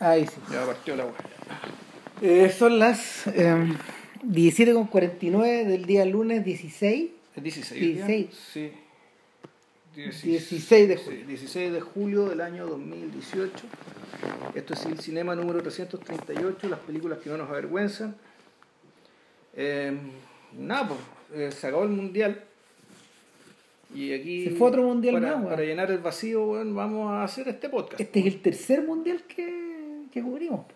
[0.00, 0.40] Ahí sí.
[0.50, 1.06] Ya partió la.
[2.22, 3.54] Eh, son las eh,
[4.24, 7.10] 17.49 del día lunes 16.
[7.36, 7.80] ¿Es 16?
[7.80, 8.28] 16.
[8.52, 8.72] Sí.
[9.94, 11.20] 16 de julio.
[11.20, 13.52] Sí, 16 de julio del año 2018.
[14.54, 18.16] Esto es el cinema número 338, las películas que no nos avergüenzan.
[19.54, 19.96] Eh,
[20.58, 21.00] nada, pues,
[21.34, 22.44] eh, se acabó el mundial.
[23.94, 24.44] Y aquí.
[24.44, 25.48] Se fue otro mundial para, más.
[25.50, 28.00] Para llenar el vacío, weón, vamos a hacer este podcast.
[28.00, 29.59] Este es el tercer mundial que,
[30.10, 30.66] que cubrimos.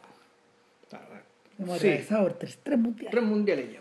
[1.58, 1.86] Hemos Sí.
[1.88, 3.10] atravesado por tres, tres mundiales.
[3.10, 3.80] Tres mundiales ya.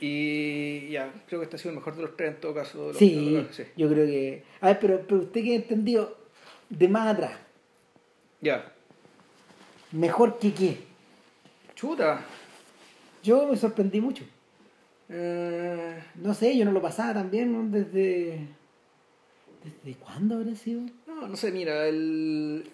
[0.00, 2.88] Y ya, creo que este ha sido el mejor de los tres en todo caso.
[2.88, 3.64] los- Sí, los- sí.
[3.76, 4.44] yo creo que.
[4.60, 6.16] A ver, pero, pero usted que ha entendido
[6.70, 7.32] de más atrás,
[8.40, 8.72] Ya.
[9.92, 10.78] mejor que qué.
[11.74, 12.24] Chuta.
[13.22, 14.24] Yo me sorprendí mucho.
[15.10, 17.68] Eh, No sé, yo no lo pasaba también ¿no?
[17.78, 18.46] desde.
[19.64, 20.82] ¿Desde cuándo habrá sido?
[21.06, 22.64] no, no sé, mira, el.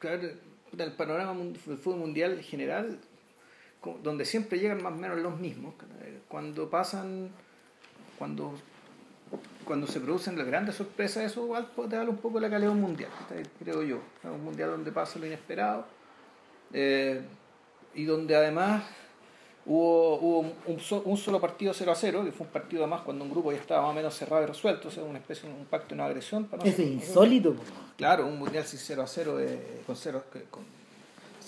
[0.00, 0.28] Claro,
[0.78, 2.98] el panorama del fútbol mundial en general,
[4.02, 5.74] donde siempre llegan más o menos los mismos,
[6.28, 7.30] cuando pasan.
[8.18, 8.54] Cuando.
[9.64, 13.10] Cuando se producen las grandes sorpresas, eso igual te da un poco la calidad mundial,
[13.62, 14.00] creo yo.
[14.24, 15.86] Un mundial donde pasa lo inesperado
[16.72, 17.22] eh,
[17.94, 18.82] y donde además
[19.70, 20.54] hubo, hubo un,
[21.04, 23.58] un solo partido 0 a 0, que fue un partido además cuando un grupo ya
[23.58, 25.96] estaba más o menos cerrado y resuelto, o sea, una especie de un pacto de
[25.96, 26.46] no agresión.
[26.46, 27.54] Para no Eso es insólito.
[27.96, 30.64] Claro, un mundial sin 0 a 0, eh, con cero, con,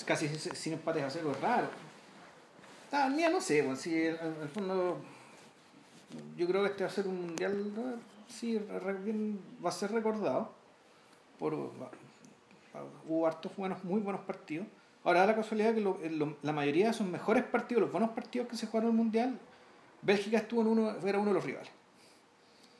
[0.06, 1.67] casi sin, empates a 0 es raro.
[2.92, 4.98] Ah, mira, no sé, bueno, si en el fondo
[6.36, 7.73] yo creo que este va a ser un mundial,
[8.29, 8.61] sí,
[9.64, 10.53] va a ser recordado.
[11.39, 11.55] Por,
[13.09, 14.67] hubo hartos buenos, muy buenos partidos.
[15.05, 18.11] Ahora da la casualidad que lo- lo- la mayoría de esos mejores partidos, los buenos
[18.11, 19.39] partidos que se jugaron en el mundial,
[20.03, 21.70] Bélgica estuvo en uno, era uno de los rivales.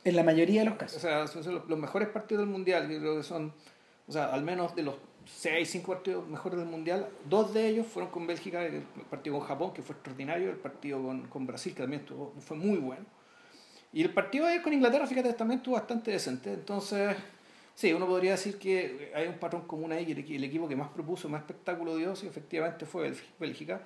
[0.05, 1.01] En la mayoría de los O casos.
[1.03, 3.53] sea, son son los, los mejores partidos del mundial, yo creo que son,
[4.09, 7.87] o sea, al menos de los 6, 5 partidos mejores del mundial, dos de ellos
[7.87, 11.73] fueron con Bélgica, el partido con Japón, que fue extraordinario, el partido con, con Brasil,
[11.75, 13.05] que también estuvo, fue muy bueno.
[13.93, 16.53] Y el partido ayer con Inglaterra, fíjate, también estuvo bastante decente.
[16.53, 17.15] Entonces,
[17.75, 20.69] sí, uno podría decir que hay un patrón común ahí, que el, equi- el equipo
[20.69, 23.81] que más propuso, más espectáculo dio, sí, efectivamente fue Bélgi- Bélgica.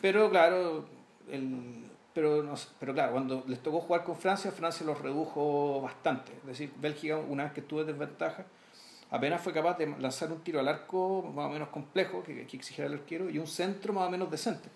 [0.00, 0.86] Pero claro,
[1.30, 1.84] el,
[2.14, 6.32] pero, no pero claro, cuando les tocó jugar con Francia, Francia los redujo bastante.
[6.42, 8.44] Es decir, Bélgica, una vez que estuvo en desventaja,
[9.10, 12.56] apenas fue capaz de lanzar un tiro al arco más o menos complejo, que, que
[12.56, 14.68] exigiera el arquero, y un centro más o menos decente.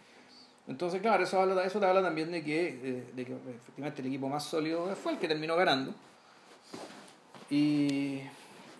[0.69, 4.07] Entonces, claro, eso, habla, eso te habla también de que, eh, de que efectivamente el
[4.09, 5.93] equipo más sólido fue el que terminó ganando.
[7.51, 8.21] Y,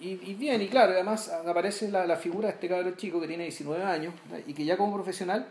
[0.03, 3.29] y, y bien, y claro, además aparece la, la figura de este cabrón chico que
[3.29, 4.15] tiene 19 años
[4.47, 5.47] y que ya como profesional,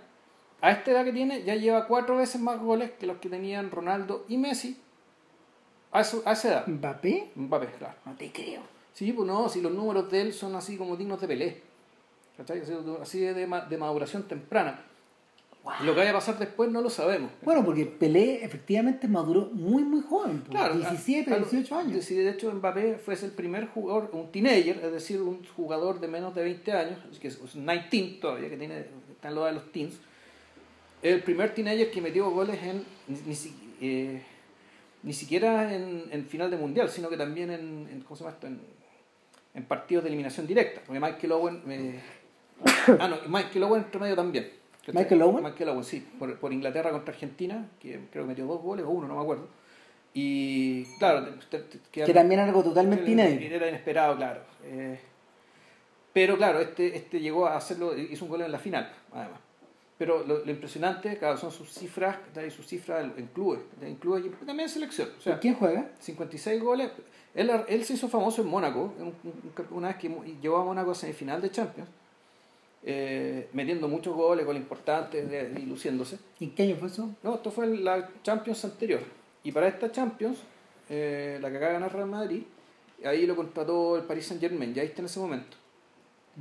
[0.62, 3.72] a esta edad que tiene, ya lleva cuatro veces más goles que los que tenían
[3.72, 4.78] Ronaldo y Messi
[5.92, 6.68] a, su- a esa edad.
[6.68, 7.32] ¿Mbappé?
[7.36, 7.96] Mbappé, claro.
[8.06, 8.62] No te creo.
[8.94, 11.62] Sí, pues no, si los números de él son así como dignos de Pelé.
[12.38, 12.62] ¿Cachai?
[13.02, 13.34] Así, de,
[13.70, 14.86] de maduración temprana.
[15.64, 15.74] Wow.
[15.84, 17.32] Lo que vaya a pasar después no lo sabemos.
[17.44, 20.44] Bueno, porque Pelé efectivamente maduró muy, muy joven.
[20.50, 22.08] Claro, 17, a- a- 18 años.
[22.10, 26.34] De hecho Mbappé fue el primer jugador, un teenager, es decir, un jugador de menos
[26.34, 29.72] de 20 años, que es un 19 todavía, que tiene, está en lo de los
[29.72, 30.00] teens.
[31.04, 32.84] El primer teenager que metió goles en
[33.26, 33.36] ni,
[33.82, 34.22] eh,
[35.04, 38.34] ni siquiera en, en final de mundial, sino que también en, en- ¿cómo se llama
[38.36, 38.48] esto?
[38.48, 38.62] En,
[39.54, 40.82] en partidos de eliminación directa.
[40.86, 41.62] Porque Michael Owen.
[41.68, 42.00] eh,
[43.00, 44.50] ah, no, Michael Owen entre medio también.
[44.94, 45.44] ¿Michael Owen?
[45.44, 46.06] Michael Owen, sí.
[46.20, 49.22] Por, por Inglaterra contra Argentina, que creo que metió dos goles o uno, no me
[49.22, 49.48] acuerdo.
[50.14, 53.56] Y claro, te- te- te- Que también algo totalmente inédito.
[53.56, 54.42] era inesperado, claro.
[54.64, 55.00] Eh,
[56.14, 59.40] pero claro, este, este llegó a hacerlo, hizo un gol en la final, además.
[59.98, 62.18] Pero lo, lo impresionante, claro, son sus cifras,
[62.54, 65.10] sus cifras en clubes, en clubes y también en selección.
[65.18, 65.92] O sea, ¿Quién juega?
[66.00, 66.92] 56 goles.
[67.36, 70.10] Él, él se hizo famoso en Mónaco, un- un- una vez que
[70.42, 71.88] llevó a Mónaco a semifinal de Champions,
[72.84, 76.18] eh, metiendo muchos goles, goles importantes de- y luciéndose.
[76.40, 77.10] ¿Y qué año fue eso?
[77.24, 79.02] No, esto fue la Champions anterior.
[79.44, 80.40] Y para esta Champions,
[80.90, 82.44] eh, la que acaba de ganar Real Madrid,
[83.06, 85.58] ahí lo contrató el Paris Saint Germain, ya está en ese momento.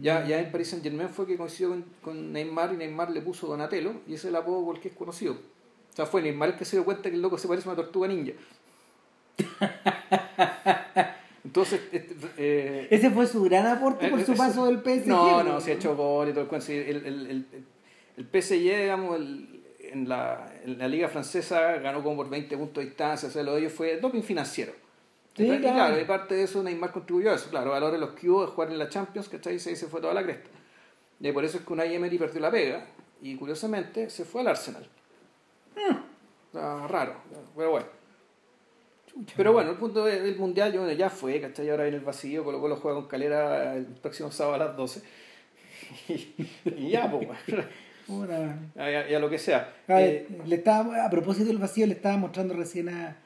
[0.01, 3.21] Ya, ya el Paris Saint Germain fue que coincidió con, con Neymar y Neymar le
[3.22, 5.33] puso Donatello y ese es el apodo por el que es conocido.
[5.34, 7.72] O sea, fue Neymar el que se dio cuenta que el loco se parece a
[7.72, 8.33] una tortuga ninja.
[11.45, 15.07] Entonces, este, eh, Ese fue su gran aporte por eh, su eh, paso del PSG.
[15.09, 15.42] no, po.
[15.42, 16.71] no, se ha hecho gol y todo el cuento.
[16.72, 17.65] El, el, el,
[18.16, 22.83] el PSG, digamos, el- en, la, en la liga francesa ganó como por 20 puntos
[22.84, 23.28] de distancia.
[23.28, 24.72] O sea, lo de ellos fue doping financiero.
[25.37, 25.98] Sí, y claro.
[25.98, 27.48] y parte de eso Neymar contribuyó a eso.
[27.51, 29.59] Claro, valores los que hubo de jugar en la Champions, ¿cachai?
[29.59, 30.48] Se, se fue toda la cresta.
[31.21, 32.87] Y por eso es que Unai Emery perdió la pega
[33.22, 34.87] y curiosamente se fue al Arsenal.
[36.54, 37.15] Ah, raro,
[37.57, 37.87] pero bueno.
[39.36, 41.68] Pero bueno, el punto del mundial yo, bueno, ya fue, ¿cachai?
[41.68, 45.03] Ahora viene el vacío, Colo Colo juega con Calera el próximo sábado a las 12.
[46.09, 47.28] y, ya, pues,
[48.09, 49.72] Una- y, a lo que sea.
[49.89, 53.16] Ah, Eh, le estaba, a propósito del vacío, le estaba mostrando recién a,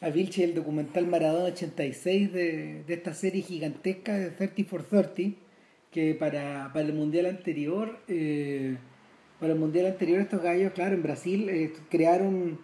[0.00, 5.36] a Vilche el documental Maradona 86 de, de esta serie gigantesca de 30 for 30,
[5.90, 8.76] que para, para el mundial anterior, eh,
[9.40, 12.60] para el mundial anterior estos gallos, claro, en Brasil eh, crearon,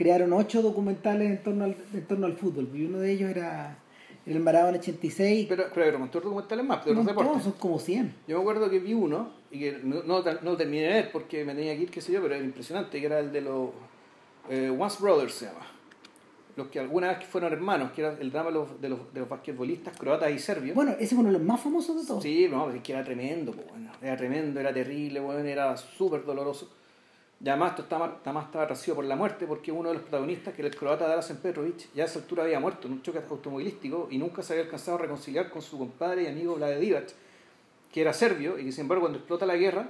[0.00, 3.76] crearon ocho documentales en torno al, en torno al fútbol, y uno de ellos era
[4.24, 7.42] el Maradona 86, pero, pero montón de documentales más, los montón, deportes.
[7.42, 8.14] son como 100.
[8.26, 11.44] Yo me acuerdo que vi uno, y que no, no, no terminé de ver porque
[11.44, 13.68] me tenía que ir, qué sé yo, pero era impresionante, que era el de los
[14.48, 15.66] eh, Once Brothers se llama.
[16.56, 19.20] Los que alguna vez fueron hermanos, que era el drama de los, de los, de
[19.20, 20.74] los basquetbolistas croatas y serbios.
[20.74, 22.22] Bueno, ese es uno de los más famosos de todos.
[22.22, 26.24] Sí, no, es que era tremendo, po, bueno, era tremendo, era terrible, bueno, era súper
[26.24, 26.70] doloroso.
[27.42, 30.52] Y además esto estaba, además estaba atraído por la muerte porque uno de los protagonistas,
[30.52, 33.18] que era el croata Darasen Petrovic, ya a esa altura había muerto en un choque
[33.18, 37.08] automovilístico y nunca se había alcanzado a reconciliar con su compadre y amigo Vlade Divac,
[37.90, 39.88] que era serbio y que sin embargo cuando explota la guerra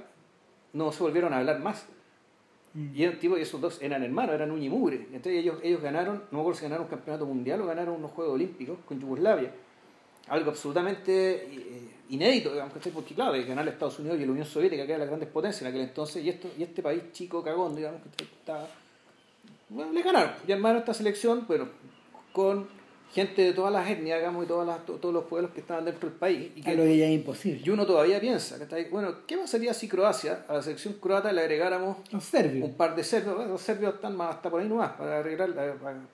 [0.71, 1.85] no se volvieron a hablar más.
[2.73, 2.95] Mm.
[2.95, 5.07] Y eran tipo, esos dos eran hermanos, eran uña y mugre.
[5.11, 7.95] Y Entonces ellos, ellos ganaron, no me acuerdo si ganaron un campeonato mundial o ganaron
[7.95, 9.51] unos Juegos Olímpicos con Yugoslavia.
[10.31, 12.91] Algo absolutamente eh, inédito, digamos, ¿cachai?
[12.91, 15.29] Porque claro, de ganar a Estados Unidos y la Unión Soviética, que eran las grandes
[15.29, 18.67] potencias en aquel entonces, y, esto, y este país chico, cagón, digamos, que estaba...
[19.69, 20.31] Bueno, le ganaron.
[20.47, 21.67] Y armaron esta selección, bueno,
[22.33, 22.67] con
[23.13, 25.83] gente de todas las etnias, digamos, y todas las, to- todos los pueblos que estaban
[25.83, 26.51] dentro del país.
[26.55, 27.61] Y que lo que ya es imposible.
[27.65, 30.93] y uno todavía piensa, que está ahí, bueno, ¿qué pasaría si Croacia, a la selección
[30.93, 32.69] croata, le agregáramos Los serbios.
[32.69, 33.35] un par de serbios?
[33.35, 35.49] Bueno, los serbios están más hasta por ahí nomás, para agregar,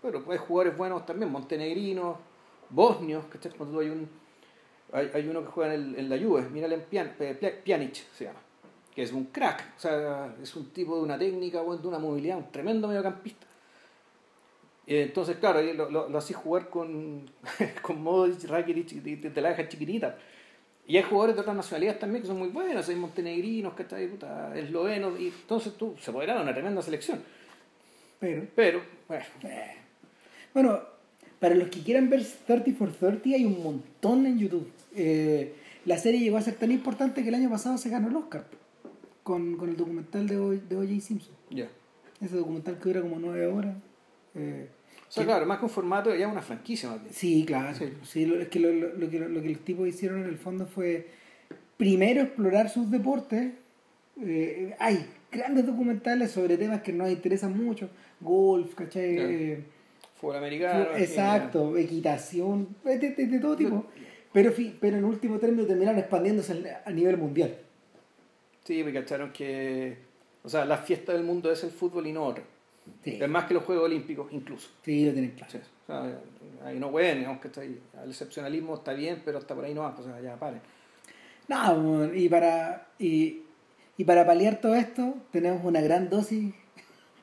[0.02, 2.18] bueno, hay jugadores buenos también, montenegrinos,
[2.70, 3.52] bosnios, ¿cachai?
[3.54, 4.10] Cuando tú hay un,
[4.92, 7.16] hay, hay uno que juega en, el- en la Juve, mírale en Pian,
[7.66, 8.40] Pjanic se llama,
[8.94, 12.38] que es un crack, o sea, es un tipo de una técnica, de una movilidad,
[12.38, 13.46] un tremendo mediocampista.
[14.86, 17.30] Entonces, claro, lo, lo, lo hacís jugar con,
[17.82, 20.18] con Modric, Rakitic, y te, te la dejas chiquitita.
[20.88, 24.08] Y hay jugadores de otras nacionalidades también que son muy buenos, hay montenegrinos, ¿cachai?
[24.08, 27.22] Puta, eslovenos, y entonces tú se podrá dar una tremenda selección.
[28.20, 29.76] Pero, Pero, bueno, eh.
[30.54, 30.82] bueno,
[31.40, 34.68] para los que quieran ver 30 for 30 hay un montón en YouTube.
[34.96, 35.54] Eh,
[35.86, 38.46] la serie llegó a ser tan importante que el año pasado se ganó el Oscar
[39.24, 41.02] con, con el documental de, O.J.
[41.02, 41.34] Simpson.
[41.50, 41.68] ya.
[42.20, 43.76] Ese documental que dura como nueve horas.
[44.34, 44.68] Eh,
[45.08, 47.14] O sea, claro, más que un formato, ya una franquicia más bien.
[47.14, 47.78] sí, claro.
[47.78, 47.86] Sí.
[48.04, 50.38] Sí, lo, es que lo, lo- lo que lo que los tipos hicieron en el
[50.38, 51.08] fondo fue
[51.78, 53.52] primero explorar sus deportes.
[54.20, 57.88] Eh, hay grandes documentales sobre temas que nos interesan mucho.
[58.20, 59.18] Golf, ¿cachai?
[59.20, 59.64] Eh,
[60.20, 60.86] Fútbol americano.
[60.98, 63.86] Exacto, equitación, de, de- de todo tipo.
[64.34, 67.56] Pero, pero en último término terminaron expandiéndose a nivel mundial.
[68.64, 69.98] Sí, porque cacharon que.
[70.44, 72.44] O sea, la fiesta del mundo es el fútbol y no otra.
[73.04, 74.70] Sí, Es más que los Juegos Olímpicos, incluso.
[74.84, 75.52] sí, lo tienen claro.
[75.52, 76.20] Sí, o sea,
[76.66, 77.80] ahí no pueden, digamos que está ahí.
[78.04, 80.62] El excepcionalismo está bien, pero hasta por ahí no va, o sea, ya paren.
[81.50, 83.42] No, y para, y,
[83.98, 86.54] y para paliar todo esto, tenemos una gran dosis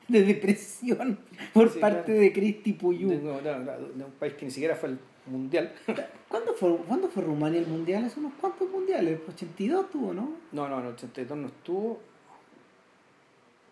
[0.07, 1.19] de depresión
[1.53, 2.19] por Sí, parte claro.
[2.21, 3.09] de Cristi De, Puyú.
[3.09, 5.73] de- un país que ni siquiera fue el mundial.
[6.29, 8.05] ¿Cuándo fue, ¿Cuándo fue Rumania el mundial?
[8.05, 10.33] Hace unos cuantos mundiales, 82 tuvo, ¿no?
[10.51, 11.99] No, no, en el 82 no estuvo.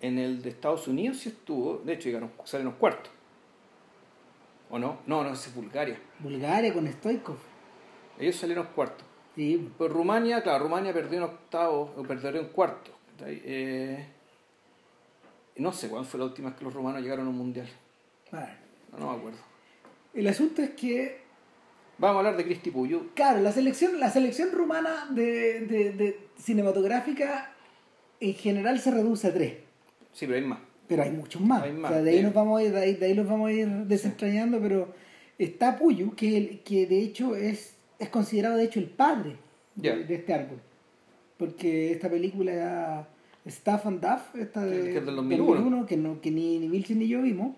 [0.01, 1.77] En el de Estados Unidos sí estuvo.
[1.77, 3.11] De hecho, llegaron, salieron cuartos.
[4.69, 4.97] ¿O no?
[5.05, 5.99] No, no, ese es Bulgaria.
[6.19, 7.37] Bulgaria con Stoikov.
[8.19, 9.05] Ellos salieron cuartos.
[9.35, 12.91] Sí, Pues Rumania, claro, Rumania perdió en octavo, o perdió en cuarto.
[13.25, 14.05] Eh,
[15.57, 17.67] no sé cuándo fue la última vez que los rumanos llegaron a un mundial.
[18.31, 18.47] bueno.
[18.91, 19.39] No, no me acuerdo.
[20.13, 21.21] El asunto es que
[21.97, 23.03] Vamos a hablar de Cristi Puyo.
[23.13, 27.51] Claro, la selección, la selección rumana de, de- de cinematográfica
[28.19, 29.53] en general se reduce a tres,
[30.11, 30.59] Sí, pero hay más.
[30.87, 31.61] pero hay muchos más.
[31.63, 33.27] Hay más, O sea, de ahí nos vamos a ir, de ahí, de ahí los
[33.27, 34.93] vamos a ir desentrañando, pero
[35.37, 39.37] está Puyu, que, el- que de hecho es, es considerado de hecho el padre
[39.75, 40.59] de, de este árbol.
[41.37, 43.07] Porque esta película
[43.45, 45.85] Staff and Duff, esta de, Que es del 2001.
[45.85, 47.55] que, no, que ni, ni Vilchen ni yo vimos,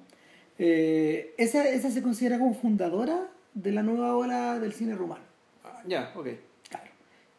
[0.58, 5.24] eh, esa, esa se considera como fundadora de la nueva ola del cine rumano.
[5.64, 6.28] Ah, ya, ok.
[6.70, 6.86] Claro.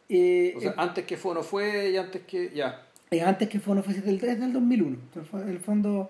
[0.09, 2.51] Eh, O sea, antes que fue o no fue, y antes que.
[2.55, 2.85] Ya.
[3.11, 4.97] eh, antes que fue no fuese del 3 del 2001.
[5.13, 6.09] Entonces, En el fondo,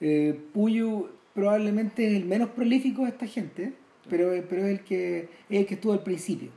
[0.00, 3.72] eh, Puyu probablemente es el menos prolífico de esta gente,
[4.10, 6.50] pero, pero es, el que, es el que estuvo al principio.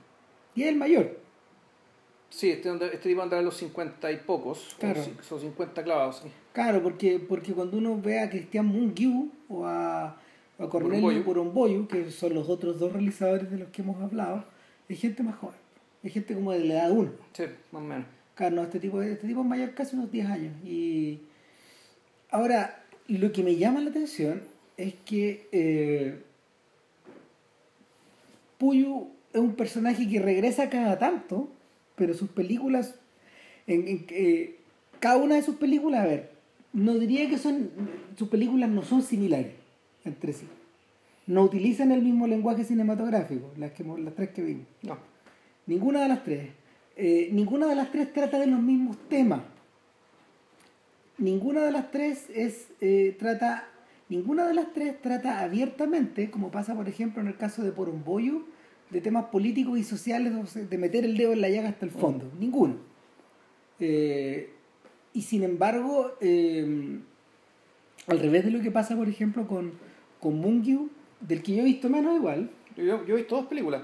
[0.55, 1.17] Y es el mayor.
[2.31, 4.75] Sí, este, este tipo anda a los 50 y pocos.
[4.79, 4.99] Claro.
[4.99, 6.21] o ci- Son 50 clavados.
[6.23, 6.29] sí.
[6.53, 10.05] Claro, porque, porque cuando uno ve a Cristian Mungiu o a,
[10.57, 11.23] a Cornelio.
[11.23, 14.43] Poromboyu, que son los otros dos realizadores de los que hemos hablado,
[14.89, 15.55] es gente más joven.
[16.03, 17.11] Es gente como de la edad de uno.
[17.33, 18.05] Sí, más o menos.
[18.35, 20.53] Claro, no, este tipo, este tipo es mayor casi unos 10 años.
[20.65, 21.19] Y
[22.31, 24.41] ahora, lo que me llama la atención
[24.77, 26.21] es que eh,
[28.57, 31.49] Puyu es un personaje que regresa cada tanto,
[31.95, 32.95] pero sus películas
[33.67, 34.55] En, en- eh,
[34.99, 36.31] cada una de sus películas, a ver,
[36.73, 37.69] no diría que son.
[38.17, 39.53] Sus películas no son similares
[40.03, 40.47] entre sí.
[41.27, 44.65] No utilizan el mismo lenguaje cinematográfico, las, que, las tres que vimos.
[44.81, 44.97] No.
[45.67, 46.49] Ninguna de las tres.
[46.97, 49.41] Eh, ninguna de las tres trata de los mismos temas.
[51.17, 53.67] Ninguna de las tres es eh, trata
[54.09, 58.43] ninguna de las tres trata abiertamente, como pasa por ejemplo en el caso de Porumboyo,
[58.91, 60.33] de temas políticos y sociales,
[60.69, 62.29] de meter el dedo en la llaga hasta el fondo.
[62.39, 62.75] Ninguna.
[63.79, 64.51] Eh,
[65.13, 66.99] y sin embargo, eh,
[68.07, 69.71] al revés de lo que pasa por ejemplo con,
[70.19, 73.83] con Mungyu, del que yo he visto menos igual, Yo, yo he visto dos películas.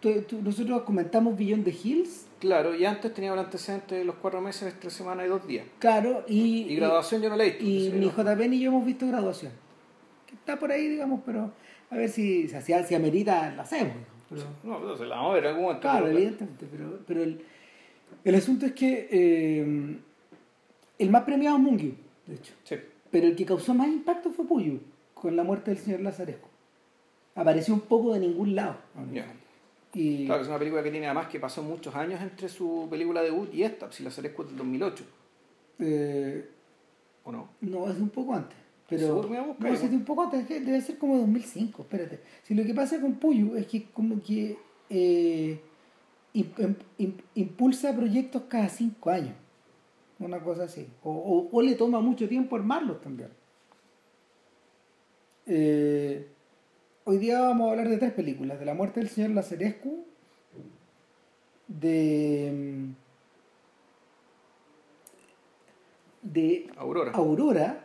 [0.00, 4.16] tú- tú- nosotros comentamos Beyond the Hills, Claro, y antes tenía el antecedente de los
[4.16, 5.64] cuatro meses, tres semanas y dos días.
[5.78, 7.64] claro, y, Y graduación yo no la he visto.
[7.64, 8.06] y ni.
[8.10, 9.52] JP ni yo hemos visto graduación.
[10.26, 11.52] Que está por ahí, digamos, pero
[11.90, 13.94] a ver si, si, si, si amerita, la hacemos.
[14.28, 15.82] Pero- No, pero se la vamos a ver en algún momento.
[15.82, 17.44] claro, pero- evidentemente, pero, pero el,
[18.24, 19.96] el asunto es que eh,
[20.98, 21.94] el más premiado es Mungyu,
[22.26, 22.52] de hecho.
[22.64, 22.76] Sí.
[23.10, 24.74] Pero el que causó más impacto fue Puyo,
[25.14, 26.48] con la muerte del señor Lazaresco.
[27.36, 28.76] Apareció un poco de ningún lado.
[29.12, 29.26] Ya.
[29.92, 33.22] Y, Claro, es una película que tiene además que pasó muchos años entre su película
[33.22, 35.04] debut y esta, si la Ceresco es del 2008,
[35.78, 36.48] eh,
[37.24, 37.48] ¿o no?
[37.60, 38.56] no, es un poco antes.
[38.96, 39.88] Pero, voy a buscar, no, ¿no?
[39.88, 42.20] de un poco debe ser como 2005, espérate.
[42.42, 44.56] Si lo que pasa con Puyo es que como que
[44.90, 45.60] eh,
[46.34, 49.34] im- impulsa proyectos cada cinco años,
[50.18, 50.86] una cosa así.
[51.02, 53.30] O, o- o le toma mucho tiempo armarlos también.
[55.46, 56.26] Eh,
[57.04, 60.04] hoy día vamos a hablar de tres películas: de la muerte del señor Lazarescu,
[61.68, 62.50] de.
[62.54, 62.94] mm,
[66.22, 67.83] de Aurora, Aurora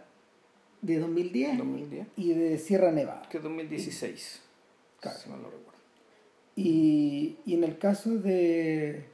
[0.81, 3.21] de 2010 2010, y de Sierra Nevada.
[3.29, 4.41] que es 2016,
[5.01, 5.17] Claro.
[5.17, 5.79] si mal no recuerdo.
[6.55, 9.05] Y, y en el caso de...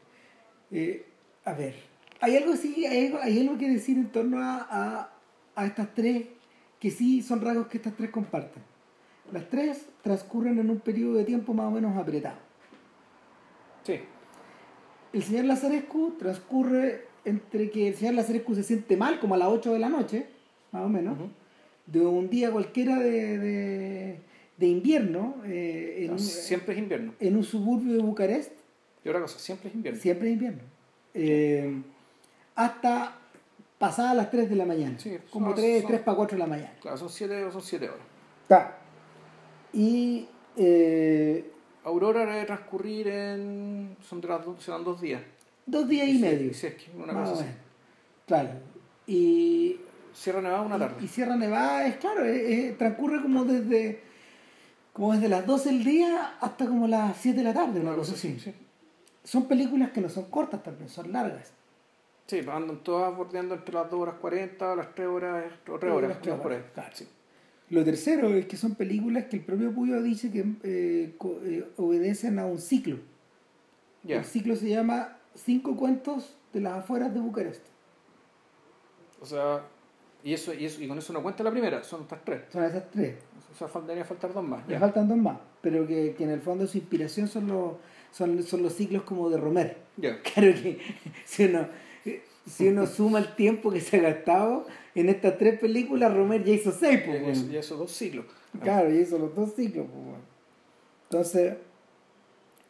[0.72, 1.06] eh,
[1.44, 1.76] a ver,
[2.22, 5.14] hay algo, sí, hay algo, hay algo que decir en torno a, a,
[5.56, 6.28] a estas tres,
[6.80, 8.64] que sí son rasgos que estas tres comparten.
[9.32, 12.38] Las tres transcurren en un periodo de tiempo más o menos apretado.
[13.84, 14.00] Sí,
[15.14, 19.48] El señor Lazarescu transcurre entre que el señor Lazarescu se siente mal, como a las
[19.50, 20.28] 8 de la noche,
[20.72, 21.18] más o menos.
[21.88, 24.20] De un día cualquiera de, de,
[24.58, 27.14] de invierno, eh, en, No, un, siempre es invierno.
[27.20, 28.52] en un suburbio de Bucarest,
[29.04, 30.00] Y otra cosa, siempre es invierno.
[30.02, 30.62] siempre es invierno,
[31.14, 31.82] eh,
[32.56, 33.18] hasta
[33.78, 36.40] pasadas las 3 de la mañana, Sí, como son- 3, son- 3 para 4 de
[36.40, 36.74] la mañana.
[36.82, 38.02] Claro, son siete, son siete horas.
[38.44, 38.78] Está.
[39.74, 40.28] Y
[40.58, 41.52] eh,
[41.84, 43.96] Aurora debe transcurrir en...
[44.08, 45.22] Son de las dos, serán dos días.
[45.66, 46.54] dos días y medio.
[46.54, 47.44] Si es que una más cosa o así.
[47.44, 47.60] menos.
[48.26, 48.50] Claro.
[49.06, 49.80] Y
[50.16, 51.04] Sierra Nevada una tarde.
[51.04, 52.24] Y Sierra Nevada es claro,
[52.78, 54.02] transcurre como desde
[54.94, 58.14] como desde las 12 del día hasta como las 7 de la tarde, una cosa
[58.14, 58.40] así.
[58.40, 58.54] Sí.
[59.26, 61.52] Son películas que no son cortas también, son largas.
[62.28, 65.92] Sí, andan todas bordeando entre las 2 horas 40, las 3 horas, o 3 Tres
[65.92, 66.58] horas, horas, tres no, por ahí.
[66.60, 66.90] horas, claro.
[66.94, 67.08] Sí.
[67.72, 72.40] Lo tercero es que son películas que el propio Puyo dice que eh, eh, obedecen
[72.40, 73.00] a un ciclo.
[74.08, 77.66] El ciclo se llama Cinco cuentos de las afueras de Bucarest.
[79.20, 79.64] O sea,
[80.26, 82.42] y eso, y eso, y con eso no cuenta la primera, son estas tres.
[82.52, 83.16] Son esas tres.
[83.54, 84.68] O sea, faltaría faltar dos más.
[84.68, 84.80] Le Ya.
[84.80, 87.74] faltan dos más, pero que, que en el fondo su inspiración son los,
[88.12, 89.78] son, son los ciclos como de Romer.
[89.98, 90.20] Ya.
[90.34, 90.80] Claro que
[91.26, 91.68] si uno,
[92.46, 94.66] si uno suma el tiempo que se ha gastado
[94.96, 97.54] en estas tres películas, Romer ya hizo seis, pues, eso, bueno.
[97.54, 98.26] y esos dos siglos.
[98.62, 100.24] Claro, ya hizo los dos ciclos, pues, bueno.
[101.10, 101.54] Entonces,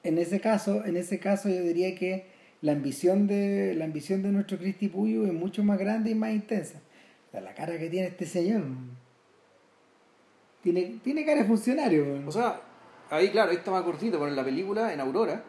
[0.03, 2.27] en ese caso, en ese caso yo diría que
[2.61, 6.31] la ambición de, la ambición de nuestro Cristi Puyo es mucho más grande y más
[6.31, 6.81] intensa.
[7.41, 8.63] La cara que tiene este señor.
[10.61, 12.23] Tiene, tiene cara de funcionario.
[12.27, 12.61] O sea,
[13.09, 15.43] ahí, claro, ahí está más cortito, pero en la película, en Aurora,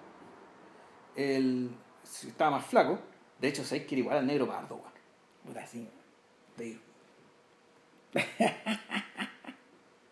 [1.15, 1.71] el,
[2.05, 2.99] estaba más flaco.
[3.41, 4.93] De hecho, sabéis que era igual al negro pardo, weón.
[5.45, 5.89] Puta, sí.
[6.57, 6.81] Te digo.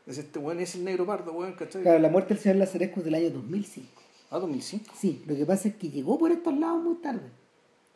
[0.07, 1.81] Es este weón, es el negro pardo, weón, ¿cachai?
[1.81, 3.89] Claro, la muerte del señor Lazarescu es del año 2005.
[4.31, 4.93] Ah, 2005.
[4.95, 7.31] Sí, lo que pasa es que llegó por estos lados muy tarde.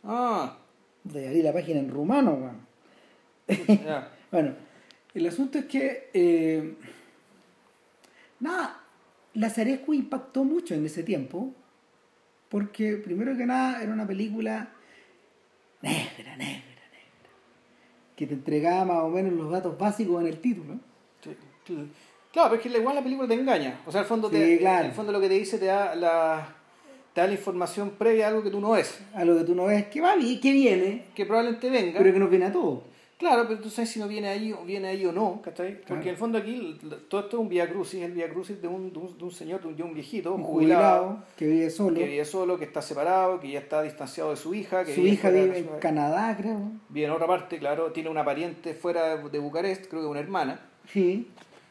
[0.03, 0.57] Ah,
[1.05, 2.68] De abrir la página en rumano, weón.
[4.31, 4.53] Bueno,
[5.15, 6.11] el asunto es que.
[6.13, 6.75] eh,
[8.41, 8.81] nada,
[9.35, 11.53] Lazarescu impactó mucho en ese tiempo.
[12.49, 14.69] Porque, primero que nada, era una película
[15.83, 16.63] negra, negra, negra.
[18.17, 20.75] Que te entregaba más o menos los datos básicos en el título.
[21.23, 21.37] Sí,
[21.67, 21.89] sí.
[22.33, 23.81] Claro, pero es que igual la película te engaña.
[23.87, 24.87] O sea, al fondo, Sí, te, claro.
[24.89, 26.55] el fondo lo que te dice te da la,
[27.13, 28.99] te da la información previa a algo que tú no ves.
[29.15, 31.99] A lo que tú no ves que va bien, que viene, Que probablemente venga.
[31.99, 32.83] pero que nos viene a todos.
[33.19, 35.73] Claro, pero tú sabes si no viene ahí, o viene ahí o no, ¿cachai?
[35.73, 36.03] Porque Claro.
[36.03, 38.93] en el fondo aquí todo esto es un vía crucis, el vía crucis de un,
[38.93, 41.69] de un, de un señor, de un, de un viejito, Un jubilado, jubilado que vive
[41.71, 41.97] solo.
[41.97, 45.01] que vive solo, que está separado, que ya está distanciado de su hija, que Su
[45.01, 45.67] hija vive en.
[45.81, 46.71] Canadá, creo.
[46.91, 50.61] Vive en otra parte, claro, tiene una pariente fuera de Bucarest, creo que una hermana.
[50.87, 51.27] Sí.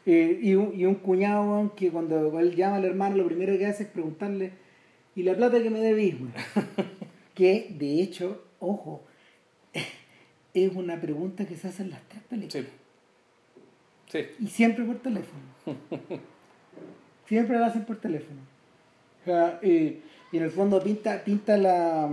[0.05, 3.65] Eh, y, un, y un cuñado que cuando él llama al hermano, lo primero que
[3.67, 4.51] hace es preguntarle,
[5.15, 6.15] ¿y la plata que me debís?
[6.15, 6.33] weón?"
[7.33, 9.03] que, de hecho, ojo,
[10.65, 12.65] es una pregunta que se hace en las tres películas.
[12.65, 12.71] Sí.
[14.11, 14.25] Sí.
[14.39, 15.41] Y siempre por teléfono.
[17.27, 18.39] siempre lo hacen por teléfono.
[19.21, 22.09] O sea, eh, y en el fondo pinta, pinta la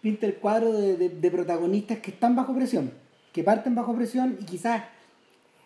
[0.00, 2.92] pinta el cuadro de, de- de protagonistas que están bajo presión,
[3.32, 4.84] que parten bajo presión y quizás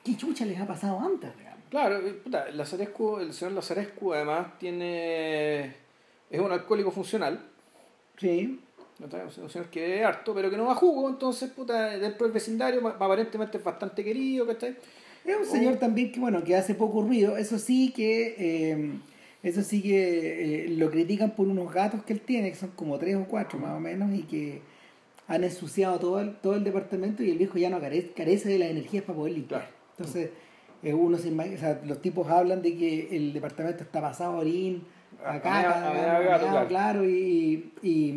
[0.04, 1.60] qué chucha les ha pasado antes, digamos.
[1.68, 5.66] Claro, eh, puta, Lazarescu, el señor Lazarescu además tiene...
[6.30, 7.46] es un alcohólico funcional,
[8.16, 8.60] Sí.
[9.42, 12.32] Un señor que bebe harto, pero que no va a jugo, entonces, puta, dentro del
[12.32, 14.76] vecindario aparentemente es bastante querido, ¿cachai?
[15.24, 18.90] Es un señor también que bueno, que hace poco ruido, eso sí que eh,
[19.42, 22.98] eso sí que eh, lo critican por unos gatos que él tiene, que son como
[22.98, 24.60] tres o cuatro más o menos, y que
[25.28, 28.58] han ensuciado todo el, todo el departamento y el viejo ya no carece, carece de
[28.58, 29.60] las energías para poder limpiar.
[29.60, 29.74] Claro.
[29.96, 30.30] Entonces,
[30.82, 34.34] eh, uno se imag- o sea, los tipos hablan de que el departamento está pasado
[34.34, 34.82] a orín,
[35.24, 35.92] a caca,
[36.40, 36.68] claro.
[36.68, 38.14] claro, y, y,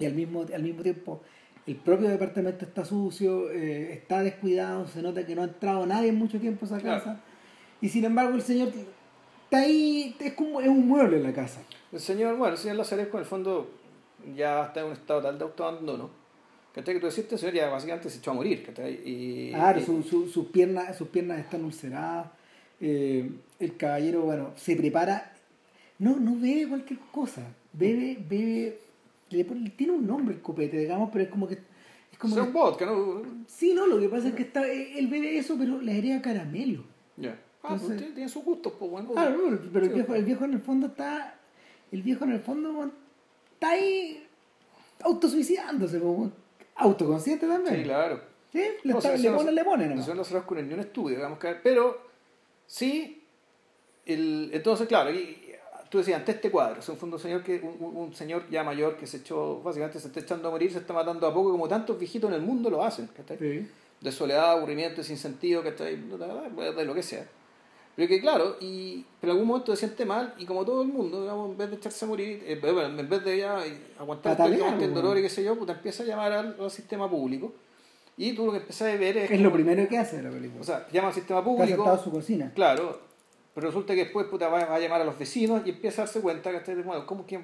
[0.00, 1.20] y al, mismo, al mismo tiempo
[1.66, 6.08] el propio departamento está sucio, eh, está descuidado, se nota que no ha entrado nadie
[6.08, 6.98] en mucho tiempo a esa Claro.
[7.04, 7.20] casa.
[7.80, 8.68] Y sin embargo el señor
[9.44, 11.60] está ahí, es como es un mueble en la casa.
[11.92, 13.70] El señor, bueno, el señor Lazarescu en el fondo
[14.36, 16.10] ya está en un estado tal de autoabandono.
[16.74, 18.64] Que tú decís, este señor ya básicamente se echó a morir.
[19.04, 22.28] Y, Claro, y- su- su- sus piernas, sus piernas están ulceradas.
[22.82, 25.32] eh, el caballero, bueno, se prepara.
[25.98, 27.42] No, no bebe cualquier cosa.
[27.74, 28.78] Bebe, bebe.
[29.30, 31.54] Le pone- tiene un nombre el copete, digamos, pero es como que.
[32.12, 33.22] Es como que- un vodka, ¿no?
[33.46, 36.84] sí, no, lo que pasa es que está, él bebe eso, pero le agrega caramelo.
[37.16, 37.38] Ya.
[37.62, 39.10] Ah, pues Entonces- tiene, tiene sus gustos, pues bueno.
[39.12, 41.36] Claro, no, pero el viejo, el viejo en el fondo está.
[41.92, 42.90] El viejo en el fondo
[43.54, 44.26] está ahí
[45.02, 46.32] autosuicidándose, weón.
[46.76, 47.76] autoconsciente también.
[47.76, 48.20] Sí, claro.
[48.52, 49.54] Sí, le, No, está- le sí, pone, sí.
[49.54, 50.04] le pone El nomás.
[50.06, 51.54] señor Lazarescu no es ni un estudio, digamos que.
[51.62, 52.00] Pero
[52.66, 53.22] sí,
[54.06, 55.49] el, entonces, claro, y,
[55.90, 58.96] tú decías, ante este cuadro, es un fondo señor que un, un- señor ya mayor
[58.96, 61.68] que se echó, básicamente se está echando a morir, se está matando a poco, como
[61.68, 63.36] tantos viejitos en el mundo lo hacen, ¿cachai?
[63.38, 63.68] Sí.
[64.00, 67.26] de soledad, aburrimiento, sin sentido, que de lo que sea.
[67.96, 70.88] Pero que claro, y pero en algún momento se siente mal y como todo el
[70.88, 73.62] mundo, digamos, en vez de echarse a morir, eh, bueno, en vez de ya
[73.98, 76.70] aguantar el, el dolor y qué sé yo, pues te empieza a llamar al, al
[76.70, 77.52] sistema público
[78.16, 79.24] y tú lo que empiezas a ver es...
[79.24, 80.60] Es como- lo primero que hace la película.
[80.60, 82.52] O sea, llama al sistema está público, en su cocina.
[82.54, 83.00] claro,
[83.54, 86.20] pero resulta que después puta, va, a llamar a los vecinos y empieza a darse
[86.20, 87.40] cuenta que bueno, ¿cómo, que,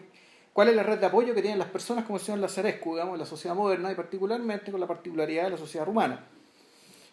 [0.52, 3.14] cuál es la red de apoyo que tienen las personas como el señor Lazarescu, digamos,
[3.14, 6.24] en la sociedad moderna y particularmente con la particularidad de la sociedad rumana.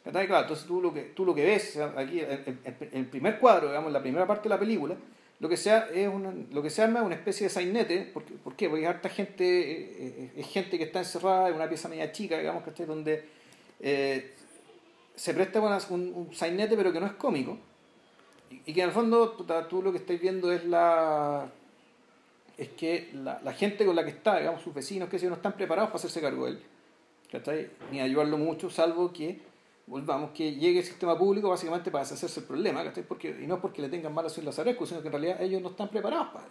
[0.06, 2.60] Entonces tú lo que, tú lo que ves aquí, en
[2.92, 4.96] el primer cuadro, digamos, en la primera parte de la película,
[5.40, 8.10] lo que, sea es una, lo que se arma es una especie de sainete.
[8.14, 8.34] ¿Por qué?
[8.36, 8.70] ¿Por qué?
[8.70, 12.38] Porque harta gente, eh, eh, es gente que está encerrada en una pieza media chica,
[12.38, 12.86] digamos, ¿cachai?
[12.86, 13.26] Donde
[13.82, 14.34] eh,
[15.16, 17.58] se presta un, un sainete, pero que no es cómico.
[18.66, 21.50] Y, que en el fondo puta, tú lo que estás viendo es la
[22.58, 25.54] es que la, gente con la que está, digamos, sus vecinos, que si no están
[25.54, 26.64] preparados para hacerse cargo de él.
[27.32, 27.72] ¿cachai?
[27.92, 29.40] Ni ayudarlo mucho, salvo que
[29.88, 33.04] volvamos, que llegue el sistema público básicamente para deshacerse el problema, ¿cachai?
[33.04, 35.42] Porque, y no es porque le tengan mal a Sir Lazarescu, sino que en realidad
[35.42, 36.46] ellos no están preparados para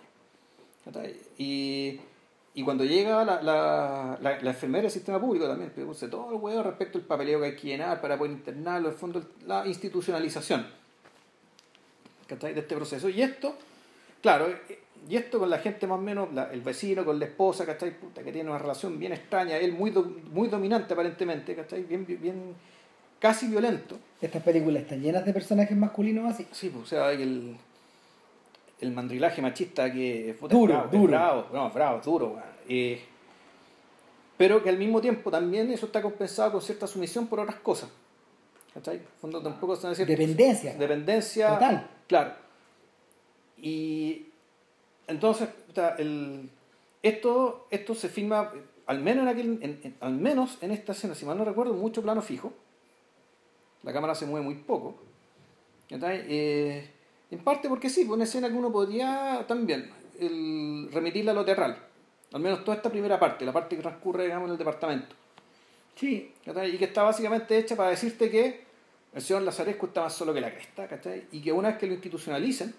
[1.05, 1.21] ello.
[1.39, 2.01] Y,
[2.55, 6.65] y cuando llega la, la, la, enfermera del sistema público también, produce todo el huevo
[6.65, 10.82] respecto al papeleo que hay que llenar para poder internarlo, en el fondo la institucionalización
[12.35, 12.55] ¿cachai?
[12.55, 13.09] de este proceso.
[13.09, 13.55] Y esto,
[14.21, 14.49] claro,
[15.09, 17.99] y esto con la gente más o menos, la- el vecino con la esposa, ¿cachai?
[17.99, 21.83] Puta, que tiene una relación bien extraña, él muy, do- muy dominante aparentemente, ¿cachai?
[21.83, 22.55] Bien, bien,
[23.19, 23.99] casi violento.
[24.21, 26.47] Estas películas están llenas de personajes masculinos así.
[26.53, 27.57] Sí, pues, o sea, el,
[28.81, 31.11] el mandrilaje machista que puta, Duro, es bravo, es duro.
[31.13, 32.37] bravo, no, es bravo, duro.
[32.69, 33.01] Eh,
[34.37, 37.91] pero que al mismo tiempo también eso está compensado con cierta sumisión por otras cosas.
[38.75, 39.01] ¿Cachai?
[39.21, 40.75] Fondo tampoco Dependencia.
[40.75, 41.87] dependencia Total.
[42.09, 42.33] Claro.
[43.59, 44.27] Y
[45.07, 45.49] entonces
[45.99, 46.49] el,
[47.03, 48.53] esto esto se filma
[48.87, 51.75] al menos en aquel en- en- al menos en esta escena si mal no recuerdo
[51.75, 52.53] mucho plano fijo.
[53.83, 54.97] La cámara se mueve muy poco.
[55.89, 56.25] ¿cachai?
[56.29, 56.91] Eh,
[57.31, 61.45] en parte porque sí pues una escena que uno podría también el, remitirla a lo
[61.45, 61.77] teatral.
[62.33, 65.15] Al menos toda esta primera parte la parte que transcurre digamos en el departamento.
[65.95, 66.33] Sí.
[66.47, 68.72] Y que está básicamente hecha para decirte que
[69.15, 71.27] el señor Lazarescu está más solo que la cresta, ¿cachai?
[71.33, 72.75] Y que una vez que lo institucionalicen,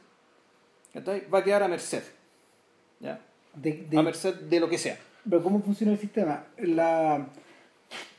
[0.94, 1.28] ¿cachai?
[1.30, 2.04] Va a quedar a merced,
[3.00, 3.20] ¿ya?
[3.56, 4.98] de, de- A merced de lo que sea.
[5.30, 6.46] Pero ¿cómo funciona el sistema?
[6.58, 7.28] La,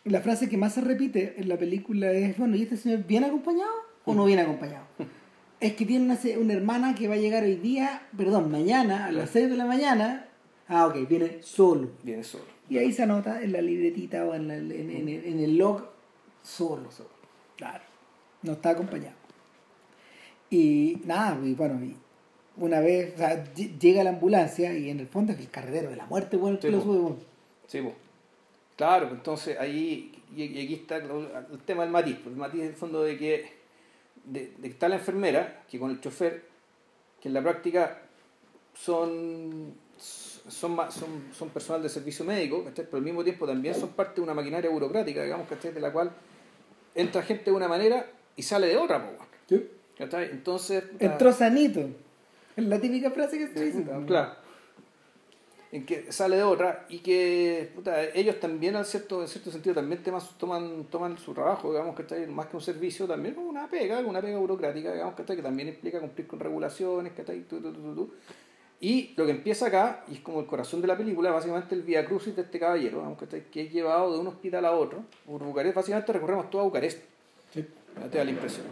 [0.05, 3.27] la frase que más se repite en la película es, bueno, ¿y este señor viene
[3.27, 3.73] acompañado
[4.05, 4.87] o no viene acompañado?
[5.61, 9.13] es que tiene una, una hermana que va a llegar hoy día, perdón, mañana, a
[9.13, 10.29] las 6 de la mañana.
[10.69, 11.91] Ah, ok, viene solo.
[12.03, 12.45] Viene solo.
[12.69, 15.87] Y ahí se anota en la libretita o en, en, en, en el log
[16.43, 16.91] solo.
[16.91, 17.11] Solo.
[17.57, 17.83] Claro.
[18.45, 19.17] No está acompañado.
[20.51, 21.97] Y nada, y bueno, y
[22.57, 25.91] una vez o sea, ll- llega la ambulancia y en el fondo es el carretero
[25.91, 27.17] de la muerte, bueno, que Sí, lo sube, bueno.
[27.67, 27.95] Sí, pues.
[28.77, 32.17] Claro, pues entonces ahí, y, aquí está el, tema del matiz.
[32.23, 33.53] pues, El matiz en el fondo de que,
[34.25, 36.45] de, de que está la enfermera, que con el chofer,
[37.21, 38.03] que en la práctica
[38.75, 44.17] son, son, son, son personal de servicio médico, pero al mismo tiempo también son parte
[44.17, 45.73] de una maquinaria burocrática, digamos, ¿cachai?
[45.73, 46.11] de la cual
[46.95, 49.65] entra gente de una manera y sale de otra, weón,
[49.97, 50.31] ¿cachai?
[50.31, 50.85] Entonces...
[50.99, 51.81] Entró sanito.
[52.57, 53.85] Es la típica frase que se dice.
[54.07, 54.33] Claro.
[55.73, 59.75] En que sale de otra y que puta, ellos también, al cierto, en cierto sentido,
[59.75, 60.01] también
[60.39, 64.21] toman, toman su trabajo, digamos, que está más que un servicio, también una pega, una
[64.21, 67.61] pega burocrática, digamos, que, está, que también implica cumplir con regulaciones, que está ahí, tu,
[67.61, 68.13] tu, tu.
[68.81, 71.83] Y lo que empieza acá, y es como el corazón de la película, básicamente el
[71.83, 74.73] vía crucis de este caballero, digamos, que, está, que es llevado de un hospital a
[74.73, 75.03] otro.
[75.27, 77.03] Por Bucarest, básicamente recorremos toda Bucarest.
[78.11, 78.67] Te da la impresión,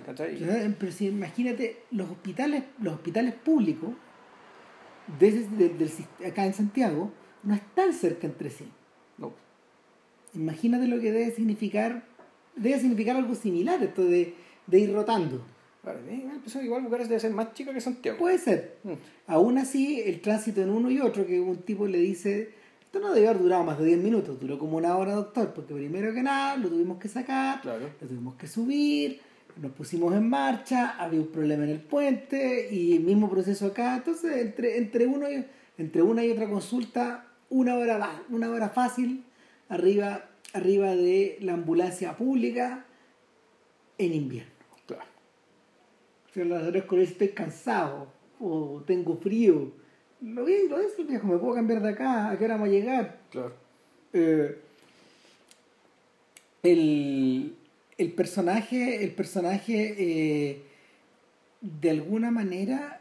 [0.79, 3.91] Pero si imagínate, los hospitales, los hospitales públicos
[5.19, 5.73] desde,
[6.27, 8.69] acá en Santiago no están cerca entre sí.
[9.19, 9.33] No.
[10.35, 12.05] Imagínate lo que debe significar,
[12.57, 14.35] debe significar algo similar esto de,
[14.67, 15.45] de ir rotando.
[15.83, 18.19] Claro, que igual Bucarest debe ser más chica que Santiago.
[18.19, 18.79] Puede ser.
[18.85, 18.93] Mm.
[19.27, 22.55] Aún así, el tránsito en uno y otro, que un tipo le dice,
[22.93, 25.73] esto no debe haber durado más de 10 minutos, duró como una hora, doctor, porque
[25.73, 27.89] primero que nada lo tuvimos que sacar, Claro.
[27.99, 29.19] lo tuvimos que subir,
[29.57, 33.97] nos pusimos en marcha, había un problema en el puente y el mismo proceso acá.
[33.97, 35.43] Entonces, entre, entre, uno y,
[35.79, 39.25] entre una y otra consulta, una hora, una hora fácil
[39.71, 42.85] arriba, arriba de la ambulancia pública
[43.97, 44.53] en invierno.
[44.87, 45.05] Claro.
[46.35, 46.53] Si él
[47.01, 49.81] estoy cansado o tengo frío,
[50.23, 52.73] lo vi, lo es, viejo, me puedo cambiar de acá, ¿a qué hora vamos a
[52.73, 53.19] llegar?
[53.31, 53.53] Claro.
[54.13, 54.57] Eh,
[56.63, 57.55] el,
[57.99, 60.63] el personaje, el personaje eh,
[61.61, 63.01] de alguna manera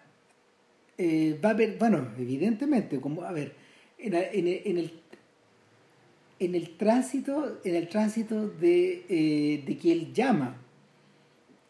[0.98, 3.54] eh, va a ver, bueno, evidentemente, como, a ver,
[3.98, 4.92] en, en el, en el
[6.40, 10.56] en el tránsito, en el tránsito de, de que él llama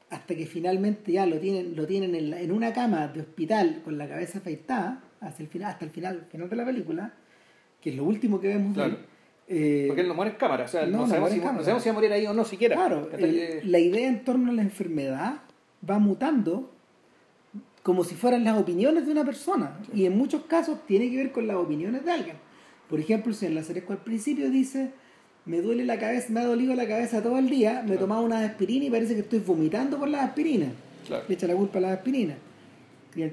[0.10, 3.82] hasta que finalmente ya lo tienen, lo tienen en, la- en una cama de hospital
[3.84, 7.14] con la cabeza afeitada hasta el final, hasta el final, final de la película,
[7.80, 8.74] que es lo último que vemos.
[8.74, 8.98] Claro.
[9.48, 11.84] Eh, Porque él no muere en cámara, o sea, no, no, sabemos, si, no sabemos
[11.84, 12.76] si va a morir ahí o no siquiera.
[12.76, 15.42] Claro, Eh, la idea en torno a la enfermedad
[15.90, 16.72] va mutando
[17.84, 19.78] como si fueran las opiniones de una persona.
[19.94, 22.36] Y en muchos casos tiene que ver con las opiniones de alguien.
[22.90, 24.92] Por ejemplo, si en la Ceresco al principio dice,
[25.46, 28.00] me duele la cabeza, me ha dolido la cabeza todo el día, me he Claro.
[28.02, 30.70] tomado una aspirina y parece que estoy vomitando por las aspirinas.
[31.08, 31.24] Claro.
[31.28, 32.38] Le echa la culpa a las aspirinas.
[33.16, 33.24] Y,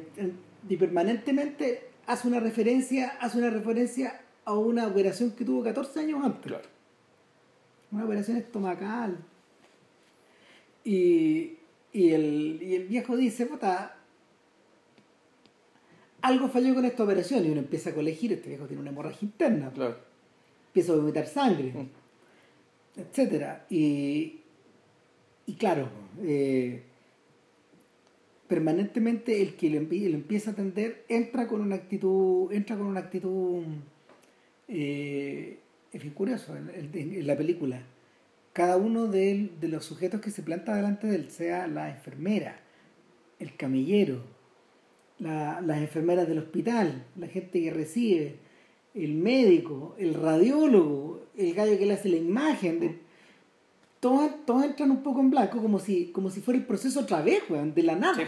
[0.69, 6.25] y permanentemente hace una referencia, hace una referencia a una operación que tuvo 14 años
[6.25, 6.67] antes Claro.
[7.91, 9.19] una operación estomacal.
[10.85, 11.57] Y,
[11.93, 13.95] y, el, y el viejo dice, puta,
[16.23, 17.45] algo falló con esta operación.
[17.45, 19.97] Y uno empieza a colegir, este viejo tiene una hemorragia interna, Claro.
[20.69, 23.01] empieza a vomitar sangre, Mm.
[23.01, 24.41] etcétera Y,
[25.47, 25.89] y claro,
[26.23, 26.83] eh,
[28.49, 32.87] permanentemente el que lo, empie- lo empieza a atender entra con una actitud, entra con
[32.87, 33.63] una actitud,
[34.69, 35.59] eh,
[35.93, 37.83] es curioso en, la película.
[38.53, 42.61] Cada uno de, los sujetos que se planta delante de él, sea la enfermera,
[43.39, 44.23] el camillero,
[45.19, 48.37] la- las enfermeras del hospital, la gente que recibe,
[48.95, 52.99] el médico, el radiólogo, el gallo que le hace la imagen, de,
[54.01, 57.21] todos, todos entran un poco en blanco como si, como si fuera el proceso otra
[57.23, 58.15] vez, weón, de la nada.
[58.17, 58.23] Sí.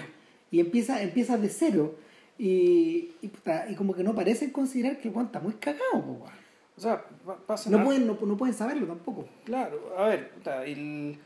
[0.52, 1.94] Y empieza, empieza de cero.
[2.38, 3.30] Y, y,
[3.68, 6.40] y como que no parecen considerar que el weón está muy cagado, weón.
[6.76, 9.28] O sea, pa- pasa no, pueden, no, no pueden saberlo tampoco.
[9.44, 10.30] Claro, a ver,
[10.64, 11.16] el-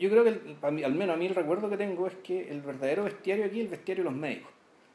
[0.00, 2.14] yo creo que el- a mí- al menos a mí el recuerdo que tengo es
[2.24, 4.50] que el verdadero bestiario aquí es el bestiario de los médicos.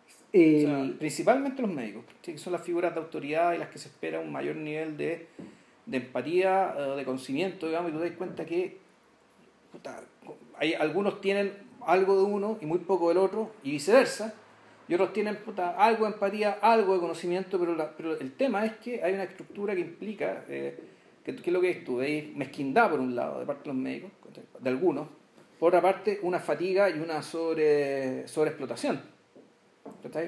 [0.10, 3.80] O sea, El- principalmente los médicos, que son las figuras de autoridad y las que
[3.80, 5.28] se espera un mayor nivel de,
[5.86, 8.78] de empatía, eh, de conocimiento, digamos, y tú te das cuenta que
[9.72, 10.02] puta,
[10.58, 11.54] hay, algunos tienen
[11.86, 14.34] algo de uno y muy poco del otro, y viceversa,
[14.88, 18.66] y otros tienen puta, algo de empatía, algo de conocimiento, pero, la- pero el tema
[18.66, 20.80] es que hay una estructura que implica, eh,
[21.24, 23.78] que, es lo que es tú, hay mezquindad por un lado de parte de los
[23.78, 24.12] médicos,
[24.60, 25.08] de algunos,
[25.60, 29.02] por otra parte una fatiga y una sobre, sobreexplotación.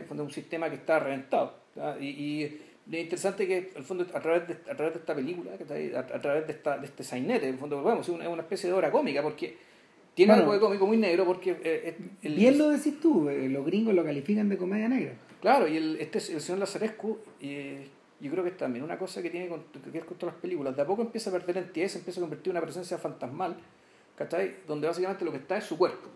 [0.09, 1.53] un sistema que está reventado.
[1.99, 2.47] y
[2.91, 6.21] es interesante que, el fondo, a través de, a través de esta película, a, a,
[6.21, 8.75] través de, esta, de este sainete, en el fondo, es una, es una especie de
[8.75, 9.57] obra cómica, porque
[10.13, 10.43] tiene Bueno.
[10.43, 13.93] algo de cómico muy negro, porque eh, el- Bien lo decís tú, eh, los gringos
[13.93, 15.13] lo califican de comedia negra.
[15.41, 17.87] Claro, y el, este, el señor Lazarescu, eh,
[18.19, 20.41] yo creo que es también una cosa que tiene con, que ver con todas las
[20.41, 20.75] películas.
[20.75, 23.55] De a poco empieza a perder entidad, se empieza a convertir en una presencia fantasmal,
[24.17, 24.55] ¿cachai?
[24.65, 26.07] Donde básicamente lo que está es su cuerpo.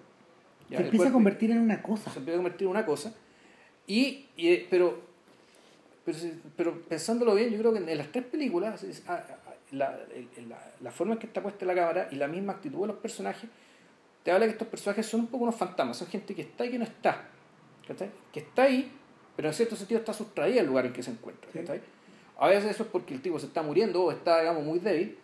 [0.69, 2.09] Ya, Se empieza a convertir en una cosa.
[2.11, 3.13] se empieza a convertir en una cosa.
[3.85, 5.10] Y, y, eh, pero,
[6.05, 6.17] pero,
[6.57, 9.37] pero pensándolo bien, yo creo que en las tres películas, es- a- a-
[9.71, 9.97] la,
[10.49, 12.97] la, la forma en que está puesta la cámara y la misma actitud de los
[12.97, 13.49] personajes,
[14.23, 16.71] te habla que estos personajes son un poco unos fantasmas, son gente que está y
[16.71, 17.23] que no está.
[17.87, 18.09] ¿cachai?
[18.31, 18.91] Que está ahí,
[19.35, 21.49] pero en cierto sentido está sustraída del lugar en que se encuentra.
[21.51, 21.59] Sí.
[22.37, 25.17] A veces eso es porque el tipo se está muriendo o está, digamos, muy débil.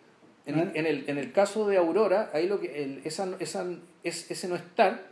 [0.46, 0.70] En, Ah.
[0.74, 3.66] en el, en el caso de Aurora, ahí lo que el- esa, esa,
[4.02, 5.02] es, ese no estar,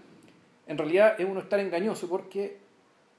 [0.67, 2.57] en realidad es un estar engañoso porque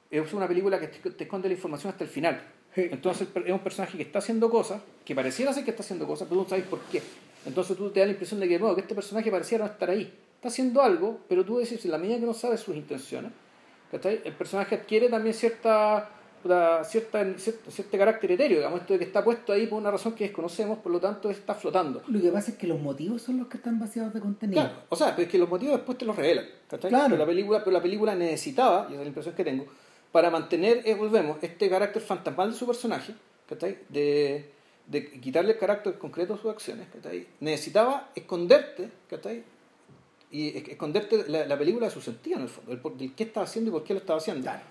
[0.10, 2.42] es una película que te, esconde la información hasta el final.
[2.76, 6.28] Entonces es un personaje que está haciendo cosas, que pareciera ser que está haciendo cosas,
[6.28, 7.02] pero tú no sabes por qué.
[7.46, 9.90] Entonces tú te da la impresión de que, no, que este personaje pareciera no estar
[9.90, 10.14] ahí.
[10.36, 13.32] Está haciendo algo, pero tú decís, en la medida que no sabes sus intenciones,
[13.92, 16.10] el personaje adquiere también cierta,
[16.44, 19.90] puta, cierta, cierto, cierto carácter etéreo, digamos, esto de que está puesto ahí por una
[19.90, 22.04] razón que desconocemos, por lo tanto está flotando.
[22.08, 24.62] Lo que pasa es que los motivos son los que están vaciados de contenido.
[24.62, 26.46] Claro, o sea, pero es que los motivos después te los revelan.
[26.68, 27.06] Claro.
[27.10, 29.66] Pero, la película, pero la película necesitaba, y esa es la impresión que tengo,
[30.18, 33.14] para mantener, eh, volvemos, este carácter fantasmal de su personaje,
[33.48, 33.78] ¿cachai?
[33.88, 34.50] De,
[34.88, 37.28] de quitarle el carácter concreto a sus acciones, ¿cachai?
[37.40, 39.44] necesitaba esconderte, ¿cachai?
[40.32, 43.14] y es- esconderte la, la película de su sentido en el fondo, del, por- del
[43.14, 44.42] qué estaba haciendo y por qué lo estaba haciendo.
[44.42, 44.64] Claro.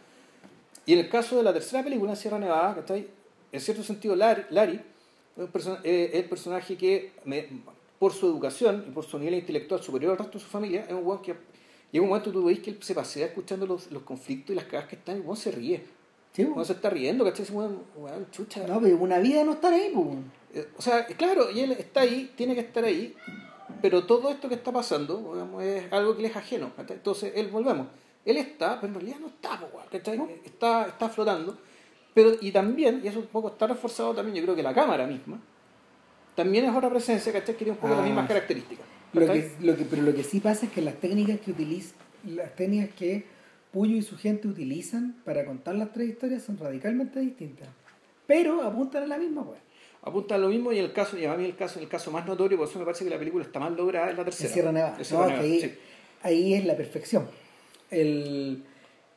[0.84, 3.06] Y en el caso de la tercera película, Sierra Nevada, ¿cachai?
[3.52, 4.80] en cierto sentido, Larry, Larry
[5.36, 7.46] es, eh, es el personaje que, me-
[8.00, 10.92] por su educación y por su nivel intelectual superior al resto de su familia, es
[10.92, 11.34] un weón que
[11.96, 14.64] llega un momento tú veis que él se pasea escuchando los, los conflictos y las
[14.66, 15.82] cagas que están, y se ríe.
[16.32, 17.46] Sí, se está riendo, ¿cachai?
[17.50, 18.66] Weón, chucha.
[18.66, 20.08] No, pero una vida no estar ahí, pues.
[20.54, 23.14] Eh, O sea, claro, y él está ahí, tiene que estar ahí,
[23.80, 26.72] pero todo esto que está pasando digamos, es algo que le es ajeno.
[26.76, 26.96] ¿cachai?
[26.98, 27.86] Entonces, él, volvemos,
[28.26, 29.58] él está, pero en realidad no está,
[29.90, 30.40] ¿cachai?
[30.44, 31.56] Está, está flotando.
[32.12, 35.06] Pero, y también, y eso un poco está reforzado también, yo creo que la cámara
[35.06, 35.38] misma,
[36.34, 37.54] también es otra presencia, ¿cachai?
[37.54, 38.28] Que tiene un poco Ah, las mismas sí.
[38.28, 38.86] características.
[39.20, 41.94] Lo que, lo que, pero lo que sí pasa es que las técnicas que utiliza,
[42.24, 43.24] las técnicas que
[43.72, 47.68] Puyo y su gente utilizan para contar las tres historias son radicalmente distintas.
[48.26, 49.60] Pero apuntan a la misma, pues.
[50.02, 52.24] Apunta a lo mismo y el caso, y a mí el caso, el caso más
[52.26, 54.48] notorio, por eso me parece que la película está mal lograda, es la tercera.
[54.48, 54.96] En Sierra Nevada.
[54.98, 55.74] Es Sierra No, Nevada, que ahí, sí.
[56.22, 57.28] ahí es la perfección.
[57.90, 58.62] El,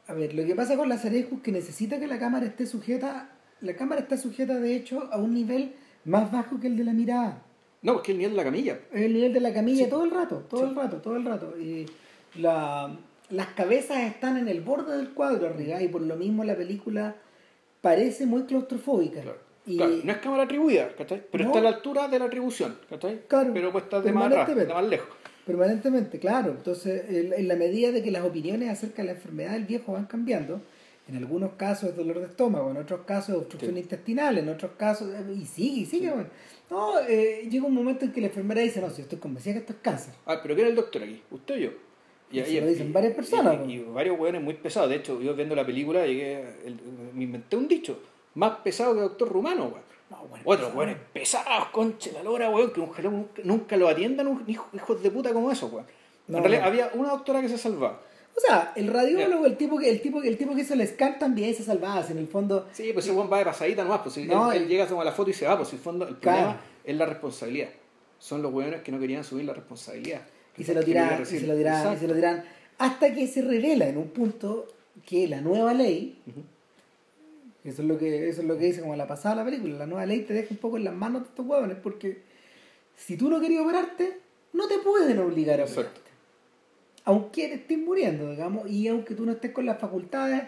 [0.07, 2.65] a ver, lo que pasa con la Zarescu es que necesita que la cámara esté
[2.65, 3.29] sujeta,
[3.61, 5.73] la cámara está sujeta de hecho a un nivel
[6.05, 7.43] más bajo que el de la mirada.
[7.81, 8.79] No, es que el nivel de la camilla.
[8.91, 9.89] Es el nivel de la camilla Sí.
[9.89, 10.69] todo el rato, todo Sí.
[10.69, 11.53] el rato, todo el rato.
[11.59, 11.85] Y
[12.35, 12.95] la,
[13.29, 17.15] las cabezas están en el borde del cuadro arriba y por lo mismo la película
[17.81, 19.21] parece muy claustrofóbica.
[19.21, 19.37] Claro.
[19.65, 21.23] Y Claro, no es cámara atribuida, ¿cachai?
[21.31, 21.49] Pero No.
[21.51, 23.21] está a la altura de la atribución, ¿cachai?
[23.27, 24.73] Claro, Pero de más atrás, de permanentemente.
[24.73, 25.09] más lejos.
[25.45, 26.51] permanentemente, claro.
[26.51, 30.05] Entonces, en, la medida de que las opiniones acerca de la enfermedad del viejo van
[30.05, 30.61] cambiando,
[31.07, 33.79] en algunos casos es dolor de estómago, en otros casos es obstrucción Sí.
[33.79, 36.09] intestinal, en otros casos, y sigue, y sigue.
[36.11, 36.29] bueno.
[36.69, 39.59] No, eh, llega un momento en que la enfermera dice, no, si estoy convencida que
[39.59, 40.13] esto es cáncer.
[40.25, 41.21] Ah, pero ¿quién es el doctor aquí?
[41.31, 41.69] ¿Usted o yo?
[42.31, 43.57] Y se lo dicen varias personas.
[43.67, 44.89] Y, y varios hueones muy pesados.
[44.89, 46.79] De hecho, yo viendo la película llegué, el-
[47.13, 47.99] me inventé un dicho.
[48.35, 49.89] Más pesado que doctor rumano, weón.
[50.11, 54.43] No, bueno, Otros hueones pesados, conche la lora, weón, que ojalá nunca, nunca lo atiendan
[54.47, 55.85] hijos de puta como esos, weón.
[56.27, 56.67] No, en realidad no.
[56.67, 57.99] había una doctora que se salvaba.
[58.39, 61.19] O sea, el radiólogo, el tipo que el tipo, el tipo que hizo el scan
[61.19, 62.67] también se salvaba, en el fondo.
[62.71, 65.03] Sí, pues ese weón va de pasadita nomás, pues si No, él, él llega, toma
[65.03, 66.37] la foto y se va, pues el fondo, el Claro.
[66.37, 67.69] problema es la responsabilidad.
[68.17, 70.21] Son los hueones que no querían subir la responsabilidad.
[70.57, 72.43] y se lo querían y se lo dirán, y se lo dirán,
[72.77, 74.67] hasta que se revela en un punto
[75.05, 76.17] que la nueva ley,
[77.65, 79.85] eso es lo que, eso es lo que dice como la pasada la película, la
[79.85, 82.21] nueva ley te deja un poco en las manos de estos huevones, porque
[82.95, 84.17] si tú no querías operarte,
[84.53, 86.01] no te pueden obligar a Exacto.
[87.09, 90.43] Aunque te estés muriendo, digamos, y aunque tú no estés con las facultades,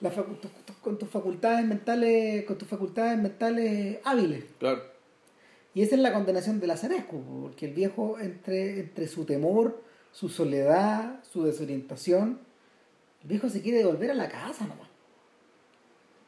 [0.00, 0.36] las facu-
[0.82, 4.44] con tus facultades mentales, con tus facultades mentales hábiles.
[4.58, 4.82] Claro.
[5.72, 9.80] Y esa es la condenación de Lazarescu, porque el viejo, entre, entre su temor,
[10.10, 12.40] su soledad, su desorientación,
[13.22, 14.88] el viejo se quiere devolver a la casa nomás.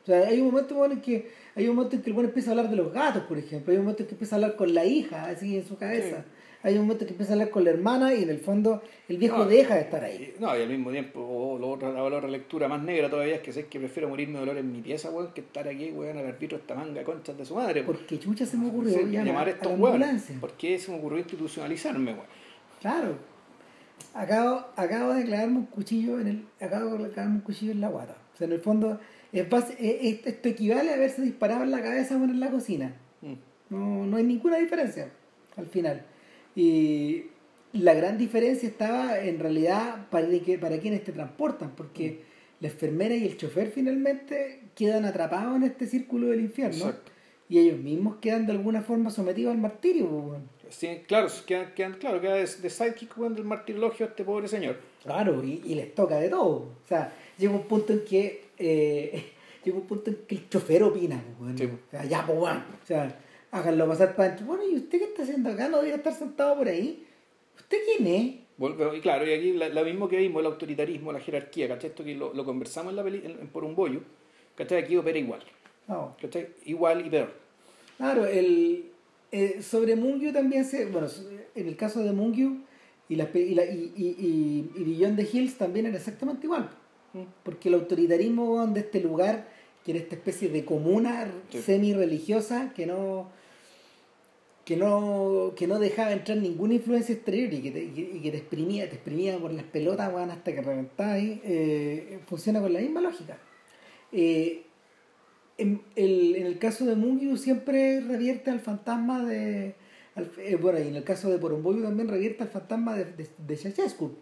[0.03, 2.29] O sea, hay un momento bueno, en que hay un momento en que el bueno
[2.29, 4.39] empieza a hablar de los gatos, por ejemplo, hay un momento en que empieza a
[4.39, 6.19] hablar con la hija, así en su cabeza.
[6.19, 6.42] Sí.
[6.65, 8.83] Hay un momento en que empieza a hablar con la hermana y en el fondo
[9.09, 10.35] el viejo No, deja de estar ahí.
[10.39, 13.41] No, y al mismo tiempo, o la otra, la otra lectura más negra todavía es
[13.41, 16.19] que sé que prefiero morirme de dolor en mi pieza, weón, que estar aquí, weón,
[16.19, 17.81] al arbitro esta manga de conchas de su madre.
[17.81, 17.87] weón.
[17.97, 20.37] Porque chucha se me ocurrió Sí, llamar, llamar a estos ambulancia.
[20.41, 22.27] ¿Por qué se me ocurrió institucionalizarme, weón?
[22.81, 23.17] Claro.
[24.15, 26.45] Acabo, acabo de clavarme un cuchillo en el.
[26.61, 28.17] Acabo de clavarme un cuchillo en la guata.
[28.35, 29.01] O sea, en el fondo,
[29.33, 32.95] Es base- eh, esto equivale a haberse disparado en la cabeza o en la cocina.
[33.23, 33.33] Mm.
[33.71, 35.09] No, no hay ninguna diferencia
[35.57, 36.03] al final.
[36.55, 37.25] Y
[37.73, 42.21] la gran diferencia estaba en realidad para, que, para quienes te transportan, porque
[42.61, 47.11] la enfermera y el chofer finalmente quedan atrapados en este círculo del infierno Exacto.
[47.49, 50.07] y ellos mismos quedan de alguna forma sometidos al martirio.
[50.07, 50.49] weón.
[50.69, 54.49] Sí, claro, quedan, quedan- claro, queda de, de sidekick weón, del martirologio a este pobre
[54.49, 54.77] señor.
[55.03, 56.49] Claro, y, y les toca de todo.
[56.83, 59.25] O sea, llega un punto en que eh,
[59.65, 61.59] llega un punto en que el chofer opina, weón.
[61.59, 61.65] Sí.
[61.65, 62.39] O sea, ya, pues.
[62.39, 63.19] O sea,
[63.53, 64.47] háganlo pasar para adentro.
[64.47, 65.69] Bueno, ¿y usted qué está haciendo acá?
[65.69, 67.07] ¿No debería estar sentado por ahí?
[67.57, 68.23] ¿Usted quién es?
[68.97, 71.91] Y claro, y aquí lo mismo que vimos, el autoritarismo, la jerarquía, ¿cachai?
[71.91, 74.01] Esto que lo, lo conversamos en la peli, en- en por un bollo,
[74.57, 74.83] ¿cachai?
[74.83, 75.41] Aquí opera igual,
[75.89, 76.17] No.
[76.21, 76.49] ¿cachai?
[76.65, 77.33] Igual y peor.
[77.97, 78.91] Claro, el,
[79.33, 80.87] eh, sobre Mungyu también se.
[80.87, 81.09] Bueno,
[81.55, 82.59] en el caso de Mungyu
[83.09, 86.71] y, la, y, la, y, y, y, y Beyond the Hills también era exactamente igual.
[87.15, 87.23] Mm.
[87.43, 89.49] Porque el autoritarismo de este lugar,
[89.85, 91.61] que era esta especie de comuna Sí.
[91.63, 93.31] semi-religiosa que no.
[94.65, 98.37] Que no, que no dejaba entrar ninguna influencia exterior y que te, y que- te
[98.37, 102.81] exprimía, te exprimía por las pelotas weón, hasta que reventabas ahí, eh, funciona con la
[102.81, 103.39] misma lógica.
[104.13, 104.63] Eh,
[105.59, 109.75] en el, en el caso de Mungyu siempre revierte al fantasma de.
[110.15, 113.29] al- eh, bueno, y en el caso de Poromboyo también revierte al fantasma de, de,
[113.39, 114.13] de Ceausescu.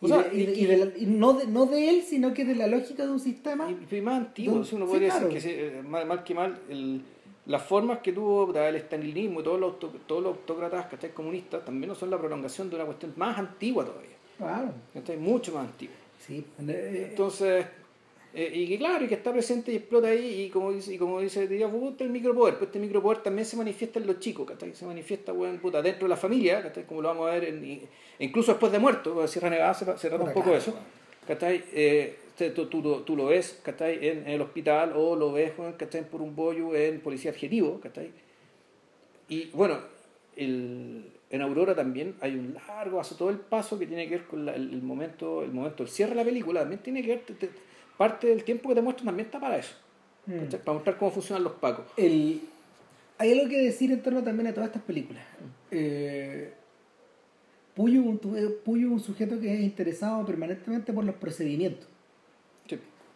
[0.00, 2.02] O Y, sea, y de- y- y de la- y no, de, no de él,
[2.02, 3.68] sino que de la lógica de un sistema.
[3.70, 5.28] Y, más antiguo, uno podría claro.
[5.28, 7.02] decir que se- eh, mal, mal que mal, el-
[7.46, 11.10] las formas que tuvo el estalinismo y todos los, todos los autócratas ¿cachai?
[11.12, 15.16] comunistas también no son la prolongación de una cuestión más antigua todavía, Claro, ¿cachai?
[15.16, 15.94] mucho más antigua.
[16.24, 16.44] sí.
[16.68, 17.66] eh, Entonces,
[18.34, 20.98] eh, y que claro, y que está presente y explota ahí, y como dice, y
[20.98, 24.46] como dice diría puta, el micropoder, pues este micropoder también se manifiesta en los chicos,
[24.48, 24.74] ¿cachai?
[24.74, 26.84] Se manifiesta, weón, puta, dentro de la familia, ¿cachai?
[26.86, 27.82] Como lo vamos a ver, en-
[28.20, 30.74] incluso después de muerto, Sierra Nevada se, se trata un poco de eso,
[31.26, 31.62] ¿cachai?
[31.74, 32.16] Eh,
[32.54, 34.06] tú, tú, lo- tú lo ves, ¿cachai?
[34.06, 36.08] En, en el hospital, o lo ves, ¿cachai?
[36.08, 38.10] Por un bollo en policía adjetivo, ¿cachai?
[39.28, 39.78] Y bueno,
[40.36, 44.26] el, en Aurora también hay un largo paso, todo el paso que tiene que ver
[44.26, 47.08] con la- el, el momento, el momento del cierre de la película, también tiene que
[47.08, 47.50] ver, te- te-
[47.96, 49.74] parte del tiempo que te muestran también está para eso,
[50.26, 50.48] mm.
[50.64, 51.84] para mostrar cómo funcionan los pacos.
[51.96, 52.40] El,
[53.18, 55.22] hay algo que decir en torno también a todas estas películas.
[55.70, 56.52] Eh,
[57.74, 61.88] Puyo, es un, tu- Puyo es un sujeto que es interesado permanentemente por los procedimientos.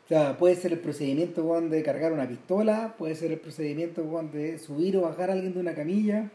[0.06, 4.58] O sea, puede ser el procedimiento de cargar una pistola, puede ser el procedimiento de
[4.58, 6.30] subir o bajar a alguien de una camilla,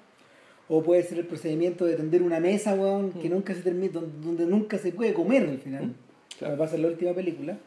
[0.68, 4.46] o puede ser el procedimiento de tender una mesa weón, que nunca se termina, donde,
[4.46, 5.94] nunca se puede comer al final, Mm,
[6.38, 6.58] claro.
[6.58, 7.58] pasa en la última película.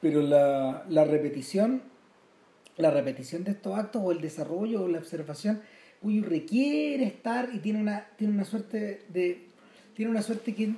[0.00, 1.82] Pero la, la repetición,
[2.76, 5.60] la repetición de estos actos o el desarrollo o la observación,
[6.00, 9.46] Puyo requiere estar y tiene una, tiene una suerte de.
[9.94, 10.74] Tiene una suerte que.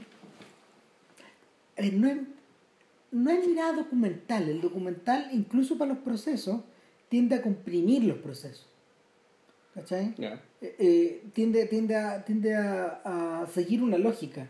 [1.77, 2.17] a ver, no es,
[3.11, 4.49] no es mirada documental.
[4.49, 6.61] El documental, incluso para los procesos,
[7.09, 8.67] tiende a comprimir los procesos.
[9.75, 10.15] ¿Cachai?
[10.19, 14.49] Eh, eh, tiende, tiende, a, tiende a, a seguir una lógica.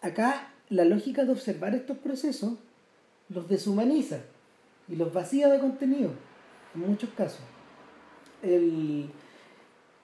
[0.00, 2.54] Acá la lógica de observar estos procesos
[3.28, 4.20] los deshumaniza
[4.88, 6.12] y los vacía de contenido,
[6.74, 7.40] en muchos casos.
[8.42, 9.10] El,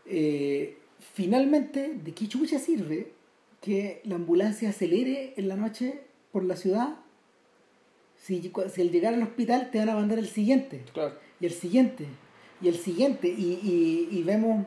[0.07, 0.79] eh,
[1.15, 3.13] finalmente, ¿de qué chucha sirve
[3.61, 6.01] que la ambulancia acelere en la noche
[6.33, 6.97] por la ciudad?
[8.19, 11.15] Si, si al llegar al hospital te van a mandar el siguiente Claro.
[11.41, 12.07] y el siguiente
[12.63, 14.67] y el siguiente y, y, y vemos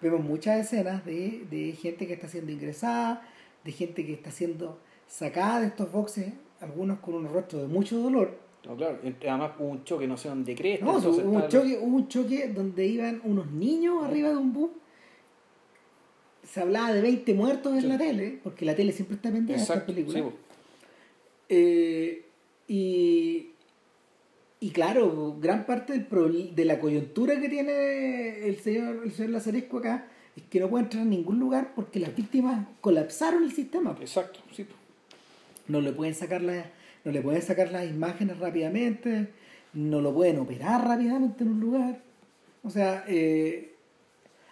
[0.00, 3.26] vemos muchas escenas de, de gente que está siendo ingresada
[3.64, 4.78] de gente que está siendo
[5.08, 8.98] sacada de estos boxes algunos con un rostro de mucho dolor No, claro.
[9.02, 10.80] Además hubo un choque, no sé dónde crees.
[10.80, 14.70] no, hubo, un choque, hubo un choque donde iban unos niños arriba de un bus
[16.44, 17.86] se hablaba de 20 muertos en Sí.
[17.88, 20.28] la tele porque la tele siempre está pendiente de estas películas sí.
[21.48, 22.24] Eh,
[22.68, 23.50] y,
[24.60, 29.78] y claro, gran parte del de la coyuntura que tiene el señor, el señor Lazaresco
[29.78, 33.96] acá es que no puede entrar a ningún lugar porque las víctimas colapsaron el sistema.
[34.00, 34.66] Exacto, sí.
[35.68, 36.70] No le pueden sacar la-
[37.04, 39.28] no le pueden sacar las imágenes rápidamente,
[39.74, 42.00] no lo pueden operar rápidamente en un lugar.
[42.62, 43.74] O sea, eh,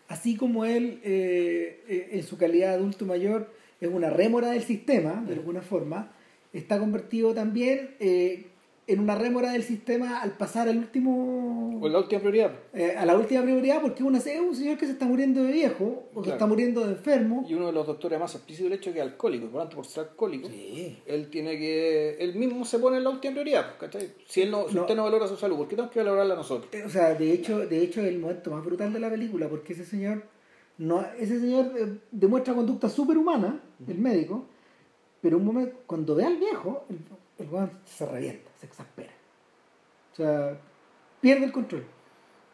[0.08, 4.62] así como él, eh, eh, en su calidad de adulto mayor, es una rémora del
[4.62, 6.12] sistema, de alguna forma,
[6.52, 8.46] está convertido también eh,
[8.88, 12.52] en una rémora del sistema al pasar al último O la última prioridad.
[12.74, 15.52] eh, a la última prioridad porque uno es un señor que se está muriendo de
[15.52, 18.78] viejo o que está muriendo de enfermo Y uno de los doctores más explícito del
[18.78, 19.46] hecho es que es alcohólico.
[19.48, 20.98] Por tanto, por ser alcohólico, Sí.
[21.06, 22.16] él tiene que.
[22.18, 23.78] Él mismo se pone en la última prioridad.
[23.78, 24.10] ¿cachai?
[24.26, 24.80] Si, él no, si No.
[24.82, 26.68] usted no valora su salud, ¿por qué tenemos que valorarla nosotros?
[26.74, 29.48] Eh, O sea, de hecho, de hecho es el momento más brutal de la película,
[29.48, 30.24] porque ese señor,
[30.78, 34.48] no, ese señor eh, demuestra conducta superhumana, el médico,
[35.22, 36.98] pero un momento, cuando ve al viejo, el,
[37.38, 39.12] el weón se revienta, se exaspera.
[40.12, 40.58] O sea,
[41.20, 41.84] pierde el control.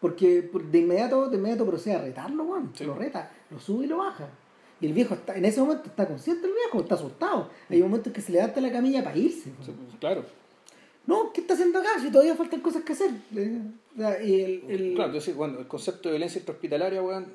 [0.00, 2.70] Porque por- de inmediato, de inmediato procede a retarlo, weón.
[2.74, 2.84] Sí.
[2.84, 4.28] Lo reta, lo sube y lo baja.
[4.80, 7.50] Y el viejo está, en ese momento está consciente el viejo, está asustado.
[7.68, 9.50] Hay momentos que se levanta la camilla para irse.
[9.64, 10.24] Sí, pues, claro.
[11.04, 11.88] No, ¿qué está haciendo acá?
[12.00, 13.10] Si todavía faltan cosas que hacer.
[13.34, 13.60] Eh,
[14.24, 17.26] y el, el- Claro, entonces, bueno, el concepto de violencia intrahospitalaria, weón,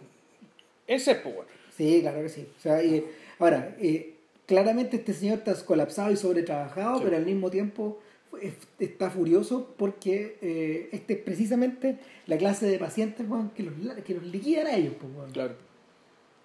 [0.87, 1.47] ese es, pues, weón.
[1.75, 2.47] Sí, claro que sí.
[2.57, 3.03] O sea, y-
[3.39, 4.12] ahora, eh,
[4.53, 7.01] claramente este señor está colapsado y sobretrabajado, Sí.
[7.05, 7.99] pero al mismo tiempo
[8.41, 11.97] es- está furioso porque eh, este es precisamente
[12.27, 13.25] la clase de pacientes
[13.55, 13.73] que, los,
[14.03, 15.31] que los liquidan a ellos, pues.
[15.33, 15.55] Claro.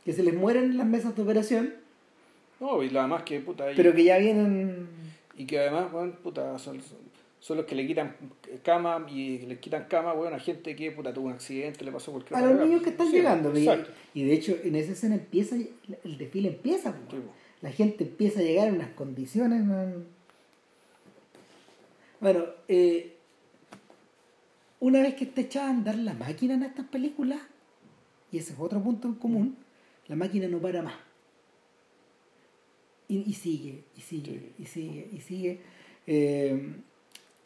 [0.05, 1.75] que se les mueren las mesas de operación,
[2.61, 4.89] No, y además que, puta, y, pero que ya vienen...
[5.37, 6.81] y que además, weón, puta, son,
[7.41, 8.17] son los que le quitan
[8.65, 12.11] cama y le quitan cama, weón, a gente que, puta, tuvo un accidente, le pasó
[12.13, 12.65] cualquier A los cosa.
[12.65, 13.53] niños que están Sí, llegando.
[13.59, 13.69] y,
[14.15, 16.93] y de hecho, en esa escena empieza, el desfile empieza.
[16.93, 17.29] pues, Sí.
[17.61, 19.65] La gente empieza a llegar en unas condiciones.
[19.65, 20.05] man.
[22.21, 23.17] Bueno, eh,
[24.81, 27.41] una vez que está echada a andar la máquina en estas películas,
[28.31, 29.57] y ese es otro punto en común,
[30.07, 30.95] la máquina no para más.
[33.09, 35.61] Y, y sigue, y sigue, y sigue, y sigue.
[36.07, 36.77] eh,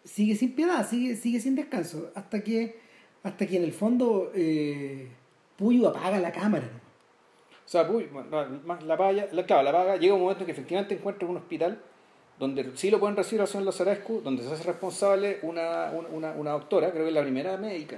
[0.04, 2.76] sigue sin piedad, sigue, sigue sin descanso, hasta que,
[3.22, 5.08] hasta que en el fondo eh,
[5.56, 6.66] Puyo apaga la cámara.
[6.66, 6.81] ¿no?
[7.72, 10.52] O sea, uy, la, más la paga, la, claro, la paga, llega un momento que
[10.52, 11.80] efectivamente encuentra un hospital
[12.38, 16.50] donde sí lo pueden recibir al señor Lazarescu, donde se hace responsable una, una, una,
[16.50, 17.96] doctora, creo que es la primera médica,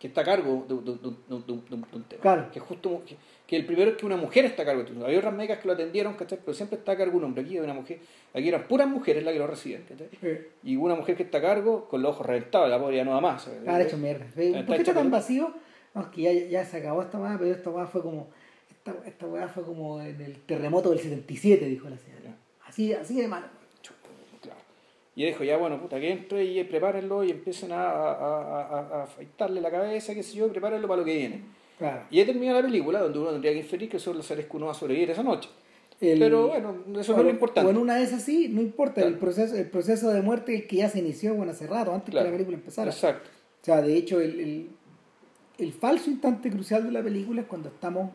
[0.00, 2.22] que está a cargo de, de- de- de- de- de un- tema.
[2.22, 2.50] Claro.
[2.50, 3.16] Que, justo, que,
[3.46, 5.04] que el primero es que una mujer está a cargo de todo.
[5.04, 6.38] Había otras médicas que lo atendieron, ¿cachai?
[6.44, 7.42] pero siempre está a cargo un hombre.
[7.44, 8.00] Aquí hay una mujer,
[8.34, 9.84] aquí eran puras mujeres las que lo reciben.
[10.22, 13.04] Eh, Y una mujer que está a cargo con los ojos reventados, la pobre ya
[13.04, 13.46] no va más.
[13.66, 14.24] Ah, hecho mierda.
[14.24, 15.52] ¿Por qué está tan vacío?
[15.94, 18.28] No, es que ya, ya se acabó esta weá, pero esta weá fue como.
[18.70, 22.36] Esta, esta weá fue como en el terremoto del 77, dijo la señora.
[22.66, 23.46] Así, así de malo.
[24.40, 24.58] Claro.
[25.16, 29.02] Y dijo, ya bueno, puta, que entre y prepárenlo y empiecen a, a, a, a-
[29.04, 31.42] afeitarle la cabeza, qué sé yo, y prepárenlo para lo que viene.
[31.78, 32.02] Claro.
[32.10, 34.72] Y ahí termina la película, donde uno tendría que inferir que solo Lazarescu no va
[34.72, 35.48] a sobrevivir esa noche.
[36.00, 37.66] El- Pero bueno, eso no es lo importante.
[37.66, 39.02] O en una de esas sí, no importa.
[39.02, 42.26] El, proceso, el proceso de muerte que ya se inició bueno, hace rato, antes Claro.
[42.26, 42.90] que la película empezara.
[42.90, 43.28] Exacto.
[43.60, 44.70] O sea, de hecho, el, el,
[45.60, 48.10] el falso instante crucial de la película es cuando estamos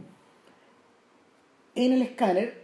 [1.76, 2.64] en el escáner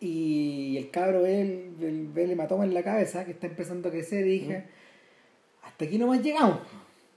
[0.00, 4.26] y el cabro ve el, el, hematoma en la cabeza que está empezando a crecer
[4.26, 4.66] y dije,
[5.62, 6.60] hasta aquí nomás llegamos.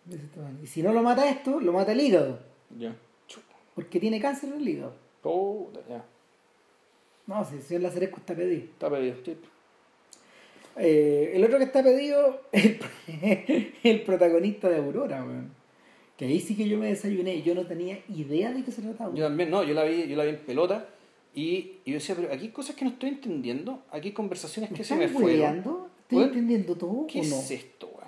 [0.09, 0.39] Este.
[0.63, 2.39] Y si no lo mata esto, lo mata el hígado,
[2.77, 2.95] Ya.
[3.27, 3.55] Chupa.
[3.75, 4.95] porque tiene cáncer en el hígado.
[5.21, 6.03] Puta, ya.
[7.27, 8.63] No, si el señor Lazarescu está pedido.
[8.63, 9.15] Está pedido.
[9.23, 9.37] sí.
[10.77, 12.79] Eh, el otro que está pedido es
[13.21, 15.60] el, el protagonista de Aurora, weón.
[16.21, 19.11] Que ahí sí que yo me desayuné, yo no tenía idea de qué se trataba.
[19.15, 20.87] Yo también, no, yo la vi, yo la vi en pelota
[21.33, 24.69] y, y yo decía, pero aquí hay cosas que no estoy entendiendo, aquí hay conversaciones
[24.69, 25.63] ¿Me que se me fueron.
[26.01, 27.35] ¿Estoy entendiendo todo ¿Qué o no?
[27.37, 28.07] es esto, weón?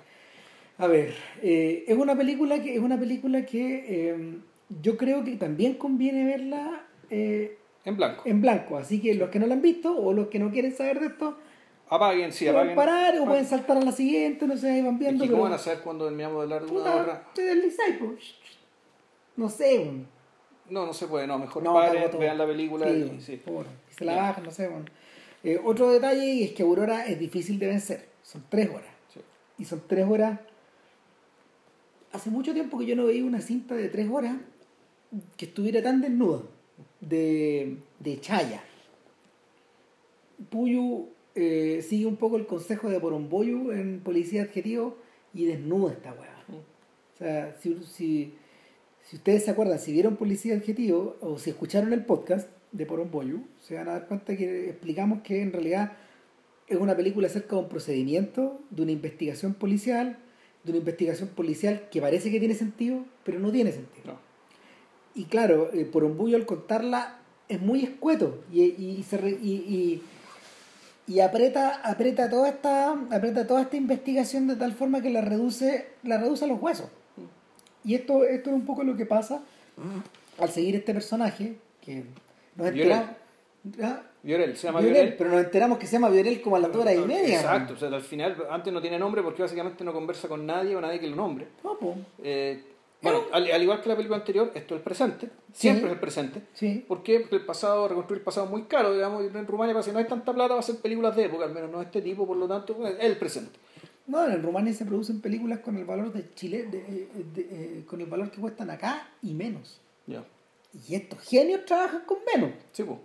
[0.78, 1.12] A ver,
[1.42, 4.38] eh, es una película que es una película que eh,
[4.80, 8.22] yo creo que también conviene verla eh, En blanco.
[8.26, 8.76] en blanco.
[8.76, 11.06] Así que los que no la han visto o los que no quieren saber de
[11.06, 11.36] esto,
[11.94, 12.76] Apaguen, sí, pueden apaguen.
[12.76, 15.24] parar o pueden saltar a la siguiente, no sé, ahí van ¿y viendo.
[15.24, 17.30] ¿Cómo pero- van a saber cuando terminamos de hablar de una otra?
[17.34, 18.34] te deslizáis, pues.
[19.36, 19.90] No sé.
[20.70, 23.36] No, no se puede, no, mejor No, paren, vean la película Sí, y sí.
[23.36, 24.86] por- que se la bajan, no sé, bueno.
[25.42, 28.08] Eh, otro detalle es que Aurora es difícil de vencer.
[28.22, 28.88] Son tres horas.
[29.12, 29.20] Sí.
[29.58, 30.40] Y son tres horas.
[32.12, 34.36] Hace mucho tiempo que yo no veía una cinta de tres horas
[35.36, 36.40] que estuviera tan desnuda.
[37.00, 38.62] De, de chaya.
[40.50, 44.96] Puyu eh, sigue un poco el consejo de Poromboyu en Policía Adjetivo
[45.32, 46.30] y desnuda esta weá.
[46.48, 48.34] O sea, si, si,
[49.02, 53.44] si ustedes se acuerdan, si vieron Policía Adjetivo o si escucharon el podcast de Poromboyu,
[53.60, 55.92] se van a dar cuenta que explicamos que en realidad
[56.66, 60.18] es una película acerca de un procedimiento, de una investigación policial,
[60.64, 64.06] de una investigación policial que parece que tiene sentido, pero no tiene sentido.
[64.06, 64.18] No.
[65.14, 70.02] Y claro, eh, Poromboyo al contarla es muy escueto y, y, y se re- y,
[71.06, 75.88] y- aprieta, aprieta, toda esta, aprieta toda esta investigación de tal forma que la reduce,
[76.02, 76.88] la reduce a los huesos.
[77.84, 79.42] Y esto, esto es un poco lo que pasa
[80.38, 82.04] al seguir este personaje, que
[82.56, 83.10] nos enteramos.
[83.82, 84.02] ¿Ah?
[84.22, 85.14] Viorel, se llama Viorel.
[85.18, 87.36] pero nos enteramos que se llama Violel como a las dos horas y media.
[87.40, 90.74] Exacto, o sea, al final, antes no tiene nombre porque básicamente no conversa con nadie
[90.76, 91.46] o nadie que lo nombre.
[91.62, 91.76] No.
[92.22, 92.62] Eh,
[93.04, 96.00] bueno, al, al igual que la película anterior, esto es el presente, siempre es el
[96.00, 96.42] presente.
[96.54, 96.84] Sí.
[96.88, 97.20] ¿Por qué?
[97.20, 99.98] Porque el pasado, reconstruir el pasado es muy caro, digamos, y en Rumania, si no
[99.98, 102.26] hay tanta plata, va a ser películas de época, al menos no de este tipo,
[102.26, 103.58] por lo tanto, es el presente.
[104.06, 107.48] No, en Rumania se producen películas con el valor de Chile, de- de- de-
[107.78, 109.80] eh, con el valor que cuestan acá y menos.
[110.06, 110.24] Ya.
[110.88, 112.50] Y estos genios trabajan con menos.
[112.72, 112.98] Sí, pues.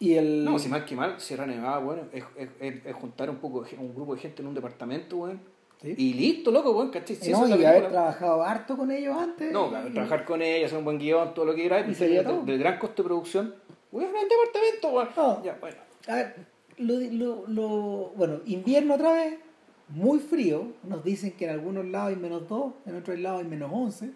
[0.00, 0.44] Y el.
[0.44, 3.64] No, si mal que mal, Sierra Nevada, bueno, es, es, es- es juntar un poco
[3.78, 5.40] un grupo de gente en un departamento, bueno,
[5.80, 5.94] Sí.
[5.96, 7.14] Y listo, loco, weón, ¿cachai?
[7.16, 9.52] Si eso no, es la y haber trabajado harto con ellos antes.
[9.52, 12.22] No, y- trabajar con ella, hacer un buen guion, todo lo que quieras, Y sería
[12.24, 13.54] del gran costo de producción.
[13.92, 15.08] Weón, el departamento, weón.
[15.16, 15.44] No.
[15.44, 15.76] Ya, bueno.
[16.08, 16.34] A ver,
[16.78, 19.38] lo, lo, lo- bueno, invierno otra vez,
[19.88, 20.72] muy frío.
[20.82, 24.10] Nos dicen que en algunos lados hay menos 2, en otros lados hay menos 11.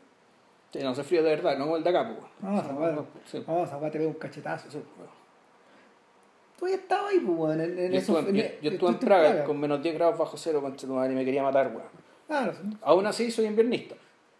[0.72, 2.52] Sí, no, hace frío de verdad, no como el de acá, pues.
[2.52, 3.42] no, sí.
[3.46, 4.68] Vamos a te un cachetazo.
[4.70, 5.21] Sí, weón.
[6.62, 8.70] Tú ya estabas ahí, pues, weón, en, en Yo esos- estuve, en- yo- yo estuve
[8.70, 11.42] en estuviste Praga con menos 10 grados bajo cero contra tu madre y me quería
[11.42, 11.88] matar, weón.
[12.28, 12.76] Claro, sí.
[12.82, 13.96] Aún así soy inviernista.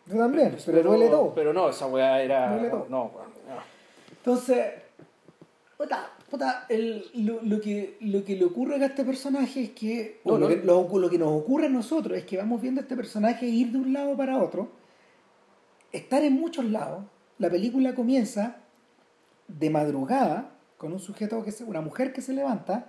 [0.07, 1.35] yo también, pero, duele todo.
[1.35, 2.53] Pero no, esa weá era.
[2.53, 2.87] Duele todo.
[2.89, 3.27] No, weón.
[3.49, 3.57] no.
[4.19, 4.67] Entonces,
[5.77, 10.21] puta, puta, el, lo, lo que, lo que le ocurre a este personaje es que,
[10.25, 10.49] No, lo, no.
[10.49, 13.47] que lo, lo que nos ocurre a nosotros es que vamos viendo a este personaje
[13.47, 14.69] ir de un lado para otro,
[15.91, 17.03] estar en muchos lados.
[17.39, 18.59] La película comienza
[19.49, 20.51] de madrugada
[20.83, 22.87] con un sujeto que se, una mujer que se levanta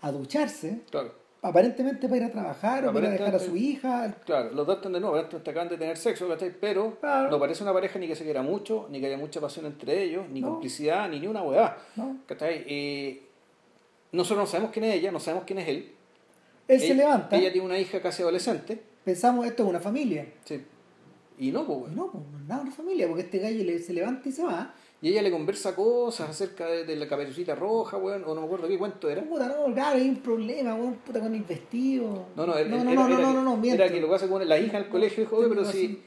[0.00, 1.12] a ducharse, Claro,
[1.42, 4.16] aparentemente para ir a trabajar o para ir a dejar a su hija.
[4.24, 6.54] claro, los dos están de nuevo, aparentemente acaban de tener sexo, ¿cachai?
[6.58, 7.30] Pero Claro.
[7.30, 10.02] no parece una pareja ni que se quiera mucho, ni que haya mucha pasión entre
[10.02, 10.48] ellos, ni No.
[10.52, 11.76] complicidad, ni ni una.
[11.96, 12.16] ¿no?
[12.26, 12.64] ¿Cachai?
[12.66, 13.22] Eh,
[14.12, 15.92] nosotros no sabemos quién es ella, no sabemos quién es él.
[16.66, 18.80] Él se levanta, Ella tiene una hija casi adolescente.
[19.04, 20.26] pensamos esto es una familia.
[20.44, 20.64] Sí.
[21.38, 21.92] Y no, pues.
[21.92, 24.74] No, pues no es nada una familia, porque este gallo se levanta y se va.
[25.00, 28.46] Y ella le conversa cosas acerca de, de la caperucita roja, weón, o no me
[28.46, 29.22] acuerdo qué cuento era.
[29.22, 32.26] Puta, no, claro, hay un problema, weón, puta, con el vestido.
[32.34, 33.82] No, no, era, no, era- no, era- no, era no, que- no, no, miento.
[33.82, 36.02] Era que lo que pasa con la hija el colegio dijo, oye, pero si,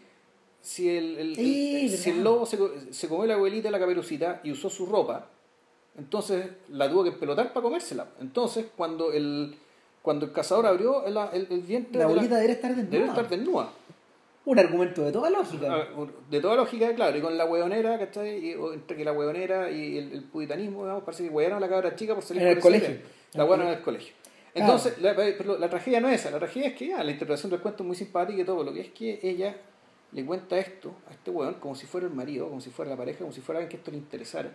[0.60, 2.58] si el, el- el- si el lobo se,
[2.92, 5.30] se comió la abuelita la caperucita y usó su ropa,
[5.98, 8.08] entonces la tuvo que pelotar para comérsela.
[8.20, 9.56] Entonces, cuando el,
[10.02, 12.92] cuando el cazador abrió el, el, el vientre La de abuelita debería estar desnuda.
[12.92, 13.70] debe estar desnuda.
[14.44, 15.88] Un argumento de toda lógica.
[16.30, 18.38] De toda lógica, claro, y con la hueonera, ¿cachai?
[18.44, 21.70] Y, entre que la hueonera y el, el puritanismo, digamos, parece que huearon a la
[21.70, 22.88] cabra chica por salir En el por colegio.
[22.88, 23.04] tren.
[23.34, 24.14] La el huearon en el colegio.
[24.54, 24.74] Claro.
[24.74, 27.52] Entonces, la, pero la tragedia no es esa, la tragedia es que ya, la interpretación
[27.52, 29.56] del cuento es muy simpática y todo, lo que es que ella
[30.12, 32.98] le cuenta esto a este hueón como si fuera el marido, como si fuera la
[32.98, 34.52] pareja, como si fuera alguien que esto le interesara.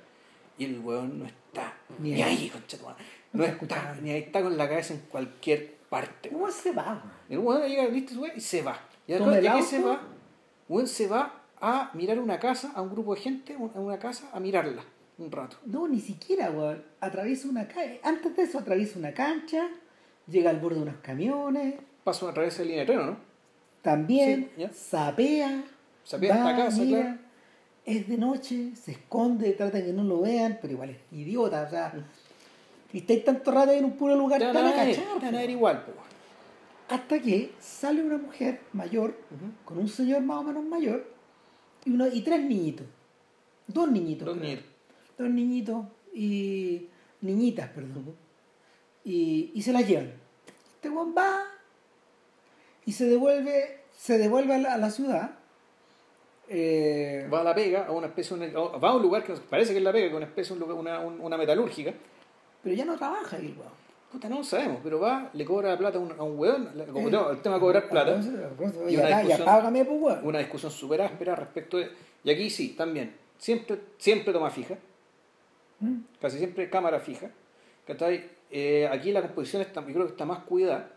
[0.59, 2.37] Y el hueón no está Ni ni, ahí.
[2.43, 3.05] ahí, concha tu madre.
[3.32, 4.03] No No está escuchando.
[4.03, 6.28] ni ahí está con la cabeza en cualquier parte.
[6.30, 7.03] ¿Cómo se va?
[7.30, 8.78] El hueón llega, listo, y se va.
[9.07, 9.64] Y que auto.
[9.64, 10.00] se va,
[10.68, 14.28] Weón se va a mirar una casa, a un grupo de gente, a una casa,
[14.32, 14.84] a mirarla
[15.18, 15.57] un rato.
[15.64, 16.82] No, ni siquiera, weón.
[17.00, 18.00] Atraviesa una calle.
[18.02, 19.68] Antes de eso, atraviesa una cancha,
[20.26, 23.16] llega al borde de unos camiones, Paso a través de línea de tren, ¿no?
[23.82, 25.64] también Sí, sapea.
[26.04, 27.18] Sapea va, casa, mira, claro.
[27.84, 31.62] Es de noche, se esconde, trata de que no lo vean, pero igual es idiota,
[31.62, 31.92] o sea.
[32.92, 35.04] Y estáis tanto rato en un puro lugar, Te van a cachar.
[35.18, 35.92] te van a ver igual, po.
[36.89, 39.16] Hasta que sale una mujer mayor,
[39.64, 41.05] con un señor más o menos mayor,
[41.84, 42.87] y, uno, y tres niñitos.
[43.66, 44.26] Dos niñitos.
[44.28, 44.64] Dos niñitos.
[45.18, 46.87] Dos niñitos y.
[47.22, 48.14] niñitas, perdón.
[49.05, 50.12] y, y se las llevan.
[50.74, 51.43] Este weón va
[52.84, 55.30] y se devuelve, se devuelve a la, a la ciudad.
[56.49, 59.72] Eh, Va a la pega, a una especie, de- va a un lugar que parece
[59.72, 61.93] que es la pega, que es una especie, una, un- una metalúrgica.
[62.62, 63.86] pero ya no trabaja el weón.
[64.16, 66.38] Puta, no lo sabemos, pero va, le cobra la plata a un, a un
[66.74, 68.12] la- Como Eh, el tema de cobrar plata.
[68.14, 68.32] Entonces,
[68.88, 69.46] Y una discusión-
[70.00, 71.90] pues, una discusión súper áspera respecto de...
[72.24, 74.76] Y aquí sí, también, siempre, siempre toma fija,
[75.80, 75.96] ¿Mm?
[76.18, 77.28] casi siempre cámara fija.
[78.50, 80.88] Eh, aquí la composición está, yo creo que está más cuidada.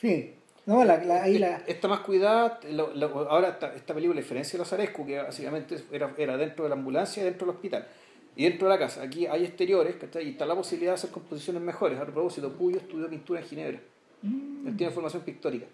[0.00, 0.34] Sí.
[0.64, 1.56] No, la, la- ahí la.
[1.66, 5.18] Está más cuidada, lo- lo- ahora esta, esta película, a diferencia de los Arescu, que
[5.20, 7.88] básicamente era, era dentro de la ambulancia y dentro del hospital,
[8.36, 10.26] y dentro de la casa, aquí hay exteriores, ¿cachai?
[10.26, 11.98] y está la posibilidad de hacer composiciones mejores.
[12.00, 13.80] A propósito, Puyo estudió pintura en Ginebra.
[14.22, 14.66] Mm.
[14.68, 15.66] Él tiene formación pictórica.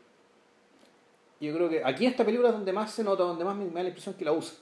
[1.40, 3.56] Y Yo creo que aquí en esta película es donde más se nota, donde más
[3.56, 4.56] me, me da la impresión que la usa.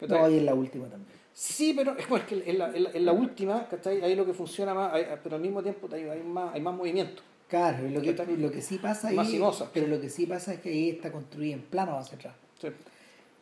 [0.00, 0.18] ¿cachai?
[0.20, 1.16] No, y en la última también.
[1.32, 4.02] Sí, pero es, bueno, es que en la, en la- en la última, ¿cachai?
[4.02, 6.74] Ahí lo que funciona más, hay- pero al mismo tiempo hay, hay más, hay más
[6.74, 7.22] movimiento.
[7.48, 9.16] Claro, lo que, lo que sí pasa ahí.
[9.16, 9.28] más.
[9.72, 12.34] Pero lo que sí pasa es que ahí está construida en plano hacia atrás.
[12.60, 12.68] Sí.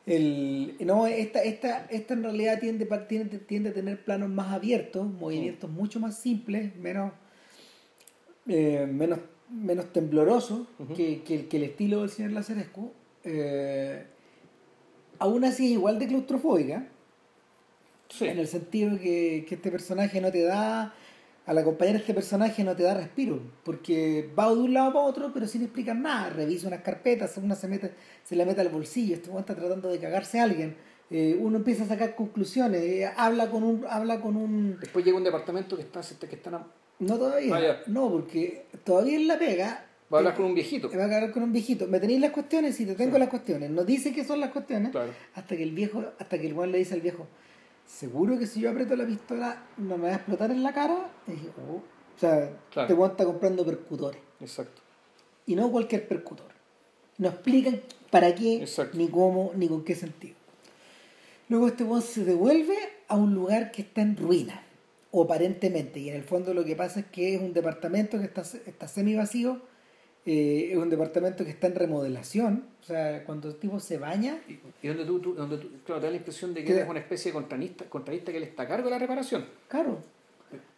[0.07, 5.07] El, no, esta, esta, esta en realidad tiende, tiende, tiende a tener planos más abiertos,
[5.11, 7.13] movimientos mucho más simples, menos,
[8.47, 12.93] eh, menos, menos temblorosos que, que, el- que el estilo del señor Lazarescu.
[13.25, 14.05] Eh,
[15.19, 16.87] aún así es igual de claustrofóbica,
[18.11, 18.27] Sí.
[18.27, 20.95] en el sentido que, que este personaje no te da,
[21.47, 25.05] al acompañar a este personaje no te da respiro, porque va de un lado para
[25.05, 27.93] otro, pero sin explicar nada, revisa unas carpetas, una se mete,
[28.23, 30.75] se le mete al bolsillo, este está tratando de cagarse a alguien,
[31.11, 35.19] eh, uno empieza a sacar conclusiones, eh, habla con un, habla con un, Después llega
[35.19, 36.67] un departamento que está, que están a-
[37.01, 40.55] no todavía, Ah, no, porque todavía en la pega, va a hablar eh, con un
[40.55, 40.89] viejito.
[40.91, 43.21] va a hablar con un viejito, me tenéis las cuestiones, si te tengo Sí.
[43.21, 45.11] las cuestiones, no dice qué son las cuestiones, Claro.
[45.35, 47.27] hasta que el viejo, hasta que el weón le dice al viejo,
[47.87, 51.11] seguro que si yo aprieto la pistola no me va a explotar en la cara.
[51.27, 51.77] Y dije, oh.
[51.77, 52.83] O sea, Claro.
[52.87, 54.21] este weón está comprando percutores.
[54.41, 54.81] Exacto.
[55.47, 56.47] Y no cualquier percutor.
[57.19, 57.81] No explican
[58.11, 58.97] para qué, Exacto.
[58.97, 60.35] ni cómo, ni con qué sentido.
[61.49, 62.77] Luego este weón se devuelve
[63.09, 64.63] a un lugar que está en ruina,
[65.11, 68.25] o aparentemente, y en el fondo lo que pasa es que es un departamento que
[68.25, 69.61] está, está semi vacío,
[70.27, 74.39] eh, es un departamento que está en remodelación, o sea, cuando el tipo se baña,
[74.49, 76.73] Y, y donde tú, tú- donde tú, claro, te da la impresión de que Que-
[76.79, 79.45] eres una especie de contratista, contratista que le está a cargo de la reparación.
[79.69, 79.99] claro.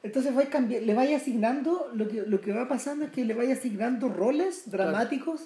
[0.03, 3.35] Entonces va cambiar, le vaya asignando, lo que, lo que va pasando es que le
[3.35, 5.43] vaya asignando roles dramáticos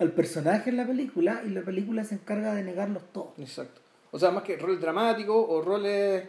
[0.00, 3.38] al personaje en la película y la película se encarga de negarlos todos.
[3.38, 3.80] Exacto.
[4.10, 6.24] O sea, más que roles dramáticos o roles.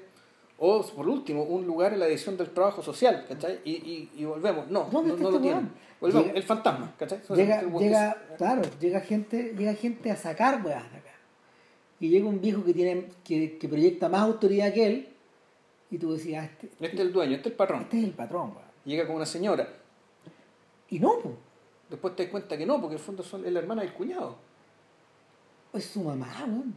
[0.60, 3.62] O, por último, un lugar en la edición del trabajo social, ¿cachai?
[3.64, 4.70] Y, y, y volvemos.
[4.70, 5.70] No, no, ¿Dónde no, lo este tienen.
[6.02, 7.20] Llega- el fantasma, ¿cachai?
[7.36, 11.10] Llega, llega, claro, llega gente, llega gente a sacar weas de acá.
[12.00, 15.10] Y llega un viejo que tiene, que, que proyecta más autoridad que él,
[15.92, 17.82] y tú decías, este, Este es el dueño, este es el patrón.
[17.82, 18.70] este es el patrón, weón.
[18.86, 19.68] Llega con una señora.
[20.90, 21.36] Y no, pues,
[21.90, 23.92] Después te das cuenta que no, porque en el fondo son, es la hermana del
[23.94, 24.38] cuñado.
[25.74, 26.76] es su mamá, weón.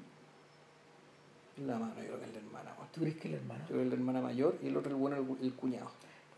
[1.66, 2.89] La mano, yo creo que es la hermana, weón.
[2.93, 3.61] ¿Tú crees que es el hermano?
[3.61, 5.91] Yo creo que es la hermana mayor y el otro el bueno el, el cuñado.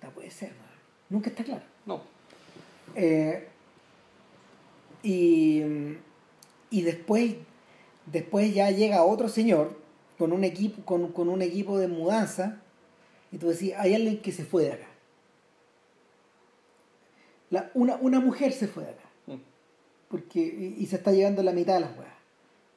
[0.02, 0.74] No puede ser, weón.
[1.08, 1.62] Nunca está claro.
[1.86, 2.02] No.
[2.94, 3.48] Eh,
[5.02, 5.62] y,
[6.70, 7.36] y después,
[8.06, 9.78] después ya llega otro señor
[10.18, 12.62] con un equipo, con, con un equipo de mudanza,
[13.32, 14.88] y tú decís, hay alguien que se fue de acá.
[17.50, 19.08] La, una, una mujer se fue de acá.
[19.26, 19.40] Mm.
[20.08, 22.14] Porque, y, y se está llevando la mitad de las weas.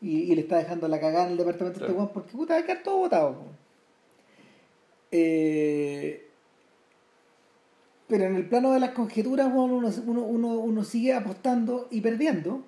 [0.01, 2.53] Y, y le está dejando la cagada en el departamento de este weón porque puta
[2.53, 3.35] va a quedar todo botado.
[5.11, 6.26] Eh,
[8.07, 12.01] pero en el plano de las conjeturas, weón, uno, uno, uno, uno sigue apostando y
[12.01, 12.61] perdiendo.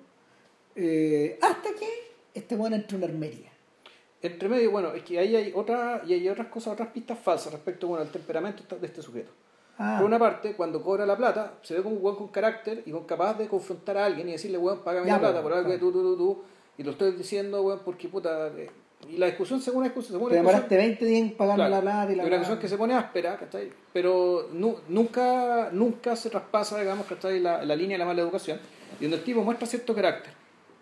[0.76, 1.88] eh, hasta que
[2.34, 3.50] este weón entra en una armería.
[4.22, 7.52] Entre medio, bueno, es que ahí hay otra, y hay otras cosas, otras pistas falsas
[7.52, 9.30] respecto bueno, al temperamento de este sujeto.
[9.78, 12.82] Ah, Por una parte, cuando cobra la plata, se ve como un weón con carácter
[12.84, 15.42] y con capaz de confrontar a alguien y decirle, weón, págame Ya, la plata pues,
[15.42, 16.42] por algo que tú, tú, tú, tú,
[16.76, 18.48] y lo estoy diciendo, weón, porque puta.
[18.48, 18.68] eh,
[19.08, 21.66] Y la discusión, según la discusión, según te la discusión, demoraste 20 días en pagarme
[21.66, 23.72] Claro, la plata y la Hay una discusión que se pone áspera, ¿cachai?
[23.92, 27.40] Pero nu- nunca, nunca se traspasa, digamos, ¿cachai?
[27.40, 28.58] La, la línea de la mala educación,
[29.00, 30.32] y donde el tipo muestra cierto carácter.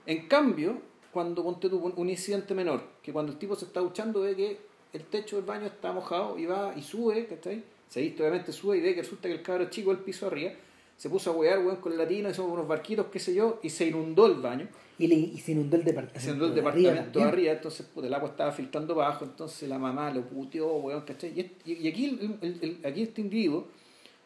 [0.06, 0.78] En cambio,
[1.12, 4.58] cuando ponte tú un- incidente menor, que cuando el tipo se está duchando ve que
[4.92, 7.62] el techo del baño está mojado y va y sube, ¿cachai?
[7.88, 10.52] Se viste, obviamente sube y ve que resulta que el cabro chico del piso arriba
[10.98, 13.70] se puso a huear, weón, con el latino, hizo unos barquitos, qué sé yo, y
[13.70, 14.68] se inundó el baño.
[14.98, 16.20] Y, le- y se inundó el departamento.
[16.20, 19.78] Se inundó el de departamento arriba entonces puta, el agua estaba filtrando abajo, entonces la
[19.78, 21.32] mamá lo puteó, weón, ¿cachai?
[21.36, 23.68] Y, est- y aquí, el, el- el- aquí este individuo,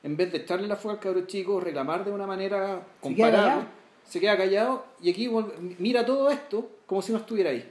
[0.03, 3.01] en vez de echarle la fuga al cabro chico, reclamar de una manera Se queda
[3.01, 3.62] comparable, callado.
[4.09, 5.31] se queda callado y aquí
[5.79, 7.68] mira todo esto como si no estuviera ahí.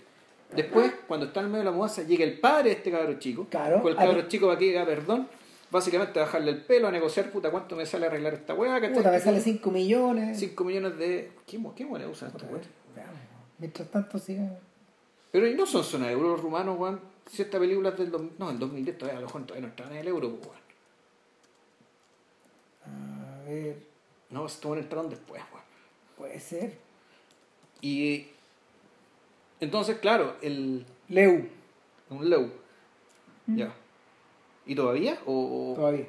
[0.56, 3.47] Después, cuando está en medio de la mudanza, llega el padre de este cabro chico,
[3.49, 4.28] Claro, con el ver.
[4.28, 5.28] chico para que diga perdón,
[5.72, 8.80] básicamente a bajarle el pelo, a negociar, puta, ¿cuánto me sale arreglar esta weá?
[8.93, 10.38] Puta, me sale 5 millones.
[10.39, 11.32] 5 millones de...
[11.47, 12.69] ¿Qué, qué usan weones?
[12.95, 13.19] veamos.
[13.57, 14.59] Mientras tanto siga.
[15.32, 16.99] Pero no son zona de euro los rumanos, weón.
[17.30, 18.32] Si esta película es del...
[18.38, 20.61] No, el 2010 todavía, a lo mejor todavía no estaban en el euro, pues, weón.
[22.86, 23.78] A ver,
[24.30, 25.65] No, estos weones entraron después, weón.
[26.17, 26.78] puede ser.
[27.80, 28.28] Y...
[29.59, 30.86] Entonces, claro, el...
[31.07, 31.47] Leu,
[32.09, 32.51] Un Leu.
[33.47, 33.74] Ya.
[34.66, 35.18] ¿Y todavía?
[35.26, 35.74] O...
[35.76, 36.07] todavía.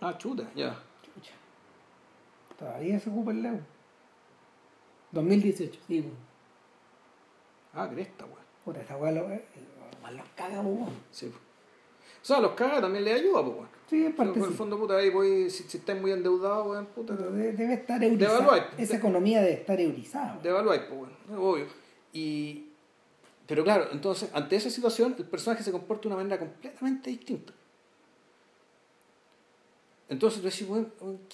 [0.00, 0.78] Ah, chuta, ya.
[1.02, 1.32] Chucha.
[2.58, 3.58] Todavía se ocupa el Leu.
[5.12, 6.12] 2018, sí, weón.
[7.72, 8.38] Ah, cresta, weón.
[8.64, 9.44] Puta, esa lo, eh,
[10.02, 10.90] más los caga, weón.
[11.10, 11.26] Sí.
[12.22, 13.68] O sea, los cagas también les ayuda, pues, weón.
[13.88, 14.56] Sí, en Pero parte en el sí.
[14.56, 18.02] fondo, puta, ahí voy, si, si estáis muy endeudados, weón, puta, Pero de- debe estar
[18.02, 18.70] eurizada.
[18.76, 20.38] Esa economía debe estar eurizada.
[20.42, 21.66] de evaluáis, pues, weón, obvio.
[22.12, 22.70] Y...
[23.46, 27.52] Pero claro, entonces, ante esa situación, el personaje se comporta de una manera completamente distinta.
[30.08, 30.66] Entonces tú decís,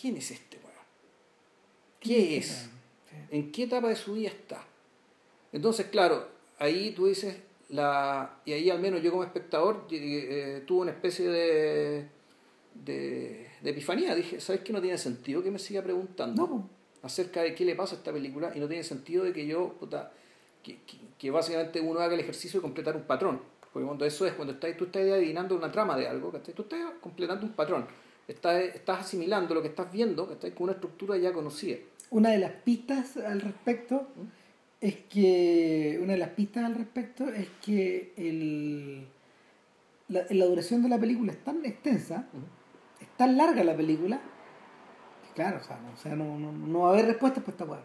[0.00, 0.86] ¿quién es este, weón?
[2.00, 2.46] ¿Qué es?
[3.08, 3.16] Sí.
[3.30, 4.64] ¿En qué etapa de su vida está?
[5.52, 6.26] Entonces, claro,
[6.58, 7.36] ahí tú dices,
[7.68, 12.08] la, y ahí al menos yo como espectador eh, eh, tuve una especie de,
[12.74, 14.14] de, de epifanía.
[14.14, 14.72] Dije, ¿sabes qué?
[14.72, 16.70] No tiene sentido que me siga preguntando No,
[17.02, 19.74] acerca de qué le pasa a esta película y no tiene sentido de que yo,
[19.78, 20.12] puta,
[20.62, 23.40] que, que, que básicamente uno haga el ejercicio de completar un patrón.
[23.72, 26.54] Porque cuando eso es, cuando estás, tú estás adivinando una trama de algo, ¿cachai?
[26.54, 27.86] tú estás completando un patrón.
[28.28, 30.54] Estás, estás asimilando lo que estás viendo ¿cachai?
[30.54, 31.76] con una estructura ya conocida.
[32.10, 34.06] Una de las pistas al respecto
[34.80, 35.98] es que.
[36.02, 39.06] Una de las pistas al respecto es que el,
[40.08, 42.28] la, la duración de la película es tan extensa,
[43.00, 44.20] es tan larga la película,
[45.26, 47.52] que claro, o sea, no, o sea, no, no, no va a haber respuestas para
[47.52, 47.80] esta weá.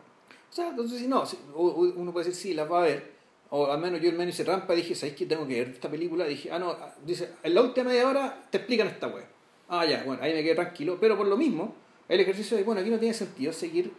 [0.49, 1.23] O sea, entonces si no,
[1.55, 3.11] uno puede decir sí, las va a ver,
[3.49, 5.25] o al menos yo el menos hice rampa y dije, ¿sabes qué?
[5.25, 6.25] Tengo que ver esta película.
[6.25, 6.75] Dije, ah, no,
[7.05, 9.25] dice, en la última media hora te explican esta web.
[9.69, 11.75] Ah, ya, bueno, ahí me quedé tranquilo, pero por lo mismo,
[12.07, 13.91] el ejercicio de, bueno, aquí no tiene sentido seguir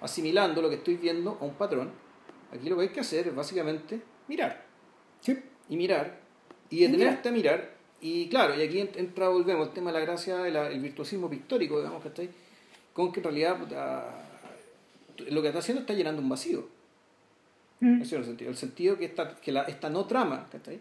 [0.00, 1.90] asimilando lo que estoy viendo a un patrón,
[2.52, 4.64] Aquí lo que hay que hacer es básicamente mirar.
[5.20, 5.36] Sí.
[5.68, 6.20] Y mirar.
[6.70, 7.76] Y detenerte a mirar.
[8.00, 11.78] Y claro, y aquí entra, volvemos, el tema de la gracia, el, el virtuosismo pictórico,
[11.78, 12.28] digamos, ¿cachai?
[12.92, 13.58] Con que en realidad
[15.28, 16.68] lo que está haciendo está llenando un vacío.
[17.80, 18.02] Mm.
[18.02, 18.50] Ese es el sentido.
[18.50, 20.78] El sentido que esta, que la, esta no trama, ¿cachai?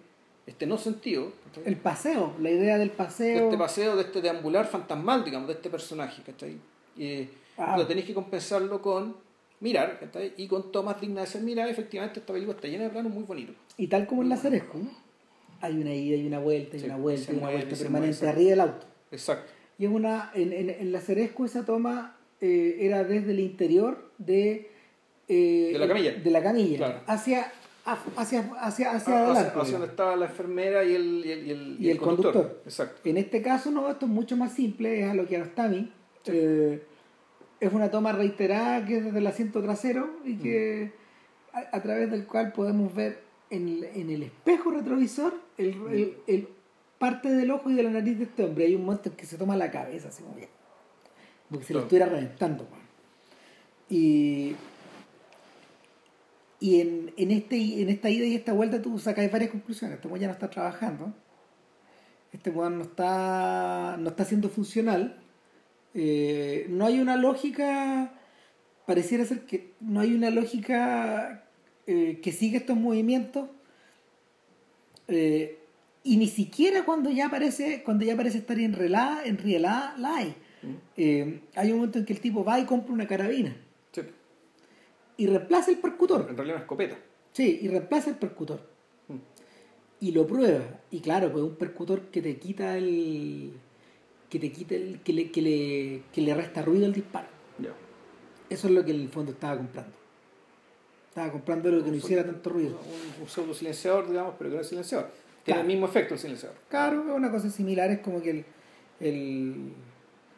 [0.48, 1.32] Este no sentido.
[1.66, 3.38] El paseo, la idea del paseo.
[3.40, 6.58] De este paseo, de este deambular fantasmal, digamos, de este personaje, ¿cachai?
[6.98, 7.28] Y
[7.58, 7.76] Ah.
[7.78, 9.16] lo tenéis que compensarlo con
[9.62, 10.34] mirar, ¿cachai?
[10.38, 13.24] Y con tomas dignas de ser mirar, efectivamente esta película está llena de planos muy
[13.24, 13.56] bonitos.
[13.78, 14.78] Y tal como en la Ceresco,
[15.62, 18.18] hay una ida y una vuelta, y Sí, una vuelta, y una mueve, vuelta permanente
[18.22, 18.86] mueve, arriba del auto.
[19.12, 19.52] Exacto.
[19.80, 24.12] Y es una, en, en, en la Ceresco esa toma eh, era desde el interior
[24.18, 24.70] de,
[25.28, 26.12] eh, De la camilla.
[26.14, 27.02] de la camilla, Claro.
[27.08, 27.52] hacia,
[27.86, 29.40] hacia, hacia, hacia Ah, Hacia, adelante.
[29.40, 29.90] hacia donde digamos.
[29.90, 32.62] estaba la enfermera y el, y el, y el, Y el conductor.
[32.66, 33.02] Exacto.
[33.08, 35.92] En este caso no, esto es mucho más simple, es a lo que Arostami.
[36.26, 36.84] Eh,
[37.60, 40.92] es una toma reiterada que es desde el asiento trasero y que
[41.54, 41.58] Mm.
[41.58, 43.20] a, a través del cual podemos ver
[43.50, 45.88] en, el- en el espejo retrovisor el, Mm.
[45.94, 46.48] el- el
[46.98, 48.66] parte del ojo y de la nariz de este hombre.
[48.66, 50.50] Hay un momento en que se toma la cabeza, así como que,
[51.48, 52.64] como que se lo estuviera reventando.
[52.64, 52.80] man.
[53.90, 54.56] Y,
[56.66, 60.00] y en, en, este, en esta ida y esta vuelta tú sacas varias conclusiones.
[60.00, 61.14] Este ya no está trabajando.
[62.34, 65.16] Este weón no está, no está siendo funcional.
[65.94, 68.14] Eh, no hay una lógica,
[68.88, 71.44] pareciera ser que no hay una lógica
[71.86, 73.48] eh, que siga estos movimientos.
[75.08, 75.60] Eh,
[76.04, 80.36] y ni siquiera cuando ya aparece, cuando ya parece estar enrielada, enrielada, la hay.
[80.64, 81.42] Mm.
[81.58, 83.56] Hay un momento en que el tipo va y compra una carabina.
[85.18, 86.22] Y reemplaza el percutor.
[86.30, 86.98] En realidad una escopeta.
[87.34, 88.60] Sí, y reemplaza el percutor.
[89.08, 89.16] Mm.
[90.02, 90.64] Y lo prueba.
[90.92, 93.54] Y claro, pues un percutor que te quita el.
[94.30, 95.02] que te quita el.
[95.02, 97.28] que le, que le, que le resta ruido al disparo.
[98.48, 99.96] Eso es lo que en el fondo estaba comprando.
[101.10, 102.78] Estaba comprando lo que no hiciera tanto ruido.
[103.18, 105.08] Un, un pseudo silenciador, digamos, pero que no es silenciador.
[105.08, 105.62] Tiene Claro.
[105.62, 106.56] el mismo efecto el silenciador.
[106.70, 108.46] Claro, una cosa similar, es como que el,
[109.00, 109.72] el,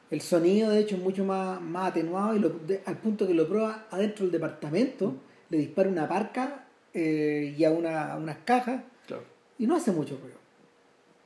[0.09, 3.33] el sonido de hecho es mucho más, más atenuado y lo- de- al punto que
[3.33, 5.15] lo prueba adentro del departamento,
[5.49, 9.23] le dispara una parca eh, y a, una, a unas cajas Claro.
[9.59, 10.37] y no hace mucho ruido.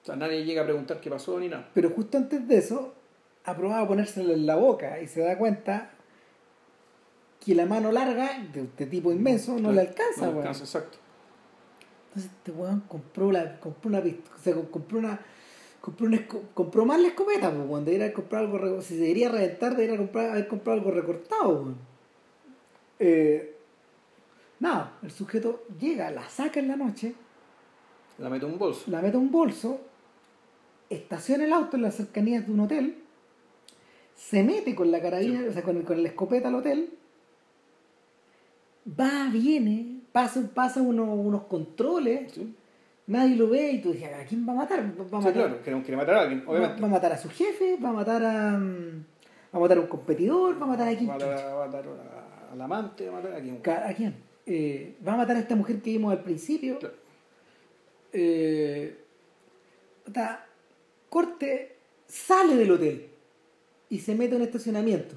[0.02, 1.70] O sea, nadie llega a preguntar qué pasó ni nada.
[1.74, 2.94] Pero justo antes de eso,
[3.46, 5.92] ha probado a ponérselo en la boca y se da cuenta
[7.40, 9.74] que la mano larga de este tipo inmenso no Claro.
[9.76, 10.98] le alcanza, No le alcanza, exacto.
[12.10, 15.20] Entonces este weón compró, la, compró una o sea, compró una
[15.82, 20.30] compró, una compró más la escopeta, pues debería algo si se debería reventar, debería comprar,
[20.32, 21.76] haber comprado algo recortado, weón.
[23.00, 23.56] Eh,
[24.60, 27.14] nada, el sujeto llega, la saca en la noche,
[28.20, 28.84] La mete un bolso.
[28.92, 29.80] la mete un bolso,
[30.90, 32.98] estaciona el auto en las cercanías de un hotel,
[34.16, 35.48] se mete con la carabina, Sí.
[35.48, 36.94] o sea, con, con la escopeta al hotel,
[39.00, 42.56] va, viene, pasa, pasa unos, unos controles, Sí,
[43.12, 44.80] nadie lo ve y tú dices, ¿a quién va a matar?
[44.80, 46.82] Va a Sí, matar, claro, quiere, quiere matar a alguien, obviamente.
[46.82, 49.06] va a matar a su jefe, va a matar a, mm,
[49.54, 51.10] va a matar a un competidor, va a matar a quién.
[51.10, 51.18] Va a
[51.68, 53.62] matar, a- al amante, va a matar a quien.
[53.66, 54.16] ¿A quién?
[54.46, 56.80] Eh, va a matar a esta mujer que vimos al principio.
[56.80, 56.96] Claro.
[58.14, 58.98] Eh,
[61.10, 61.76] corte,
[62.08, 63.08] sale del hotel
[63.90, 65.16] y se mete en estacionamiento.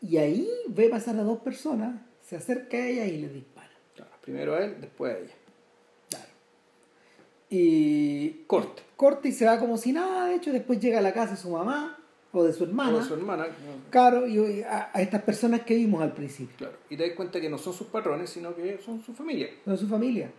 [0.00, 3.70] Y ahí ve pasar a dos personas, se acerca a ella y le dispara.
[3.94, 5.32] Claro, primero a él, después a ella.
[7.50, 8.82] Y Corte.
[8.96, 11.36] corta y se va como si nada, de hecho, después llega a la casa de
[11.38, 11.98] su mamá
[12.32, 12.92] o de su hermana.
[12.92, 13.46] Con su hermana.
[13.90, 16.56] Claro, y a, a estas personas que vimos al principio.
[16.58, 16.76] Claro.
[16.90, 19.48] Y te das cuenta que no son sus patrones, sino que son su familia.
[19.66, 20.30] Es su familia.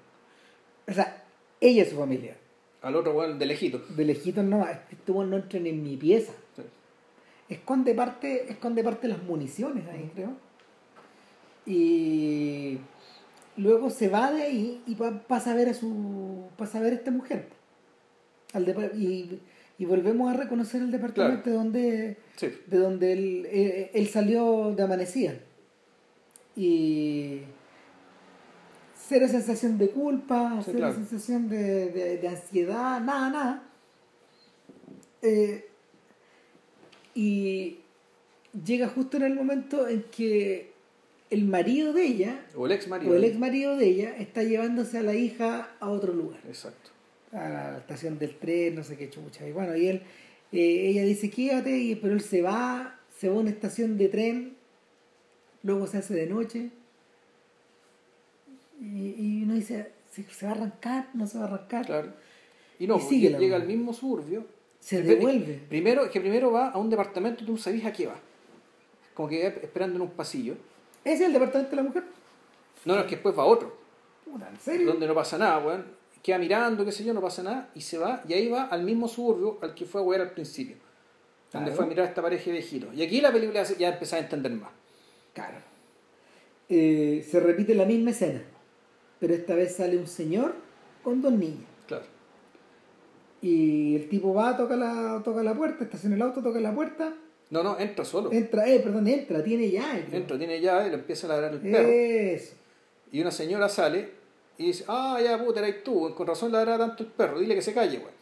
[0.88, 1.24] O sea,
[1.60, 2.38] ella es su familia.
[2.82, 3.80] Al otro, bueno, de lejito.
[3.89, 6.34] De lejitos no, este no entra en mi pieza.
[6.55, 6.62] Sí.
[7.49, 10.34] Esconde parte, esconde parte las municiones ahí, creo.
[11.66, 12.78] Y
[13.60, 16.43] luego se va de ahí y pa- pasa a ver a su.
[16.57, 17.47] pasa a ver a esta mujer.
[18.53, 18.66] Al
[18.97, 19.39] y,
[19.78, 22.47] y volvemos a reconocer el departamento de donde Sí.
[22.68, 25.34] de donde él, eh, él salió de amanecida.
[26.55, 27.41] Y
[29.07, 30.93] cero sensación de culpa, Sí, cero claro.
[30.95, 33.64] sensación de, de- de ansiedad, nada, nada.
[35.22, 35.66] Eh,
[37.16, 37.78] y
[38.66, 40.69] llega justo en el momento en que
[41.30, 43.12] el marido de ella, O el ex marido.
[43.12, 46.90] o el ex marido de ella, está llevándose a la hija a otro lugar Exacto.
[47.32, 49.48] a la estación del tren, no sé qué chucha.
[49.48, 50.02] Y bueno, y él,
[50.52, 54.08] eh, ella dice, quédate, y, pero él se va, se va a una estación de
[54.10, 54.56] tren,
[55.64, 56.70] luego se hace de noche,
[58.82, 61.10] y, y uno dice, ¿se, se va a arrancar?
[61.14, 61.86] ¿No se va a arrancar?
[61.86, 62.14] Claro.
[62.80, 64.46] Y no, Y sigue llega al mismo suburbio.
[64.80, 65.60] Se devuelve.
[65.68, 68.16] Primero, que primero va a un departamento, tú no sabes a qué va.
[69.14, 70.56] Como que esperando en un pasillo.
[71.04, 72.04] Ese es el departamento de la mujer.
[72.86, 73.78] No, no, es que después va otro.
[74.26, 74.88] Puta, ¿en serio?
[74.88, 75.86] Donde no pasa nada, weón.
[76.22, 77.70] Queda mirando, qué sé yo, no pasa nada.
[77.76, 80.32] Y se va, y ahí va al mismo suburbio al que fue a wear al
[80.32, 80.76] principio.
[81.52, 82.93] Donde fue a mirar a esta pareja de viejitos.
[82.93, 84.70] Y aquí la película ya empieza a entender más.
[85.34, 85.58] Claro.
[86.68, 88.43] Eh, se repite la misma escena,
[89.20, 90.54] pero esta vez sale un señor
[91.04, 91.66] con dos niñas.
[91.88, 92.04] Claro.
[93.41, 97.16] Y el tipo va, toca la, toca la puerta, estaciona el auto, toca la puerta,
[97.50, 98.32] No, no, entra solo.
[98.32, 100.06] entra, eh, perdón, entra, tiene llave.
[100.08, 100.20] creo.
[100.22, 101.88] Entra, tiene llave y le empieza a ladrar el perro.
[101.89, 102.54] Eso.
[103.12, 104.10] Y una señora sale
[104.58, 107.62] y dice, ah, ya puta, eres tú, con razón ladraba tanto el perro, dile que
[107.62, 108.20] se calle, weón.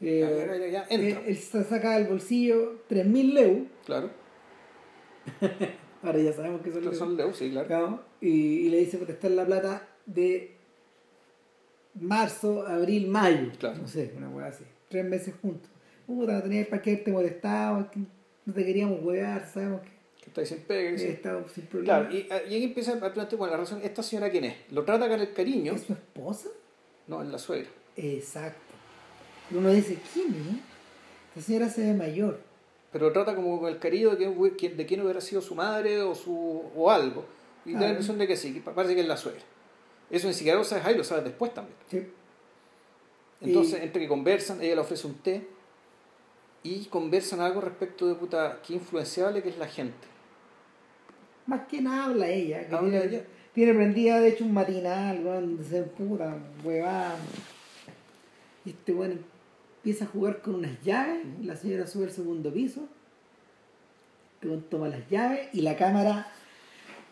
[0.00, 1.20] Eh, Ya, ya, ya, ya, entra.
[1.20, 4.08] eh, él se saca del bolsillo 3.000 leu, Claro,
[6.02, 6.94] ahora ya sabemos que son leu.
[6.94, 7.66] son Leo, sí, claro.
[7.68, 10.56] Claro, y, y le dice, pues está en la plata de
[12.00, 13.50] marzo, abril, mayo.
[13.58, 13.78] Claro.
[13.82, 14.64] No sé, una hueá así.
[14.88, 15.70] Tres meses juntos.
[16.06, 17.90] Puta, no tenías para qué haberte molestado,
[18.50, 19.88] no te queríamos huear, sabemos que
[20.20, 21.04] Que está ahí sin pega, sí.
[21.06, 22.08] estado sin problema.
[22.08, 24.54] Claro, y, y ahí empieza a plantear, bueno, la razón, ¿esta señora quién es?
[24.70, 25.72] ¿Lo trata con el cariño?
[25.74, 26.48] ¿Es su esposa?
[27.06, 27.68] No, es la suegra.
[27.96, 28.60] Exacto.
[29.50, 31.36] Y uno dice, ¿quién es?
[31.36, 32.40] Esta señora se ve mayor.
[32.92, 35.54] Pero lo trata como con el cariño de, quién- quién- de quién hubiera sido su
[35.54, 37.24] madre o su o algo.
[37.64, 37.82] Y da Ah.
[37.82, 39.42] la impresión de que sí, que pa- parece que es la suegra.
[40.10, 41.76] Eso ni siquiera lo sabes ahí, lo sabes después también.
[41.88, 42.02] Sí.
[43.40, 45.46] Entonces, Y- entre que conversan, ella le ofrece un té
[46.62, 50.06] y conversan algo respecto de puta, qué influenciable que es la gente.
[51.46, 52.68] Más que nada habla ella.
[52.68, 53.24] Que Habla tiene, ella.
[53.54, 57.16] tiene prendida, de hecho, un matinal, weón, de ser puta, huevada.
[58.64, 59.24] Y este weón
[59.76, 61.20] empieza a jugar con unas llaves.
[61.42, 62.86] La señora sube al segundo piso.
[64.42, 66.30] Este toma las llaves y la cámara.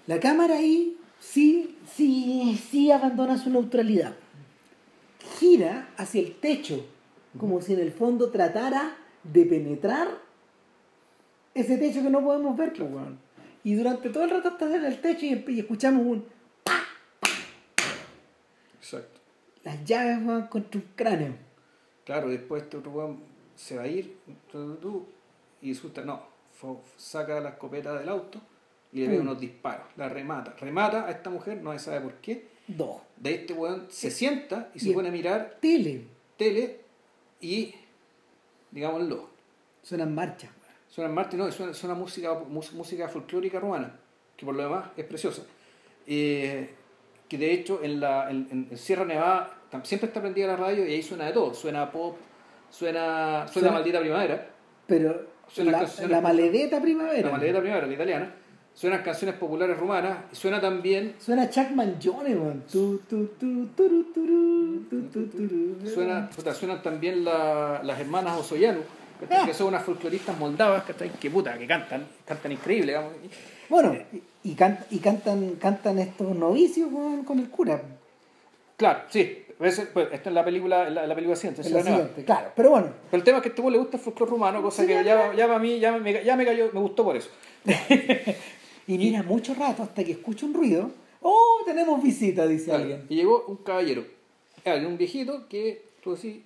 [0.07, 4.15] La cámara ahí sí, sí, sí abandona su neutralidad.
[5.39, 6.87] Gira hacia el techo,
[7.39, 10.09] como si en el fondo tratara de penetrar
[11.55, 13.19] ese techo que no podemos ver, pues, weón.
[13.65, 16.25] Y durante todo el rato estás en el techo y, y escuchamos un
[18.81, 19.21] Exacto.
[19.65, 21.35] las llaves weón contra un cráneo.
[22.05, 23.21] Claro, después este otro weón
[23.55, 24.17] se va a ir
[24.51, 25.07] tu, tu, tu,
[25.61, 26.23] y asusta, no,
[26.97, 28.41] saca la escopeta del auto
[28.93, 29.23] y le ve Mm.
[29.23, 30.55] unos disparos, la remata.
[30.59, 32.47] Remata a esta mujer, no se sabe por qué.
[32.69, 33.01] Dos.
[33.17, 36.05] De este weón se sienta y se Y- pone a mirar Tele.
[36.37, 36.81] tele
[37.41, 37.75] y,
[38.79, 39.29] digámoslo,
[39.83, 40.49] Suena en marcha.
[40.89, 43.93] suena en Marte, no, suena, suena música, música folclórica rumana,
[44.37, 45.43] que por lo demás es preciosa.
[46.07, 46.75] Eh,
[47.29, 49.51] que de hecho en, la, en, en- Sierra Nevada
[49.83, 51.53] siempre está prendida la radio y ahí suena de todo.
[51.55, 52.17] Suena pop,
[52.71, 54.49] suena, suena, Suena- maldita primavera,
[54.87, 57.27] Pero Suena la, la maledeta primavera.
[57.31, 58.35] la maldita primavera, la italiana.
[58.79, 62.63] Suenan canciones populares rumanas y suena también, Suena Chuck Mangione, weón.
[62.71, 68.79] Tu, tu, tu, turu, turu, tu, suena, puta, suenan también la- las hermanas Osoyanu,
[69.47, 71.11] que son unas folcloristas moldavas ¿cachai?
[71.11, 73.15] que puta, que cantan, cantan increíble, digamos.
[73.69, 77.83] Bueno, y, y can- y cantan, cantan estos novicios weón, con el cura.
[78.77, 82.09] Claro, sí, pues, esta es la película, en la, en la película siguiente, En la
[82.25, 82.53] claro.
[82.55, 84.83] Pero bueno, Pero el tema es que a este le gusta el folclore rumano, cosa
[84.83, 87.17] Sí, que ya, ya, ya para mí ya me, ya me cayó, me gustó por
[87.17, 87.29] eso.
[88.89, 90.91] y mira mucho rato hasta que escucha un ruido.
[91.23, 92.47] ¡Oh, tenemos visita!
[92.47, 93.07] Dice Claro, alguien.
[93.09, 94.05] Y llegó un caballero,
[94.65, 96.39] un viejito que tú decís,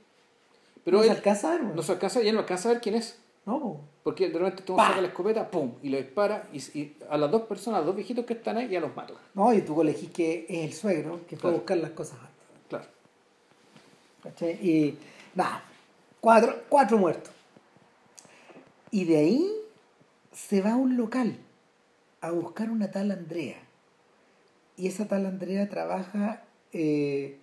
[0.85, 2.81] pero no se alcanza a ver, no se alcanza, y él no alcanza a ver
[2.83, 3.19] quién es.
[3.47, 3.81] No, po.
[4.03, 7.31] Porque de repente tú saca la escopeta, pum, y lo dispara, y, y a las
[7.31, 9.15] dos personas, a los dos viejitos que están ahí, ya los mata.
[9.35, 11.57] No, y tú elegís que es el suegro que fue Claro.
[11.57, 12.89] a buscar las cosas antes.
[14.33, 14.59] Claro.
[14.63, 14.95] Y
[15.35, 15.63] nada,
[16.21, 17.33] cuatro, cuatro muertos.
[18.91, 19.53] Y de ahí
[20.33, 21.37] se va a un local
[22.23, 23.57] a buscar una tal Andrea.
[24.79, 26.43] Y esa tal Andrea trabaja,
[26.73, 27.37] eh,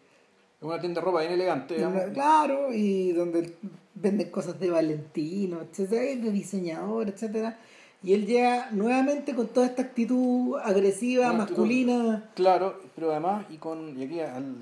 [0.59, 3.53] Es una tienda de ropa bien elegante, en una- claro, y donde
[3.95, 7.57] venden cosas de Valentino, etcétera, de diseñador, etcétera.
[8.01, 13.45] Y él llega nuevamente con toda esta actitud agresiva, Una actitud- masculina Claro, pero además,
[13.49, 14.55] y con, y aquí al-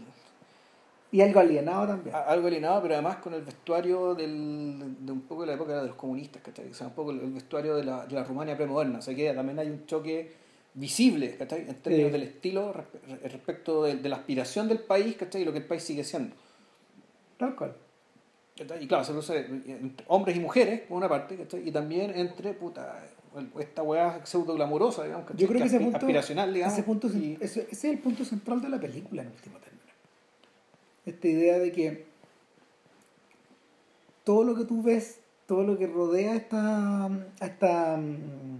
[1.12, 2.16] y algo alienado también.
[2.16, 5.88] algo alienado, pero además con el vestuario del, de un poco de la época de
[5.88, 6.70] los comunistas, ¿cachai?
[6.70, 9.00] O sea, un poco el, vestuario de la, de la Rumania premoderna.
[9.00, 10.34] O sea, que también hay un choque
[10.74, 11.62] visible, ¿cachai?
[11.62, 12.12] En términos Sí.
[12.12, 15.42] del estilo respe- respecto de, de la aspiración del país, ¿cachai?
[15.42, 16.36] Y lo que el país sigue siendo.
[17.38, 17.74] Tal cual.
[18.58, 18.84] ¿cachai?
[18.84, 21.68] Y claro, se produce entre hombres y mujeres, por una parte, ¿cachai?
[21.68, 23.02] Y también entre, puta,
[23.60, 25.42] esta weá pseudo glamurosa, digamos, ¿cachai?
[25.42, 26.74] Yo creo que ese aspi- punto, aspiracional, digamos.
[26.74, 29.77] ese, punto, y- ese, ese es el punto central de la película en último término.
[31.08, 32.06] Esta idea de que
[34.26, 38.58] todo lo que tú ves, todo lo que rodea esta, esta mm,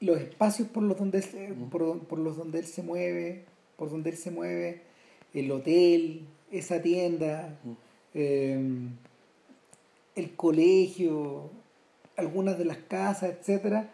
[0.00, 3.44] los espacios por los donde él se, por, por los donde él se mueve,
[3.76, 4.82] por donde él se mueve,
[5.32, 7.56] el hotel, esa tienda,
[8.12, 8.58] eh,
[10.16, 11.50] el colegio,
[12.16, 13.90] algunas de las casas, etcétera,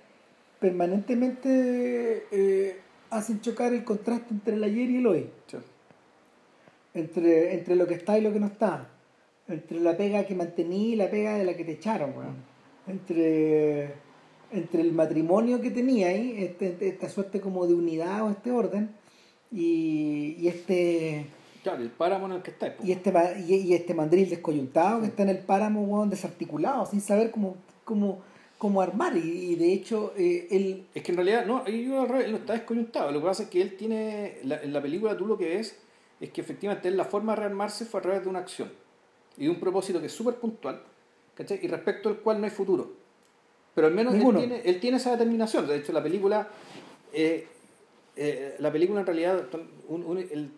[0.61, 5.27] permanentemente eh, hacen chocar el contraste entre el ayer y el hoy.
[6.95, 8.89] Entre, entre lo que está y lo que no está.
[9.49, 12.37] Entre la pega que mantení y la pega de la que te echaron, weón.
[12.87, 13.95] Entre,
[14.51, 18.91] entre el matrimonio que tenía ahí, este, esta suerte como de unidad o este orden,
[19.51, 21.27] y, y este
[21.63, 22.75] Claro, el páramo en el que está.
[22.83, 23.13] Y este,
[23.47, 27.57] y, y, este mandril descoyuntado que está en el páramo, weón, desarticulado, sin saber cómo,
[27.85, 28.21] cómo,
[28.59, 29.17] cómo armar.
[29.17, 30.87] Y, de hecho, eh, él.
[30.93, 33.13] Es que en realidad, no, él no está descoyuntado.
[33.13, 34.39] Lo que pasa es que él tiene.
[34.43, 35.79] La, en la película tú lo que ves
[36.25, 38.71] es que efectivamente la forma de rearmarse fue a través de una acción
[39.37, 40.83] y de un propósito que es súper puntual,
[41.35, 41.61] ¿cachai?
[41.63, 42.93] Y respecto al cual no hay futuro.
[43.75, 45.67] Pero al menos él tiene, él tiene, esa determinación.
[45.67, 46.49] De hecho, la película.
[47.13, 47.47] Eh,
[48.17, 49.49] eh, la película en realidad.
[49.89, 50.51] Un, un, el,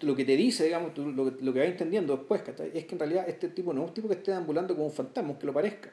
[0.00, 2.42] lo que te dice, digamos, tú, lo, que, lo que vas entendiendo después,
[2.74, 4.92] es que en realidad este tipo no es un tipo que esté ambulando como un
[4.92, 5.90] fantasma, que lo parezca.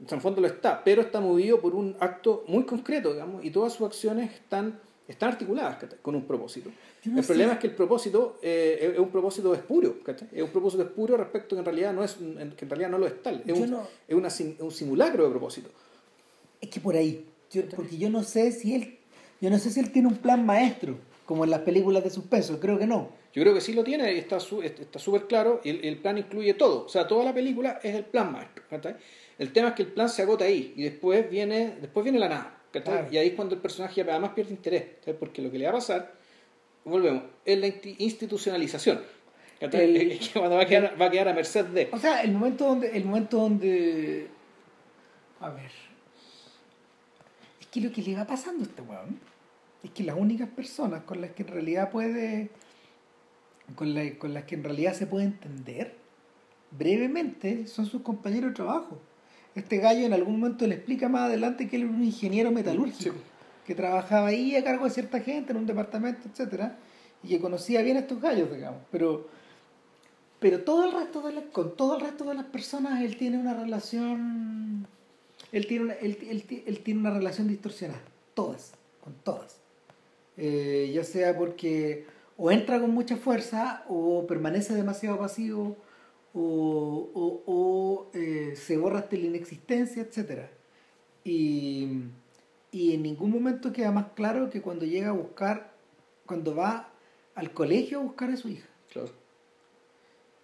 [0.00, 3.50] En el fondo lo está, pero está movido por un acto muy concreto, digamos, y
[3.50, 6.70] todas sus acciones están, están articuladas con un propósito.
[7.04, 9.96] el problema es que el propósito eh, es un propósito espurio,
[10.32, 12.14] es un propósito espurio respecto que en realidad no es,
[12.56, 13.76] que en realidad no lo es tal, es, un,
[14.08, 14.28] es una,
[14.60, 15.70] un simulacro de propósito.
[16.60, 17.26] Es que por ahí,
[17.74, 18.98] porque yo no sé si él,
[19.40, 20.96] yo no sé si él tiene un plan maestro
[21.26, 23.10] como en las películas de suspenso, creo que no.
[23.34, 26.84] Yo creo que sí lo tiene, está está súper claro, y el, plan incluye todo,
[26.84, 28.62] o sea, toda la película es el plan maestro.
[29.38, 32.28] El tema es que el plan se agota ahí, y después viene, después viene la
[32.28, 32.61] nada,
[33.10, 34.84] y ahí es cuando el personaje además pierde interés,
[35.18, 36.14] porque lo que le va a pasar,
[36.84, 37.66] volvemos, es la
[37.98, 39.00] institucionalización.
[39.60, 41.88] es que cuando va a, quedar, va a quedar a merced de...
[41.92, 42.96] O sea, el momento donde...
[42.96, 44.28] El momento donde...
[45.40, 45.70] A ver...
[47.60, 49.20] Es que lo que le va pasando a este weón
[49.82, 52.50] es que las únicas personas con las que en realidad puede,
[53.74, 55.94] con, con las que en realidad se puede entender
[56.70, 59.00] brevemente son sus compañeros de trabajo.
[59.54, 63.16] Este gallo en algún momento le explica más adelante que él era un ingeniero metalúrgico,
[63.66, 66.78] que trabajaba ahí a cargo de cierta gente en un departamento, etcétera,
[67.22, 68.80] y que conocía bien a estos gallos, digamos.
[68.90, 69.28] Pero,
[70.40, 73.54] pero todo el resto de con todo el resto de las personas él tiene una
[73.54, 74.86] relación,
[75.52, 78.02] él tiene una, él, él tiene una relación distorsionada,
[78.34, 78.72] todas,
[79.02, 79.62] con todas.
[80.38, 82.06] Eh, ya sea porque
[82.38, 85.76] o entra con mucha fuerza o permanece demasiado pasivo
[86.34, 90.46] o, eh, se borra hasta la inexistencia, etc.
[91.24, 92.02] Y,
[92.72, 95.72] en ningún momento queda más claro que cuando llega a buscar,
[96.26, 96.90] cuando va
[97.34, 98.68] al colegio a buscar a su hija.
[98.90, 99.10] Claro.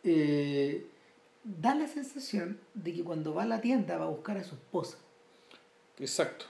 [0.05, 0.87] Eh,
[1.45, 4.55] da la sensación de que cuando va a la tienda va a buscar a su
[4.55, 4.99] esposa.
[5.99, 6.47] Exacto.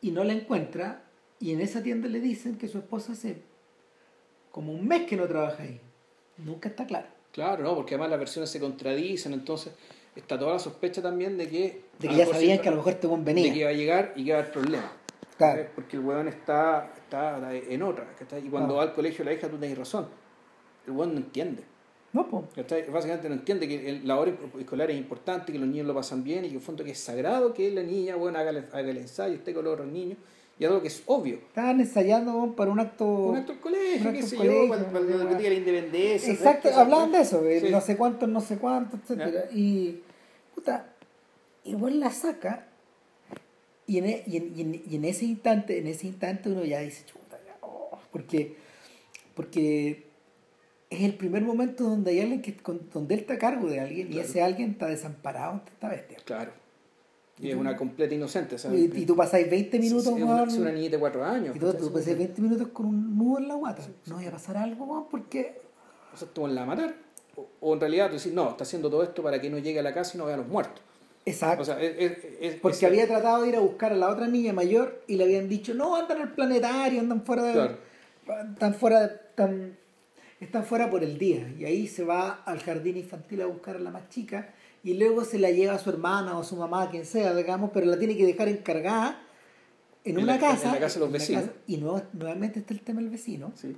[0.00, 1.04] Y no la encuentra
[1.40, 3.42] y en esa tienda le dicen que su esposa hace
[4.50, 5.80] como un mes que no trabaja ahí.
[6.36, 7.17] Nunca está claro.
[7.38, 9.72] Claro, no, porque además las versiones se contradicen, entonces
[10.16, 11.82] está toda la sospecha también de que...
[12.00, 13.44] De que ya sabían que a lo mejor este buen venía.
[13.44, 14.90] De que iba a llegar y que iba a haber problemas.
[15.36, 15.66] Claro.
[15.72, 18.08] Porque el weón está, está en otra.
[18.44, 20.08] Y cuando va al colegio la hija tú tienes razón.
[20.84, 21.62] El weón no entiende.
[22.12, 22.44] No, pues.
[22.92, 26.44] Básicamente no entiende que la hora escolar es importante, que los niños lo pasan bien
[26.44, 28.96] y que en fondo que es sagrado que la niña, bueno, haga el, haga el
[28.96, 30.18] ensayo, esté con los otros niños
[30.58, 31.36] y algo que es obvio.
[31.36, 33.06] Estaban ensayando para un acto.
[33.06, 36.32] Un acto del colegio, qué sé yo, para, para, la independencia.
[36.32, 40.00] Exacto, hablaban de eso, no sé cuántos, no sé cuántos, etcétera Y,
[40.54, 40.86] puta,
[41.64, 42.66] igual la saca,
[43.86, 47.04] y en, e, y, en, y, en, ese instante, en ese instante uno ya dice,
[47.06, 48.56] chuta, oh", porque,
[49.34, 50.06] porque
[50.90, 52.56] es el primer momento donde hay alguien que,
[52.92, 56.18] donde él está a cargo de alguien, y ese alguien está desamparado ante esta bestia.
[56.24, 56.52] Claro.
[57.40, 58.56] Y es una completa inocente.
[58.74, 61.56] Y, tú pasáis 20 minutos, con una, una niñita de 4 años.
[61.56, 63.82] Y tú, tú pasáis 20 minutos con un nudo en la guata.
[64.06, 65.60] no vaya a pasar algo, weón, porque.
[66.12, 66.94] O sea, tú la a matar.
[67.60, 69.82] O, en realidad tú decís, no, está haciendo todo esto para que no llegue a
[69.82, 70.82] la casa y no vea a los muertos.
[71.24, 71.62] Exacto.
[71.62, 75.02] O sea, es, porque había tratado de ir a buscar a la otra niña mayor
[75.06, 77.52] y le habían dicho, no, andan en el planetario, andan fuera de.
[77.52, 77.78] Claro.
[78.52, 79.20] Están fuera.
[80.40, 81.52] Están fuera por el día.
[81.56, 84.54] Y ahí se va al jardín infantil a buscar a la más chica
[84.88, 87.72] y luego se la lleva a su hermana o a su mamá, quien sea, digamos,
[87.74, 89.20] pero la tiene que dejar encargada
[90.02, 90.68] en, una casa.
[90.68, 91.44] En la casa de los vecinos.
[91.66, 93.52] y nuevamente está el tema del vecino.
[93.54, 93.76] Sí.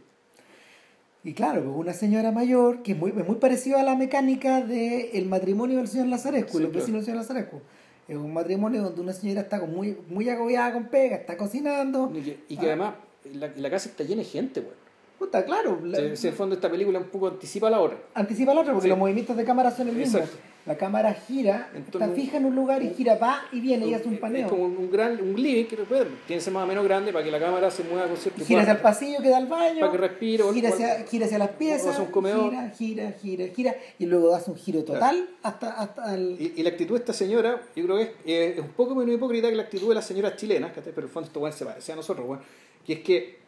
[1.25, 5.27] Y claro, pues una señora mayor que es muy, muy parecido a la mecánica del
[5.27, 7.61] matrimonio del señor Lazarescu, el vecino del señor Lazarescu.
[8.07, 12.13] Es un matrimonio donde una señora está muy, muy agobiada con pega, está cocinando.
[12.49, 12.95] Y que, además
[13.35, 14.75] la, casa está llena de gente, güey.
[15.19, 15.81] Puta, claro.
[15.85, 17.99] la- en el fondo esta película un poco anticipa la hora.
[18.15, 18.91] anticipa la otra porque Sí.
[18.91, 20.19] los movimientos de cámara son el mismo.
[20.19, 20.50] Exacto.
[20.67, 23.95] La cámara gira, Entonces- está fija en un lugar y gira, va y viene y
[23.95, 24.45] hace un paneo.
[24.45, 27.13] Es como un, gran un living que puede, tiene que ser más o menos grande
[27.13, 29.81] para que la cámara se mueva con cierto gira hacia el pasillo, queda al baño.
[29.81, 31.99] Para que respire, Gira hacia, gira hacia las piezas.
[31.99, 32.51] un comedor.
[32.51, 33.75] Gira, gira, gira, gira.
[33.99, 36.37] Y luego hace un giro total hasta, hasta el.
[36.39, 38.95] Y, y la actitud de esta señora, yo creo que es, eh, es un poco
[38.95, 41.57] menos hipócrita que la actitud de las señoras chilenas, pero en el fondo esto bueno,
[41.57, 42.43] se parece a nosotros, bueno,
[42.87, 43.40] que es que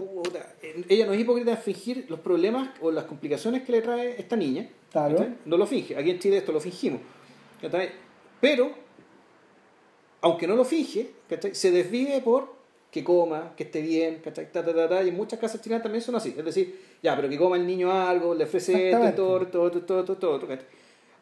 [0.00, 0.54] puta,
[0.88, 4.36] ella no es hipócrita en fingir los problemas o las complicaciones que le trae esta
[4.36, 4.68] niña.
[4.90, 5.26] Claro.
[5.44, 7.00] No lo finge, aquí en Chile esto lo fingimos.
[8.40, 8.70] Pero,
[10.20, 11.10] aunque no lo finge,
[11.52, 14.20] se desvive por que coma, que esté bien.
[14.22, 16.34] Ta, ta, ta, ta, y en muchas casas chilenas también son así.
[16.36, 20.04] Es decir, ya, pero que coma el niño algo, le ofrece esto, todo, todo, todo,
[20.04, 20.58] todo, todo.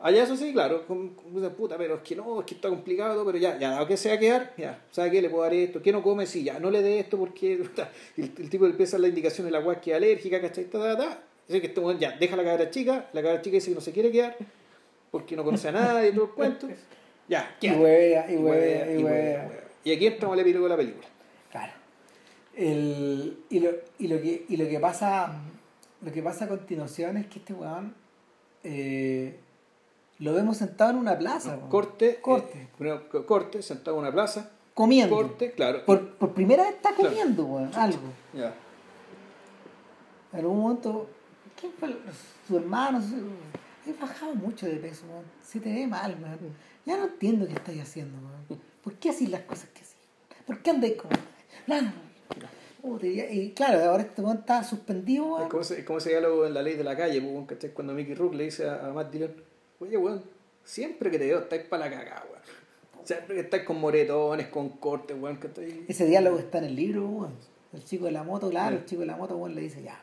[0.01, 3.25] Allá eso sí, claro, con, con- puta, pero es que no, es que está complicado,
[3.27, 5.21] pero ya, ya, dado que se va a quedar, ya, ¿sabe qué?
[5.23, 6.25] Le puedo dar esto, ¿qué no come?
[6.27, 7.55] Sí, ya, no le dé esto porque
[8.17, 10.67] el, el tipo le empieza la indicación de la guay que es alérgica, ¿cachai?
[10.67, 11.23] Ta, ta, ta.
[11.49, 13.91] Así que este ya, deja la cabra chica, la cabra chica dice que no se
[13.93, 14.37] quiere quedar
[15.11, 16.69] porque no conoce a nadie, todo el cuento.
[17.29, 19.45] Ya, Y huevea, y Y huevea, y y huevea, huevea.
[19.47, 19.65] huevea.
[19.85, 21.09] Y aquí entramos al epílogo de la película.
[21.51, 21.73] Claro.
[22.55, 25.41] El, y, lo, y, lo que, y lo que pasa
[26.03, 27.95] lo que pasa a continuación es que este weón
[28.65, 29.37] eh,
[30.21, 31.57] lo vemos sentado en una plaza.
[31.57, 31.69] weón.
[31.71, 32.59] Corte, Corte.
[32.63, 34.51] eh, primero, co- corte, sentado en una plaza.
[34.75, 35.15] comiendo.
[35.17, 35.85] Corte, claro.
[35.85, 37.11] Por, por primera vez está Claro.
[37.11, 37.99] comiendo, weón, algo.
[38.35, 38.55] Ya.
[40.33, 41.09] En algún momento,
[41.59, 41.97] ¿quién fue?
[42.47, 43.01] Su hermano.
[43.01, 43.29] su-
[43.89, 45.25] He bajado mucho de peso, weón.
[45.43, 46.39] Se te ve mal, weón.
[46.85, 48.61] Ya no entiendo qué estáis haciendo, weón.
[48.85, 49.95] ¿Por qué así las cosas que así?
[50.47, 51.15] ¿Por qué andáis como.?
[51.67, 52.09] No, no.
[53.03, 56.75] Y, claro, ahora este weón está suspendido, ese, es como ese diálogo en la ley
[56.77, 59.35] de la calle, pues, cuando Mickey Rook le dice a, a Matt Dillon,
[59.81, 60.23] oye, weón,
[60.65, 62.43] siempre que te veo estáis para la cagada, weón.
[63.07, 65.85] Siempre que estáis con moretones, con cortes, weón, ¿cachai?
[65.89, 67.35] Ese diálogo está en el libro, weón.
[67.73, 68.83] El chico de la moto, claro, Sí.
[68.83, 70.01] el chico de la moto, weón, le dice, ya,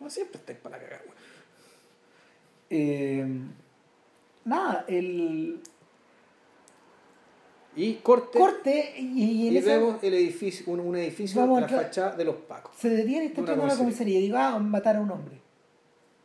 [0.00, 0.10] weón.
[0.10, 1.16] Siempre estáis para la cagada, weón.
[2.70, 3.26] Eh,
[4.44, 5.60] nada, el
[7.76, 9.02] Y corte, corte y,
[9.44, 12.36] y en y esa- vemos el edificio, un, un edificio, Vamos la fachada de los
[12.36, 12.74] pacos.
[12.76, 13.84] se detiene y está entrando a la comisaría.
[14.14, 14.20] comisaría.
[14.20, 15.40] Digo, ah, matar a un hombre.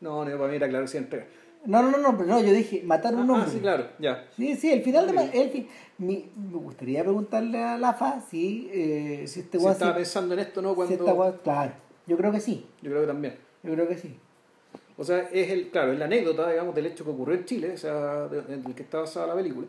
[0.02, 1.26] No, no, para mí era claro que entrega.
[1.66, 3.52] No, no, no, no, pero no, yo dije, matar a un Ah, hombre.
[3.52, 4.26] sí, claro, ya.
[4.36, 5.24] Sí, sí, el final de...
[5.42, 9.74] El fi- mi- me gustaría preguntarle a Lafa si, eh, si este Se weón...
[9.74, 10.70] estaba si- pensando en esto, ¿no?
[10.70, 11.26] si Cuando...
[11.28, 11.72] esta Claro,
[12.08, 13.36] yo creo que sí, Yo creo que también.
[13.64, 14.18] yo creo que sí.
[14.98, 17.72] O sea, es el, claro, es la anécdota, digamos, del hecho que ocurrió en Chile,
[17.74, 19.68] o sea, en el que está basada la película.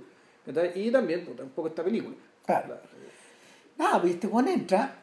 [0.75, 2.17] Y también, puta, un poco esta película.
[2.47, 2.77] Claro.
[3.79, 5.00] Nada, pues este weón entra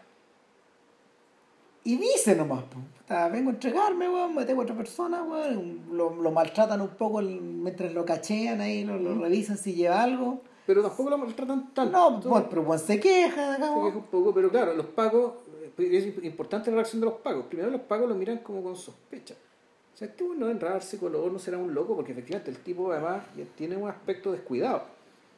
[1.88, 6.14] y dice nomás, pues, puta, vengo a entregarme, weón, maté a otra persona, weón, lo,
[6.14, 10.42] lo maltratan un poco mientras lo cachean ahí, lo, lo revisan si lleva algo.
[10.66, 11.98] Pero tampoco lo maltratan tanto.
[11.98, 15.36] No, Entonces, bueno, pero weón se queja, se queja un poco, pero claro, los pagos,
[15.78, 17.46] es importante la reacción de los pagos.
[17.46, 19.36] Primero los pagos lo miran como con sospecha.
[19.94, 22.92] O sea, este bueno no enredarse color, no será un loco, porque efectivamente el tipo
[22.92, 23.24] además
[23.56, 24.84] tiene un aspecto descuidado.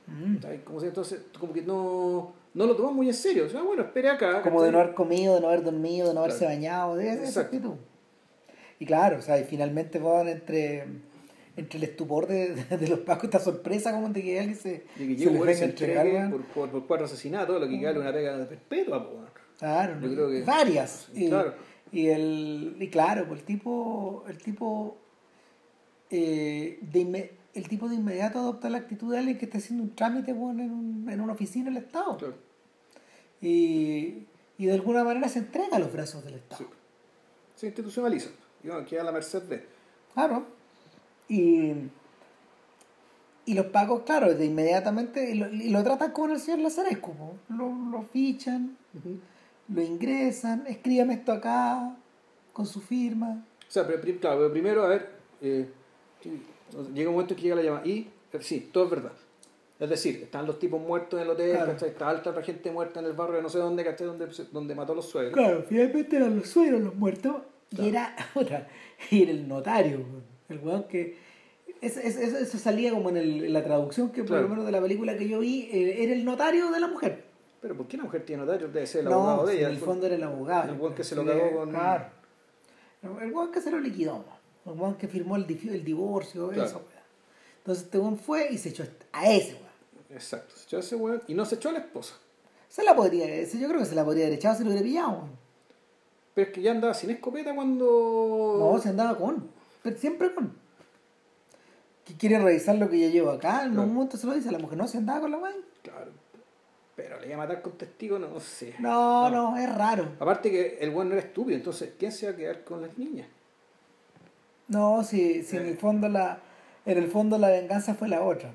[0.10, 0.38] Mm.
[0.66, 3.45] Como si entonces, como que no, no lo toman muy en serio.
[3.45, 4.41] O sea, bueno, espere acá.
[4.41, 6.53] Como de no haber comido, de no haber dormido, de no haberse Claro.
[6.55, 7.39] bañado, de esa Exacto.
[7.41, 7.76] actitud.
[8.80, 10.86] Y claro, o sea, y finalmente van entre,
[11.57, 15.07] entre el estupor de, de los pacos, esta sorpresa como de que alguien se, De
[15.07, 18.01] que se les venga se entregar, por, por, por cuatro asesinatos, lo que equivale a
[18.01, 19.10] una pega de perpetua.
[19.57, 21.10] Claro, Yo creo que- varias.
[21.14, 21.53] Y, claro.
[21.91, 24.97] y el y claro, pues el tipo el tipo
[26.10, 27.05] eh, de
[27.54, 30.60] el tipo de inmediato adopta la actitud de alguien que está haciendo un trámite weón,
[30.60, 32.18] en, un- en una oficina del Estado.
[32.18, 32.36] Claro.
[33.41, 34.26] Y,
[34.58, 36.64] y de alguna manera se entrega a los brazos del Estado.
[36.66, 36.70] Sí.
[37.56, 38.30] Se institucionaliza.
[38.64, 39.66] Digamos, queda a la merced de.
[40.14, 40.45] Claro.
[41.28, 41.74] Y,
[43.45, 47.14] y los pagos, claro, de inmediatamente, y lo, y lo tratan como el señor Lazarescu,
[47.14, 47.36] po.
[47.50, 48.78] lo, lo fichan,
[49.70, 51.95] lo ingresan, escríbame esto acá,
[52.54, 53.43] con su firma.
[53.68, 55.10] O sea, pero, claro, pero primero, a ver,
[55.41, 55.70] eh,
[56.94, 57.86] llega un momento en que llega la llamada.
[57.86, 59.12] Y, eh, sí, todo es verdad.
[59.80, 61.72] Es decir, están los tipos muertos en el hotel, Claro.
[61.72, 64.08] está alta gente muerta en el barrio de no sé dónde, ¿cachai?
[64.08, 65.34] Donde, donde mató a los suegros.
[65.34, 67.36] Claro, finalmente eran los suegros los muertos,
[67.72, 68.68] y era, otra,
[69.10, 70.00] y era el notario,
[70.50, 71.16] el weón que...
[71.82, 74.44] Eso, eso, eso- salía como en, el- en la traducción que por Claro.
[74.44, 77.24] lo menos de la película que yo vi, eh, era el notario de la mujer.
[77.62, 78.68] Pero ¿por qué la mujer tiene notario?
[78.68, 79.68] Debe ser el no, abogado de ella.
[79.70, 80.74] en el fondo era el abogado.
[80.74, 82.06] el weón que se lo cagó con- Claro.
[83.22, 84.26] El weón que se lo liquidó,
[84.74, 86.64] el weón que firmó el, divorcio, Claro.
[86.70, 86.90] eso, weón.
[87.60, 89.70] Entonces este weón fue y se echó a ese weón.
[90.12, 92.16] Exacto, se echó a ese weón y no se echó a la esposa.
[92.68, 95.10] Se la podría, yo creo que se la podría haber echado si lo hubiera pillado,
[95.12, 95.30] weón.
[96.36, 98.72] Pero es que ya andaba sin escopeta cuando.
[98.74, 99.50] No, se andaba con.
[99.84, 100.54] Pero siempre con.
[102.06, 103.64] Que quiere revisar lo que yo llevo acá.
[103.64, 103.88] En Claro.
[103.88, 104.78] un momento se lo dice a la mujer.
[104.78, 105.56] No, se andaba con la weón.
[105.84, 106.12] Claro.
[106.96, 108.76] Pero le iba a matar con testigos, no, sé.
[108.80, 110.12] No, no, es raro.
[110.20, 112.98] Aparte que el bueno no era estúpido, entonces, ¿quién se va a quedar con las
[112.98, 113.28] niñas?
[114.70, 116.40] No, si, si en el fondo la
[116.86, 118.52] en el fondo la venganza fue la otra.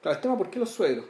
[0.00, 1.06] Claro, el tema, ¿por qué los suegros?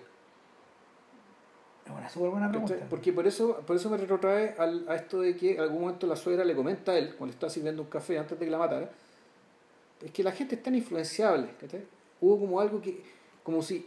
[1.86, 2.76] Es una súper buena pregunta.
[2.90, 6.06] Porque por eso, por eso me retrotrae al, a esto de que en algún momento
[6.06, 8.50] la suegra le comenta a él, cuando le está sirviendo un café antes de que
[8.50, 8.90] la matara,
[10.02, 11.48] es que la gente es tan influenciable.
[11.60, 11.84] ¿cachai?
[12.20, 13.02] Hubo como algo que,
[13.42, 13.86] como si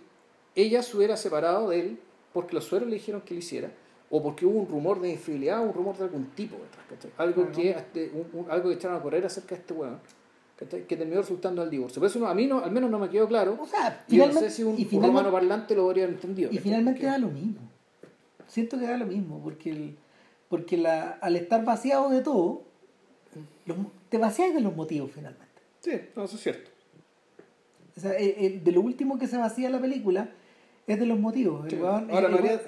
[0.56, 2.00] ella se hubiera separado de él
[2.34, 3.72] porque los suegros le dijeron que lo hiciera,
[4.10, 6.58] o porque hubo un rumor de infidelidad un rumor de algún tipo.
[6.90, 7.12] ¿cachai?
[7.18, 8.12] Algo, que, este,
[8.50, 10.00] algo que echaron a correr acerca de este weón.
[10.58, 12.00] Que terminó resultando al divorcio.
[12.00, 13.58] Por eso no, a mí no, al menos no me quedó claro.
[13.62, 16.50] O sea, y no sé si un, un romano parlante lo habría entendido.
[16.52, 17.60] Y finalmente da lo mismo
[18.48, 19.96] siento que da lo mismo, porque, el,
[20.50, 22.64] porque la, al estar vaciado de todo,
[24.10, 25.46] te vacias de los motivos finalmente.
[25.82, 26.72] Sí, eso es cierto.
[27.98, 30.30] O sea, de lo último que se vacía la película
[30.88, 31.72] es de los motivos.
[31.82, 32.62] Ahora, me habría,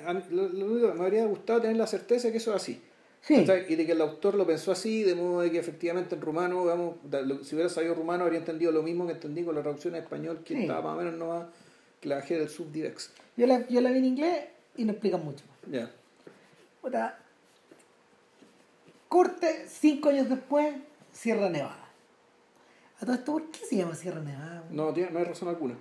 [0.93, 2.81] me habría gustado tener la certeza de que eso es así.
[3.21, 3.45] Sí.
[3.67, 6.95] Y de que el autor lo pensó así, de modo de que efectivamente en rumano,
[7.43, 10.39] si hubiera sabido rumano, habría entendido lo mismo que entendí con la traducción en español,
[10.45, 11.67] que estaba más o menos no
[11.99, 13.11] que la bajé del subdirex.
[13.35, 14.45] Yo la, yo la vi en inglés
[14.77, 15.43] y no explican mucho.
[15.69, 15.91] Ya.
[19.09, 20.75] Corte, cinco años después,
[21.11, 21.89] Sierra Nevada.
[22.99, 24.63] A todo esto, ¿por qué se llama Sierra Nevada?
[24.71, 25.75] No, tiene, no hay razón alguna.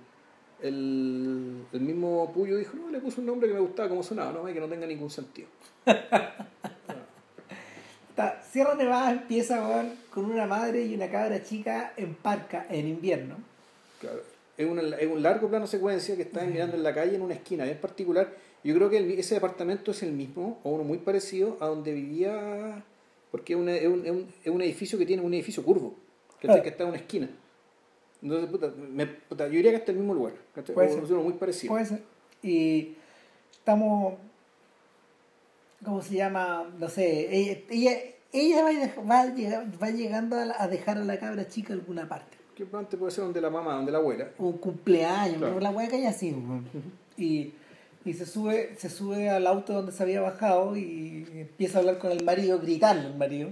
[0.61, 4.31] El, el, mismo Puyo dijo, no, le puse un nombre que me gustaba como sonaba,
[4.31, 5.47] no, que no tenga ningún sentido.
[8.51, 9.61] Sierra Nevada empieza
[10.09, 13.35] con una madre y una cabra chica en parca en invierno.
[13.99, 14.21] Claro.
[14.57, 14.67] Es,
[14.99, 17.77] es un largo plano secuencia que están mirando en la calle en una esquina en
[17.77, 18.27] particular
[18.67, 22.83] yo creo que ese departamento es el mismo, o uno muy parecido a donde vivía,
[23.31, 25.95] porque es, es, un, es, un, edificio que tiene un edificio curvo,
[26.41, 27.29] que, está en una esquina.
[28.21, 30.33] Entonces, puta, me, puta, yo diría que está en el mismo lugar,
[30.73, 31.01] puede ser.
[31.15, 31.71] muy parecido.
[31.71, 32.01] Puede ser.
[32.43, 32.95] Y
[33.51, 34.15] estamos,
[35.83, 36.65] ¿cómo se llama?
[36.77, 37.35] No sé,
[37.69, 37.97] ella,
[38.31, 39.25] ella, va,
[39.81, 42.37] va, llegando a, dejar a la cabra chica en alguna parte.
[42.55, 44.31] Que antes puede ser donde la mamá, donde la abuela.
[44.39, 46.39] Un cumpleaños, pero la abuela que haya sido.
[47.17, 47.53] Y
[48.07, 51.97] y se sube, se sube al auto donde se había bajado y empieza a hablar
[51.97, 53.49] con el marido, gritarle al marido.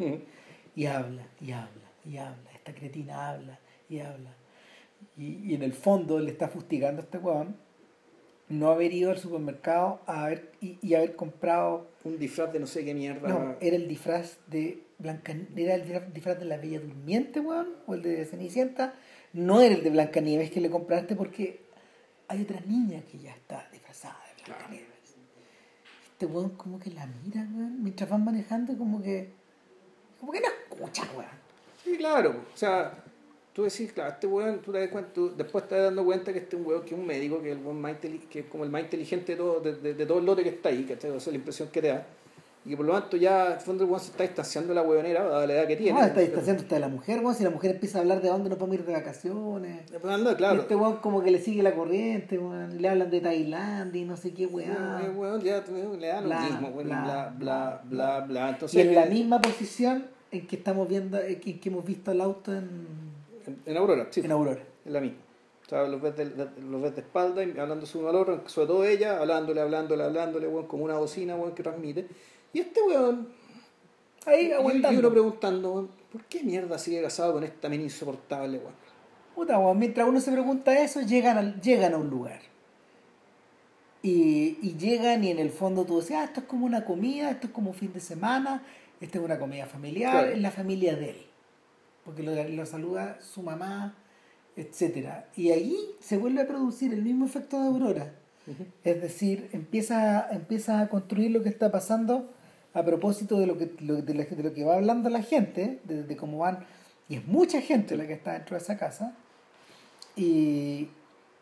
[0.77, 2.51] Y habla, y habla, y habla.
[2.53, 4.33] Esta cretina habla, y habla.
[5.17, 7.57] Y, en el fondo le está fustigando a este weón
[8.49, 11.89] no haber ido al supermercado a ver, y, haber comprado...
[12.03, 13.27] Un disfraz de no sé qué mierda.
[13.27, 15.35] No, era el disfraz de Blanca...
[15.55, 17.69] ¿Era el disfraz de la Bella Durmiente, weón?
[17.87, 18.93] ¿O el de Cenicienta?
[19.33, 21.61] No era el de Blanca Nieves que le compraste porque
[22.27, 24.25] hay otra niña que ya está disfrazada
[26.15, 29.33] este weón como que la mira, weón, mientras van manejando, como que.
[30.17, 31.29] como que no escucha, weón.
[31.83, 32.45] Sí, claro.
[32.53, 33.03] O sea,
[33.55, 36.33] tú decís, claro, este weón, tú te das cuenta, tú después te das dando cuenta
[36.33, 37.95] que este es un weón que es un médico, que es, el más
[38.29, 40.69] que es como el más inteligente de todo, de, de, todo el lote que está
[40.69, 41.11] ahí, ¿cachai?
[41.11, 42.05] O sea, la impresión que te da.
[42.65, 44.81] Y que por lo tanto ya, en fondo, el weón se está distanciando de la
[44.81, 45.97] huevonera, dada la edad que tiene.
[45.97, 47.33] No, está distanciando hasta de la mujer, weón.
[47.33, 49.83] Si la mujer empieza a hablar de dónde no podemos ir de vacaciones.
[50.03, 50.55] Anda, claro.
[50.55, 52.81] Y este weón como que le sigue la corriente, weón.
[52.81, 54.75] Le hablan de Tailandia y no sé qué weón.
[55.01, 55.63] Sí, weón, ya
[55.97, 56.87] le da lo mismo, weón.
[56.87, 61.39] Bla, bla, bla, bla, Entonces, y en la misma posición en que estamos viendo, en
[61.39, 63.04] que hemos visto el auto en.
[63.65, 64.21] En, Aurora, sí.
[64.21, 64.61] En Aurora.
[64.85, 65.19] En la misma.
[65.65, 68.67] O sea, los ves de, los ves de espalda y hablándose uno al otro, sobre
[68.67, 72.07] todo ella, hablándole, hablándole, hablándole, weón, como una bocina, weón, que transmite.
[72.53, 73.29] Y este weón,
[74.27, 74.95] ahí aguantando.
[74.95, 78.73] Y uno preguntando, ¿por qué mierda sigue casado con esta mina insoportable, weón?
[79.33, 82.41] Puta, weón, mientras uno se pregunta eso, llegan a, llegan a un lugar.
[84.03, 87.31] Y, y llegan y en el fondo tú dices, ah, esto es como una comida,
[87.31, 88.63] esto es como un fin de semana,
[89.01, 91.25] esto es una comida familiar, es la familia de él.
[92.05, 93.95] Porque lo, lo saluda su mamá,
[94.55, 98.13] etcétera Y ahí se vuelve a producir el mismo efecto de Aurora.
[98.83, 102.31] Es decir, empieza, empieza a construir lo que está pasando
[102.75, 106.59] a propósito de lo que, de, lo que va hablando la gente, de, cómo van,
[107.09, 109.15] y es mucha gente la que está dentro de esa casa,
[110.15, 110.89] y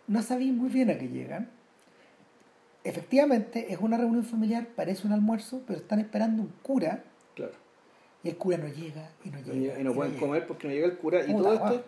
[0.07, 1.49] no sabéis muy bien a qué llegan.
[2.85, 7.03] Efectivamente, es una reunión familiar, parece un almuerzo, pero están esperando un cura.
[7.35, 7.53] Claro.
[8.23, 9.79] Y el cura no llega, y no llega.
[9.79, 11.25] Y no pueden comer porque no llega el cura.
[11.25, 11.83] Y todo esto,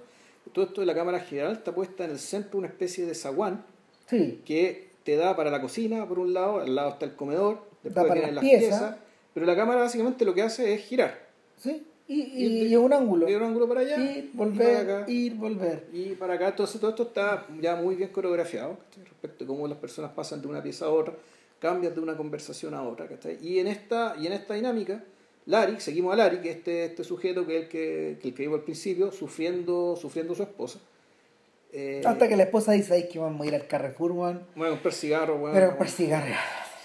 [0.51, 3.63] todo esto de la Cámara General está puesta en el centro una especie de zaguán
[4.07, 4.41] sí.
[4.45, 8.11] que te da para la cocina, por un lado, al lado está el comedor, después
[8.11, 8.95] vienen las piezas
[9.35, 11.27] pero la cámara básicamente lo que hace es girar.
[11.57, 13.29] Sí, y, y, y, un ángulo.
[13.29, 13.99] Y un ángulo para allá.
[13.99, 15.87] Ir, volver, y ir, volver.
[15.91, 19.77] Y para acá, entonces todo esto está ya muy bien coreografiado respecto a cómo las
[19.77, 21.15] personas pasan de una pieza a otra,
[21.59, 23.09] cambian de una conversación a otra.
[23.41, 25.03] Y en esta, y en esta dinámica,
[25.47, 28.33] Larry, seguimos a Larry, que es este, este sujeto que es el que, que, el
[28.33, 30.79] que iba al principio, sufriendo, sufriendo su esposa.
[31.71, 34.47] Eh, Hasta que la esposa dice, ay, que vamos a ir al Carrefour, man.
[34.55, 35.53] Bueno, un cigarro, bueno.
[35.53, 36.33] Pero un cigarro.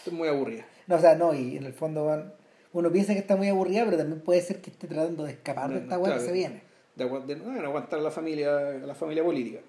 [0.04, 0.66] es muy aburrida.
[0.86, 2.34] No, o sea, no, y en el fondo van,
[2.72, 5.70] uno piensa que está muy aburrida, pero también puede ser que esté tratando de escapar
[5.70, 6.62] de esta weá que se viene.
[6.96, 9.60] De, de- no, de aguantar a la familia, a la familia política.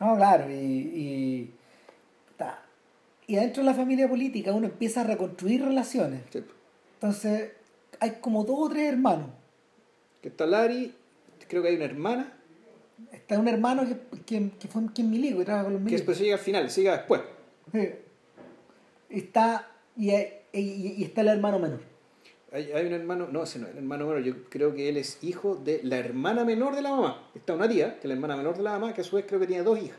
[0.00, 1.54] No, claro, y, y,
[2.36, 2.62] ta.
[3.28, 6.22] y adentro de la familia política uno empieza a reconstruir relaciones.
[6.30, 6.42] Sí.
[6.94, 7.52] Entonces,
[8.00, 9.28] hay como dos o tres hermanos.
[10.22, 10.94] Que está Lari,
[11.48, 12.32] creo que hay una hermana,
[13.12, 15.84] Está un hermano que, que, que fue que es milico, que trabaja con los que
[15.84, 16.00] milicos.
[16.00, 17.20] después llega al final, sigue después.
[17.72, 17.90] Sí.
[19.10, 21.80] Está, y, y- y está el hermano menor.
[22.52, 24.96] Hay, hay un hermano, no, ese no es el hermano menor, yo creo que él
[24.96, 27.28] es hijo de la hermana menor de la mamá.
[27.34, 29.26] Está una tía, que es la hermana menor de la mamá, que a su vez
[29.28, 29.98] creo que tiene dos hijas.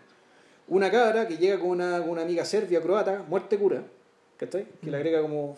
[0.68, 3.84] Una cabra que llega con una, con una amiga serbia, croata, muerte cura,
[4.38, 4.66] ¿cachai?
[4.84, 5.56] Que le agrega como...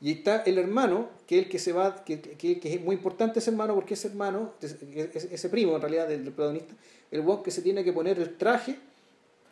[0.00, 2.94] Y está el hermano, que es el que se va, que, que, que es muy
[2.96, 6.74] importante ese hermano, porque ese hermano, ese, ese primo en realidad del, del protagonista,
[7.10, 8.78] el weón que se tiene que poner el traje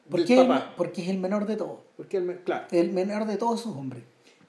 [0.09, 0.37] ¿Por del qué?
[0.37, 0.75] papá.
[0.77, 1.81] Porque es el menor de todos.
[1.97, 4.05] Porque me- claro, El menor de todos sus hombres.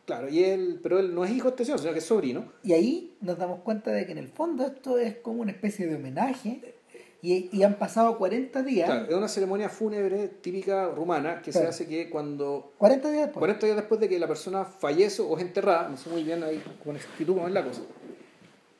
[0.05, 2.51] claro, y él, pero él no es hijo de este señor, sino que es sobrino.
[2.63, 5.87] Y ahí nos damos cuenta de que en el fondo esto es como una especie
[5.87, 6.75] de homenaje.
[7.21, 8.87] Y, y han pasado 40 días.
[8.89, 11.69] Claro, es una ceremonia fúnebre típica rumana que se Claro.
[11.71, 13.39] hace que cuando 40 días después.
[13.39, 16.43] 40 días después de que la persona fallece o es enterrada, no sé muy bien
[16.43, 17.81] ahí con exactitud cómo es la cosa,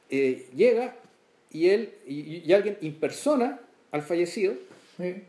[0.09, 0.95] eh, llega
[1.51, 3.59] y él y, y alguien impersona
[3.91, 4.53] al fallecido
[4.97, 5.23] Sí.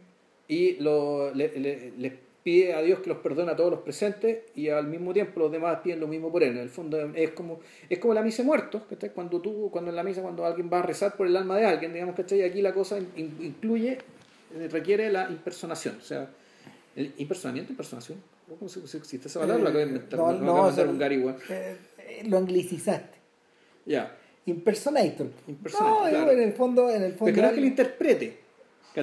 [0.48, 2.18] y lo, le, le- le
[2.48, 5.52] pide a Dios que los perdone a todos los presentes y al mismo tiempo los
[5.52, 6.52] demás piden lo mismo por él.
[6.52, 7.60] En el fondo es como,
[7.90, 9.10] es como la misa de muertos, ¿cachai?
[9.12, 11.66] Cuando tú, cuando en la misa, cuando alguien va a rezar por el alma de
[11.66, 12.42] alguien, digamos, ¿cachai?
[12.44, 13.98] Aquí la cosa in- incluye,
[14.56, 16.30] eh, requiere la impersonación, o sea,
[16.96, 18.16] el impersonamiento, impersonación.
[18.58, 19.64] ¿Cómo se, existe esa palabra?
[19.64, 21.36] La acabo de inventar, Eh, no, no, acabo de o sea, mandar un weón.
[21.50, 23.18] Eh, eh, lo anglicizaste.
[23.84, 24.16] Ya.
[24.46, 25.26] Impersonator.
[25.46, 26.30] Impersonator, no, claro.
[26.30, 27.24] en el fondo, en el fondo.
[27.26, 28.47] Pero que no es que lo interprete.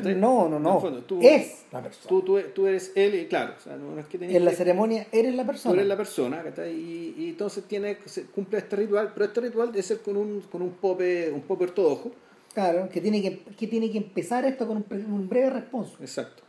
[0.02, 0.80] No, no, no.
[0.82, 2.08] fondo, tú- es la persona.
[2.10, 4.58] Tú, tú, tú eres él y claro, o sea, no, es que en la que-
[4.58, 5.76] ceremonia eres la Tú persona.
[5.76, 6.44] eres la persona.
[6.68, 7.98] Y, y entonces tiene,
[8.34, 11.66] cumple este ritual, pero este ritual debe ser con un, con un pope, un pope
[11.66, 12.12] ortodoxo.
[12.54, 15.98] Claro, que tiene que, que tiene que empezar esto con un, un breve responso.
[16.00, 16.44] Exacto.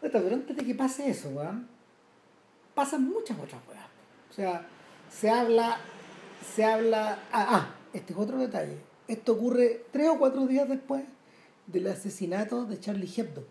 [0.00, 1.66] Pero antes de que pase eso, weón,
[2.74, 3.84] pasan muchas otras weas.
[4.30, 4.66] O sea,
[5.10, 5.78] se habla,
[6.54, 7.18] se habla.
[7.32, 8.76] Ah, ah, este es otro detalle.
[9.08, 11.02] Esto ocurre tres o cuatro días después
[11.72, 13.44] del asesinato de Charlie Hebdo.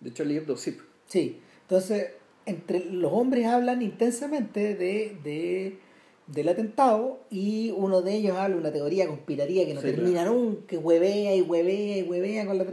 [0.00, 0.76] De Charlie Hebdo, sí.
[1.06, 2.12] Sí, entonces,
[2.44, 5.78] entre los hombres hablan intensamente de, de-
[6.26, 10.66] del atentado y uno de ellos habla una teoría conspirativa que no Sí, termina nunca,
[10.66, 12.64] que huevea y huevea y huevea con la,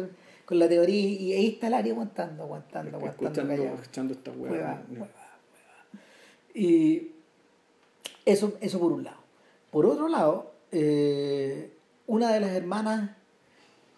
[0.45, 3.27] con la teoría y ahí está el área aguantando, aguantando, aguantando.
[3.41, 4.31] Escuchando, escuchando esta.
[4.31, 5.09] Hueva, hueva, hueva.
[6.55, 7.11] Y
[8.25, 9.17] eso, eso por un lado.
[9.71, 11.71] Por otro lado, eh,
[12.07, 13.11] una de las hermanas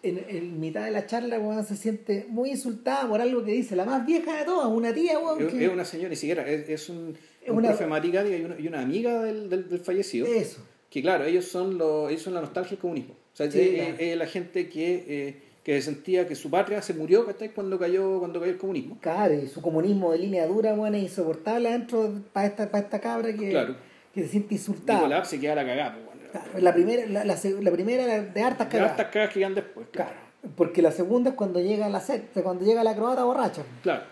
[0.02, 3.74] en, en mitad de la charla weón, se siente muy insultada por algo que dice
[3.76, 6.48] la más vieja de todas, una tía, weón, Es, que- es una señora, ni siquiera,
[6.48, 9.80] es, es un, Es un una- profe y una, y una amiga del, del, del
[9.80, 10.26] fallecido.
[10.26, 10.60] eso.
[10.90, 13.14] Que claro, ellos son, los, ellos son la nostalgia del comunismo.
[13.14, 13.96] O sea, Sí, es, claro.
[13.98, 17.50] es la gente que, eh, que sentía que su patria se murió ¿cachai?
[17.52, 18.96] cuando cayó cuando cayó el comunismo.
[19.00, 23.00] Claro, y su comunismo de línea dura, weón, es insoportable adentro para esta, para esta
[23.00, 23.74] cabra que, Claro.
[24.14, 25.00] que se siente insultada.
[25.00, 25.92] Nicolás se queda la cagada.
[25.94, 26.15] pues, bueno.
[26.30, 28.92] Claro, la primera, la, la, la primera era de hartas cagadas.
[28.92, 29.86] estas cagas que llegan después.
[29.90, 30.10] Claro.
[30.10, 33.62] Claro, porque la segunda es cuando llega la secta, cuando llega la croata borracha.
[33.82, 34.02] Claro.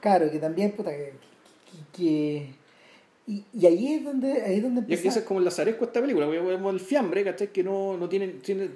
[0.00, 1.12] Claro, que también, puta, que...
[1.92, 2.62] que- que-
[3.24, 6.00] y, y ahí es donde, ahí es donde Y es como el lazaresco de esta
[6.00, 7.52] película, porque vemos el fiambre, ¿cachai?
[7.52, 8.68] Que no, no tiene, tiene,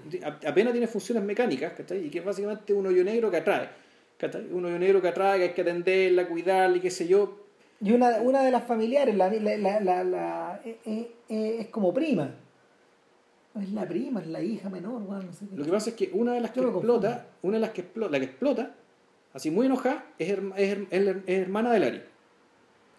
[0.47, 2.07] apenas tiene funciones mecánicas, ¿cachai?
[2.07, 3.69] Y que es básicamente un hoyo negro que atrae,
[4.17, 4.47] ¿cachai?
[4.53, 7.45] Un hoyo negro que atrae, que hay que atenderla, cuidarla y qué sé yo.
[7.81, 11.67] Y una, una de las familiares, la, la, la, la- la- eh, eh, eh, es
[11.67, 12.31] como prima.
[13.61, 15.57] Es la prima, es la hija menor, weón, no sé qué.
[15.57, 17.81] Lo que pasa es que una de las que Yo explota, una de las que
[17.83, 18.75] explota, la que explota,
[19.33, 22.03] así muy enojada, es, herma- es, her- es her- es hermana de Lari.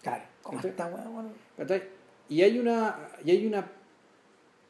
[0.02, 1.12] Claro, ¿cómo está, weón?
[1.12, 1.30] Bueno.
[2.28, 3.66] Y hay una, y hay una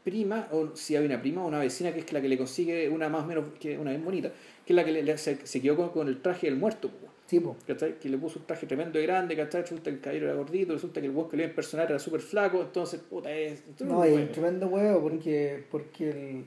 [0.04, 3.08] prima, o si hay una prima, una vecina que es la que le consigue una
[3.08, 4.30] más o menos, que una bien bonita,
[4.64, 6.90] que es la que le- le- se, se quedó con, con el traje del muerto.
[7.28, 7.40] Sí.
[7.66, 7.98] ¿cachai?
[7.98, 9.62] Que le puso un traje tremendo y grande, ¿cachai?
[9.62, 11.90] Resulta que el caballero era gordito, resulta que el huevo que le iba a impersonar
[11.90, 13.62] era súper flaco, entonces, puta, es...
[13.80, 16.46] No, y un tremendo huevo porque, porque el...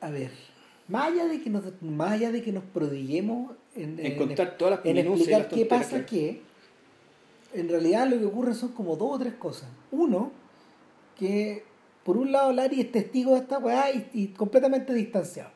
[0.00, 0.30] A ver,
[0.88, 4.56] más allá de que nos, más allá de que nos prodiguemos en, En en- contar
[4.56, 6.40] todas las en explicar las qué pasa que
[7.52, 9.68] en realidad lo que ocurre son como dos o tres cosas.
[9.90, 10.30] Uno,
[11.18, 11.64] que
[12.04, 15.50] por un lado Larry es testigo de esta weá y, y completamente distanciado.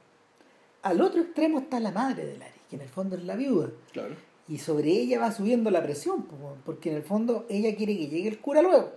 [0.83, 3.69] Al otro extremo está la madre de Larry, que en el fondo es la viuda.
[3.93, 4.15] Claro.
[4.49, 6.27] Y sobre ella va subiendo la presión,
[6.65, 8.93] porque en el fondo ella quiere que llegue el cura luego,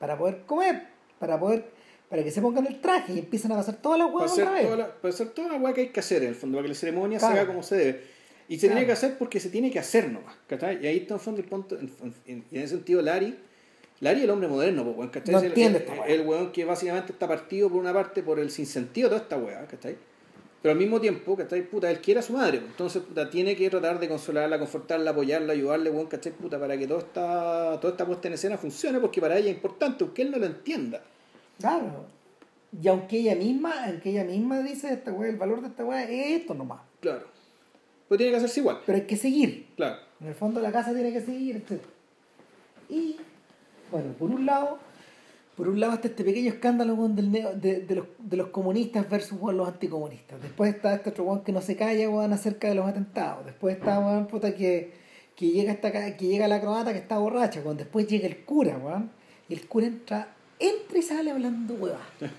[0.00, 0.88] para poder comer,
[1.20, 1.64] para poder,
[2.10, 4.44] para que se pongan el traje y empiecen a pasar todas las Para huevas hacer,
[4.44, 4.64] otra vez.
[4.64, 6.64] toda la, para hacer toda la hueá que hay que hacer, en el fondo, para
[6.64, 7.34] que la ceremonia Claro.
[7.34, 8.00] se haga como se debe.
[8.48, 8.74] Y se Claro.
[8.74, 10.82] tiene que hacer porque se tiene que hacer nomás, ¿cachai?
[10.84, 11.90] Y ahí está en el fondo el punto, en,
[12.26, 13.38] en- en ese sentido Lari
[14.00, 15.32] Larry es el hombre moderno, ¿cachai?
[15.32, 16.06] No el- entiende el, esta weá.
[16.08, 19.38] el weón que básicamente está partido por una parte por el sinsentido de toda esta
[19.38, 19.96] weá, ¿cachai?
[20.64, 21.60] Pero al mismo tiempo, ¿cachai?
[21.60, 25.10] Puta, él quiere a su madre, pues, entonces puta, tiene que tratar de consolarla, confortarla,
[25.10, 26.32] apoyarla, ayudarle, weón, ¿cachai?
[26.32, 29.56] Puta, para que toda esta, toda esta puesta en escena funcione, porque para ella es
[29.56, 31.02] importante, aunque él no lo entienda.
[31.60, 32.06] Claro.
[32.82, 36.04] Y aunque ella misma, aunque ella misma dice esta weá, el valor de esta weá
[36.04, 36.80] es esto nomás.
[37.00, 37.26] Claro.
[38.08, 39.66] Pues tiene que hacerse igual, Pero hay que seguir.
[39.76, 39.98] claro.
[40.18, 41.82] En el fondo la casa tiene que seguir, etc.
[42.88, 43.16] Y,
[43.90, 44.78] bueno, por un lado,
[45.56, 48.48] por un lado está este pequeño escándalo weón, del neo- de, de los, de los
[48.48, 50.40] comunistas versus los anticomunistas.
[50.42, 53.44] Después está este otro weón que no se calla acerca de los atentados.
[53.46, 54.92] Después está puta, que,
[55.36, 57.60] que llega esta, que llega la croata que está borracha.
[57.62, 58.78] Después llega el cura.
[59.48, 62.00] Y el cura entra, entra y sale hablando huevas.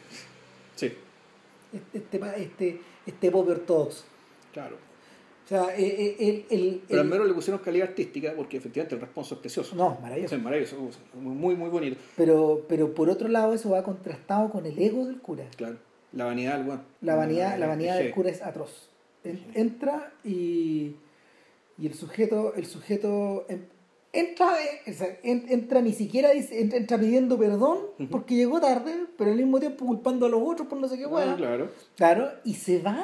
[0.75, 0.91] Sí,
[1.71, 4.03] Este, este, este, este pobre ortodoxo.
[4.51, 4.77] claro.
[5.45, 8.95] O sea, eh, eh, el, el, Pero al menos le pusieron calidad artística, porque efectivamente
[8.95, 9.75] el responso es precioso.
[9.75, 10.35] No, maravilloso.
[10.35, 10.75] Es maravilloso,
[11.13, 11.97] muy, muy bonito.
[12.17, 15.45] Pero, pero por otro lado eso va contrastado con el ego del cura.
[15.55, 15.77] Claro.
[16.13, 16.81] La vanidad del weón.
[17.01, 18.89] La vanidad, la vanidad del cura es atroz.
[19.23, 20.95] En- Entra y,
[21.77, 23.67] y el sujeto, el sujeto en-
[24.13, 28.61] entra, eh, o sea, en- entra ni siquiera dice, entra, entra pidiendo perdón porque llegó
[28.61, 31.35] tarde, pero al mismo tiempo culpando a los otros por no sé qué Ah, hueá.
[31.35, 31.69] claro.
[31.97, 33.03] Claro, y se va,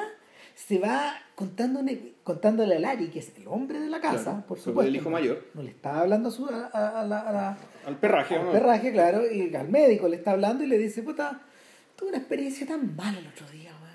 [0.54, 4.58] se va contándole, contándole a Lari, que es el hombre de la casa, Claro, por
[4.58, 4.88] supuesto.
[4.88, 5.44] el hijo no- mayor.
[5.54, 7.56] No le estaba hablando a, su, a, a-
[7.86, 8.52] Al perraje, al ¿no?
[8.52, 11.40] perraje, claro, y al médico le está hablando y le dice, puta,
[11.96, 13.92] tuve una experiencia tan mala el otro día, weón.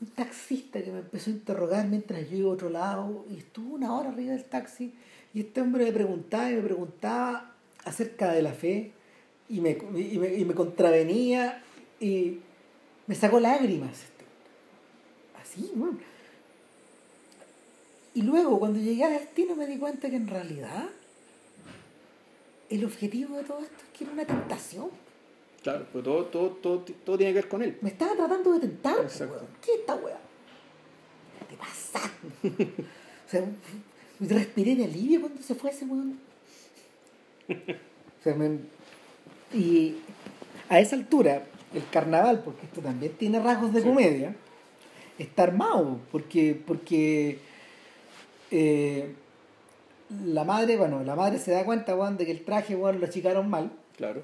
[0.00, 3.74] Un taxista que me empezó a interrogar mientras yo iba a otro lado y estuvo
[3.74, 4.92] una hora arriba del taxi
[5.32, 7.52] y este hombre me preguntaba y me preguntaba
[7.84, 8.92] acerca de la fe
[9.48, 11.62] y me, y me, y me contravenía
[12.00, 12.38] y
[13.06, 14.06] me sacó lágrimas.
[15.54, 15.98] Así, weón.
[18.14, 20.86] Y luego, cuando llegué a destino, me di cuenta que en realidad
[22.70, 24.88] el objetivo de todo esto es que era una tentación.
[25.62, 27.78] Claro, pues todo, todo, todo, todo tiene que ver con él.
[27.80, 29.34] Me estaba tratando de tentar, pues, Exacto.
[29.34, 29.46] weón.
[29.64, 30.18] ¿Qué es esta weá?
[31.38, 32.10] ¿Qué te pasa?
[33.26, 33.44] o sea,
[34.20, 36.18] respiré de alivio cuando se fue ese weón.
[37.48, 38.58] O sea, me-
[39.52, 39.96] Y
[40.68, 43.86] a esa altura, el carnaval, porque esto también tiene rasgos de Sí.
[43.88, 44.34] comedia,
[45.18, 47.38] está armado, porque, porque
[48.50, 49.14] eh,
[50.24, 53.06] la madre, bueno, la madre se da cuenta, weón, de que el traje, weón, lo
[53.06, 54.22] achicaron mal Claro.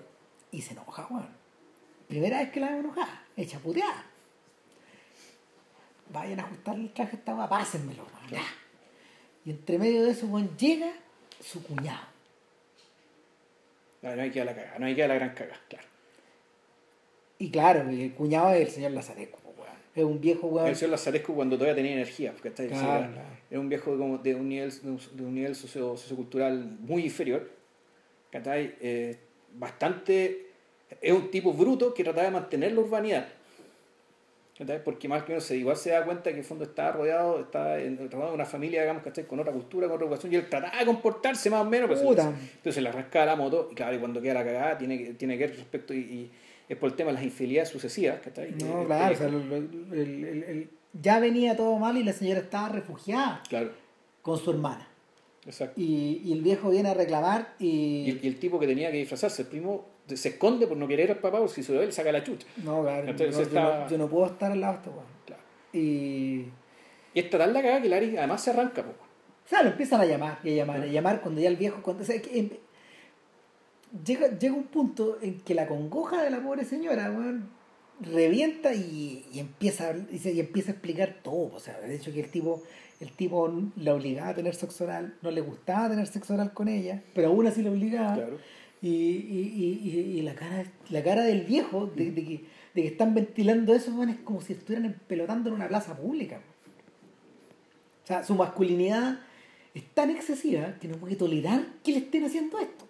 [0.51, 1.29] y se enoja, weón.
[2.09, 4.05] Primera vez que la veo enojada, hecha puteada.
[6.12, 8.31] Vayan a ajustarle el traje a esta weá, pásenmelo, weón.
[8.31, 8.43] ya.
[9.45, 10.93] Y entre medio de eso, weón, llega
[11.41, 12.07] su cuñado.
[14.03, 15.87] Ah, No hay que dar la cagada, no hay que dar la gran cagada, claro.
[17.39, 19.40] Y claro, el cuñado es el señor Lazareco, weón.
[20.01, 20.68] Es un viejo, weón.
[20.68, 24.18] El señor Lazarescu cuando todavía tenía energía, porque está Claro, era, era un viejo como
[24.18, 27.51] de un nivel, de un, nivel socio- sociocultural muy inferior.
[28.31, 28.74] ¿cachai?
[28.81, 29.16] Eh,
[29.55, 30.47] bastante.
[31.01, 33.28] Es un tipo bruto que trataba de mantener la urbanidad.
[34.59, 34.85] ¿cachai?
[34.85, 37.40] Porque más que menos se, igual se da cuenta que en el fondo está rodeado,
[37.40, 39.24] está en, rodeado de una familia, digamos, ¿cachai?
[39.27, 41.89] con otra cultura, con otra educación, y él trataba de comportarse más o menos.
[41.89, 42.28] Pero se- Puta.
[42.28, 45.14] entonces se le arranca la moto, y claro, y cuando queda la cagada, tiene que,
[45.14, 46.31] tiene que ver respecto, y, y
[46.70, 48.20] es por el tema de las infidelidades sucesivas.
[48.20, 48.52] ¿cachai?
[48.52, 52.12] No, claro, o sea, lo- lo- el- el- el- ya venía todo mal y la
[52.12, 53.70] señora estaba refugiada Claro,
[54.22, 54.88] con su hermana.
[55.47, 55.80] exacto.
[55.80, 57.66] Y, y el viejo viene a reclamar Y
[58.06, 58.10] y...
[58.10, 61.10] el, y el tipo que tenía que disfrazarse, el primo, se esconde por no querer
[61.10, 62.47] al papá, porque si se lo ve, le saca la chucha.
[62.64, 64.90] No, claro, Entonces no, yo, está- no, yo no puedo estar al lado de este
[64.90, 65.05] weón.
[65.26, 65.42] Claro.
[65.72, 66.44] Y...
[67.12, 68.90] Y esta tal la cagada que Larry además se arranca, po.
[68.90, 71.82] O sea, lo empiezan a llamar, y a llamar, a llamar cuando ya el viejo,
[71.82, 72.51] cuando, o sea, que em-
[74.05, 77.49] llega, llega un punto en que la congoja de la pobre señora, weón,
[78.01, 81.55] revienta y, y empieza y, se- y empieza a explicar todo.
[81.55, 82.62] O sea, de hecho que el tipo,
[83.01, 86.69] el tipo la obligaba a tener sexo oral, no le gustaba tener sexo oral con
[86.69, 88.15] ella, pero aún así la obligaba.
[88.15, 88.39] Claro.
[88.83, 89.53] Y, y,
[89.85, 92.45] y, y- y la cara la cara del viejo de, de que,
[92.75, 96.41] de que están ventilando eso weón, es como si estuvieran empelotando en una plaza pública
[98.03, 99.21] o sea su masculinidad
[99.75, 102.89] es tan excesiva que no puede tolerar que le estén haciendo esto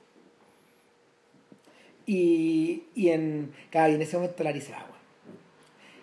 [2.06, 4.86] y, y en claro, y en ese momento Larry se va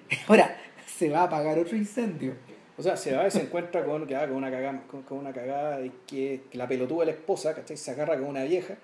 [0.28, 2.34] ahora se va a apagar otro incendio
[2.78, 6.42] O sea, se va y se encuentra con, con una cagada, con, una cagada que,
[6.50, 7.78] que la pelotuda de la esposa, ¿cachai?
[7.78, 8.78] Se agarra con una vieja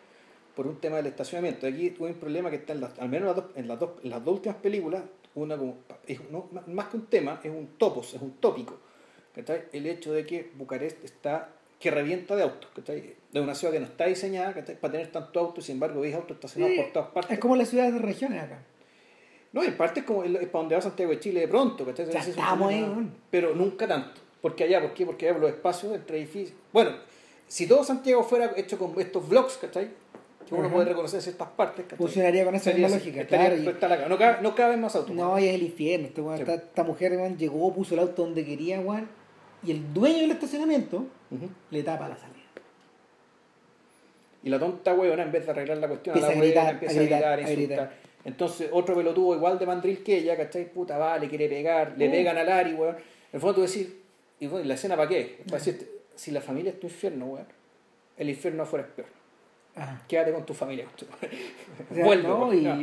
[0.56, 1.68] por un tema del estacionamiento.
[1.68, 3.80] Aquí hubo un problema que está en las, al menos en las dos, en las
[3.80, 5.04] dos, las dos últimas películas,
[5.36, 5.78] una como,
[6.08, 8.78] es, no, más que un tema, es un topos, es un tópico.
[9.34, 9.64] ¿cachai?
[9.72, 11.50] El hecho de que Bucarest está
[11.80, 13.16] que revienta de autos, ¿cachai?
[13.34, 14.80] De una ciudad que no está diseñada ¿cachai?
[14.80, 17.32] para tener tanto auto y sin embargo veis autos estacionados Sí, por todas partes.
[17.34, 18.60] es como las ciudades de regiones acá
[19.52, 22.10] No, en parte es como es para donde va Santiago de Chile de pronto, ¿cachai?
[22.12, 23.12] Ya estamos ahí.
[23.32, 24.22] Pero nunca tanto.
[24.42, 25.06] Porque allá, ¿por qué?
[25.06, 26.56] Porque allá los espacios entre edificios.
[26.72, 26.92] Bueno,
[27.48, 29.90] si todo Santiago fuera hecho con estos blocks, ¿cachai?
[30.48, 30.74] que uno Ajá.
[30.74, 31.86] puede reconocer ciertas partes.
[31.86, 31.98] ¿cachai?
[31.98, 35.16] Funcionaría con esa misma lógica, estaría- claro, y- no, cabe, no caben más autos.
[35.16, 36.08] No, y es el infierno.
[36.08, 36.40] Este Sí.
[36.42, 38.84] esta, esta mujer llegó, puso el auto donde quería,
[39.64, 41.06] y el dueño del estacionamiento
[41.72, 42.33] le tapa la salida.
[44.44, 46.64] Y la tonta huevona, en vez de arreglar la cuestión, Empieza a la a gritar,
[46.64, 47.78] huevona empieza a a gritar, gritar, a a insultar.
[47.88, 48.14] gritar.
[48.26, 50.72] Entonces, otro pelotudo igual de mandril que ella, ¿cachai?
[50.72, 52.12] Puta, va, le quiere pegar, le Mm.
[52.12, 52.96] pegan al Ari, weón.
[52.96, 53.02] En
[53.34, 53.90] el fondo tú decís,
[54.40, 55.38] y bueno, ¿y la escena para qué?
[55.40, 57.48] Es para decirte, si la familia es tu infierno, weón,
[58.18, 59.08] el infierno afuera es peor.
[59.76, 60.02] Ajá.
[60.08, 60.86] Quédate con tu familia.
[60.96, 62.78] O sea, Vuelve, no, y Ya.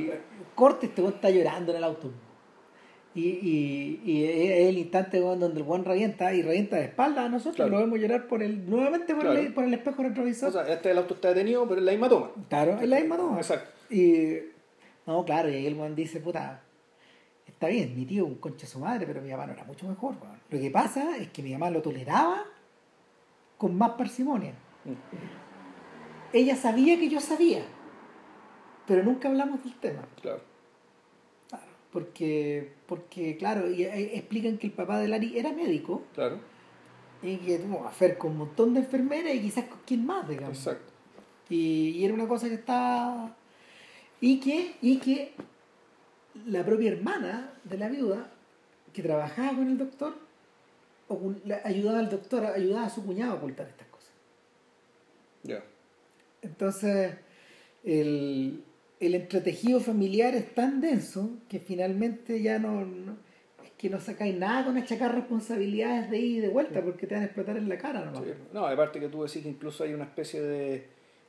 [0.54, 2.10] corte, este está llorando en el auto.
[3.12, 7.28] Y, y, y es el instante donde el weón revienta y revienta de espalda a
[7.28, 7.70] nosotros Claro.
[7.70, 9.38] y lo vemos llorar por el, nuevamente por, Claro.
[9.40, 10.48] el, por el espejo retrovisor.
[10.50, 12.30] O sea, este el auto está detenido, pero es la misma toma.
[12.48, 13.36] claro, es la misma toma.
[13.38, 13.68] Exacto.
[13.92, 14.36] Y
[15.06, 16.62] no, claro, y ahí el weón dice, puta,
[17.48, 20.14] está bien, mi tío un concha su madre, pero mi mamá no era mucho mejor.
[20.48, 22.44] Lo que pasa es que mi mamá lo toleraba
[23.58, 24.52] con más parsimonia.
[24.84, 24.92] Mm,
[26.32, 27.64] Ella sabía que yo sabía,
[28.86, 30.06] pero nunca hablamos del tema.
[30.22, 30.40] Claro.
[31.48, 36.40] Claro, porque, porque claro, y, eh, explican que el papá de Lari era médico Claro.
[37.22, 40.58] y que tuvo hacer con un montón de enfermeras y quizás con quién más, digamos.
[40.58, 40.92] Exacto.
[41.48, 43.36] Y, y era una cosa que estaba...
[44.20, 45.34] Y que, y que
[46.46, 48.32] la propia hermana de la viuda,
[48.92, 50.14] que trabajaba con el doctor,
[51.64, 54.10] ayudaba al doctor, ayudaba a su cuñado a ocultar estas cosas.
[55.44, 55.62] Ya.
[56.42, 57.14] Entonces,
[57.84, 58.64] el,
[59.00, 63.16] el entretejido familiar es tan denso que finalmente ya no, no-
[63.64, 67.14] es que no sacáis nada con achacar responsabilidades de ir y de vuelta porque te
[67.14, 68.22] van a explotar en la cara nomás.
[68.24, 68.30] Sí.
[68.52, 70.86] No, aparte que tú decís que incluso hay una especie de.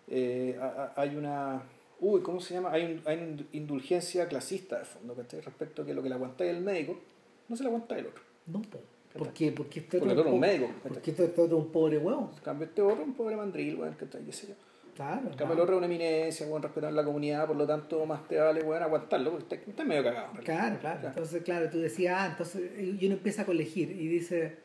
[0.09, 0.59] eh,
[0.95, 1.63] hay una.
[1.99, 2.71] Uy, ¿cómo se llama?
[2.71, 5.39] Hay, un- hay una indulgencia clasista de fondo, ¿cachai?
[5.41, 6.99] Respecto a que lo que le aguantáis el médico,
[7.47, 8.23] no se le aguanta el otro.
[8.47, 8.79] No, po.
[9.17, 9.51] ¿por qué?
[9.51, 10.71] Porque este Porque otro eres un médico.
[10.83, 12.31] Porque este otro es un pobre huevo.
[12.35, 14.23] En cambio, este otro es un pobre mandril, weón, ¿cachai?
[14.25, 14.53] ¿Qué sé yo?
[14.95, 15.21] Claro.
[15.31, 15.53] En cambio, no.
[15.53, 18.83] el otro es una eminencia, respetar la comunidad, por lo tanto, más te vale, weón,
[18.83, 20.33] aguantarlo, porque está, está medio cagado.
[20.43, 21.07] Claro, claro.
[21.07, 22.69] Entonces, claro, tú decías, ah, entonces
[22.99, 24.57] y uno empieza a colegir y dice,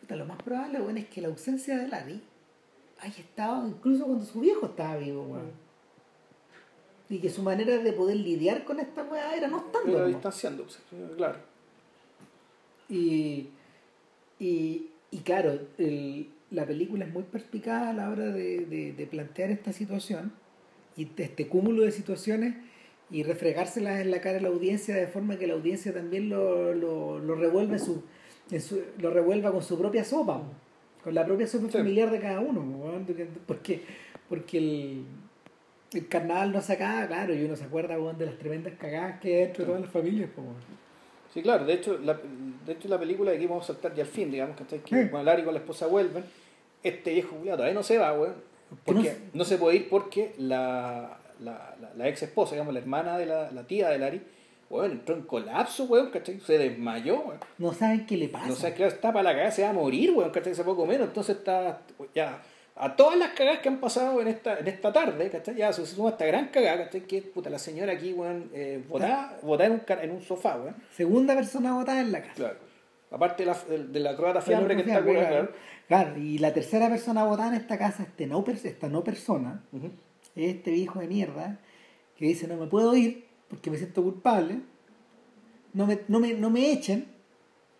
[0.00, 2.22] puta, lo más probable, bueno, es que la ausencia de Larry
[3.00, 5.50] haya estado incluso cuando su viejo estaba vivo, weón.
[7.08, 9.86] Y que su manera de poder lidiar con esta weá era no estando.
[9.86, 10.12] Pero nomás.
[10.14, 10.78] distanciándose,
[11.16, 11.38] claro.
[12.88, 13.48] Y,
[14.38, 19.06] y, y claro, el- la película es muy perspicaz a la hora de, de- de
[19.06, 20.32] plantear esta situación
[20.96, 22.54] y de este cúmulo de situaciones
[23.10, 26.74] y refregárselas en la cara a la audiencia de forma que la audiencia también lo,
[26.74, 30.42] lo, lo revuelva en su, lo revuelva con su propia sopa,
[31.04, 31.78] con la propia sopa Sí.
[31.78, 32.64] familiar de cada uno,
[33.46, 33.82] porque,
[34.28, 35.04] porque, el,
[35.92, 39.36] el carnaval no se acaba, claro, y uno se acuerda de las tremendas cagadas que
[39.36, 40.42] hay entre todas las familias, po.
[41.32, 42.18] Sí, claro, de hecho, la,
[42.66, 44.80] de hecho la película de aquí vamos a saltar ya al fin, digamos, ¿cachai?
[44.80, 45.08] Que Sí.
[45.10, 46.24] cuando Larry con la esposa vuelven,
[46.82, 48.34] este viejo Julián todavía no se va, weón.
[48.70, 52.80] No Porque no se puede ir porque la, la, la, la ex esposa, digamos, la
[52.80, 54.22] hermana de la, la tía de Larry,
[54.68, 56.38] weón, entró en colapso, weón, ¿cachai?
[56.40, 57.40] Se desmayó, weón.
[57.58, 58.46] No saben qué le pasa.
[58.46, 60.54] No sé, claro, está para la cagada, se va a morir, weón, ¿cachai?
[60.54, 61.80] Se poco menos, entonces está
[62.14, 62.40] ya
[62.76, 65.56] a todas las cagadas que han pasado en esta, en esta tarde, ¿cachai?
[65.56, 67.02] Ya se suma esta gran cagada, ¿cachai?
[67.02, 70.76] Que puta, la señora aquí, weón, eh, botada, botada en, un, en un sofá, weón.
[70.96, 72.34] Segunda persona votada en la casa.
[72.34, 72.69] Claro.
[73.10, 75.52] Aparte de la, de, de la croata fiambre que está curada, claro.
[75.88, 79.64] Claro, y la tercera persona votada en esta casa, este no, esta no persona,
[80.36, 81.58] es este hijo de mierda,
[82.16, 84.60] que dice, no me puedo ir porque me siento culpable,
[85.72, 87.06] no me, no me, no me echen,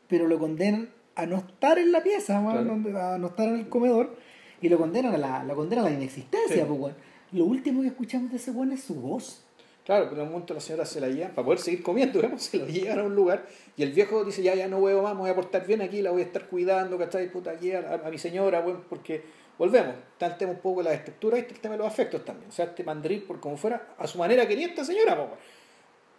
[0.09, 2.73] pero lo condenan a no estar en la pieza, Claro.
[2.99, 4.17] a no estar en el comedor,
[4.61, 6.73] y lo condenan a la, lo condenan a la inexistencia, Sí.
[6.77, 6.95] pues.
[7.33, 9.45] Lo último que escuchamos de ese weón es su voz.
[9.85, 12.59] Claro, pero en un momento la señora se la lleva, para poder seguir comiendo, se
[12.59, 13.47] lo llevan a un lugar
[13.77, 16.03] y el viejo dice, ya, ya no huevo más, me voy a portar bien aquí,
[16.03, 17.31] la voy a estar cuidando, ¿cachai?
[17.31, 19.23] Puta, aquí a, mi señora, bueno, porque
[19.59, 22.25] volvemos, está tema un poco de la estructura y está el tema de los afectos
[22.25, 22.51] también.
[22.51, 25.31] O sea, este mandril, por como fuera, a su manera quería esta señora, weón.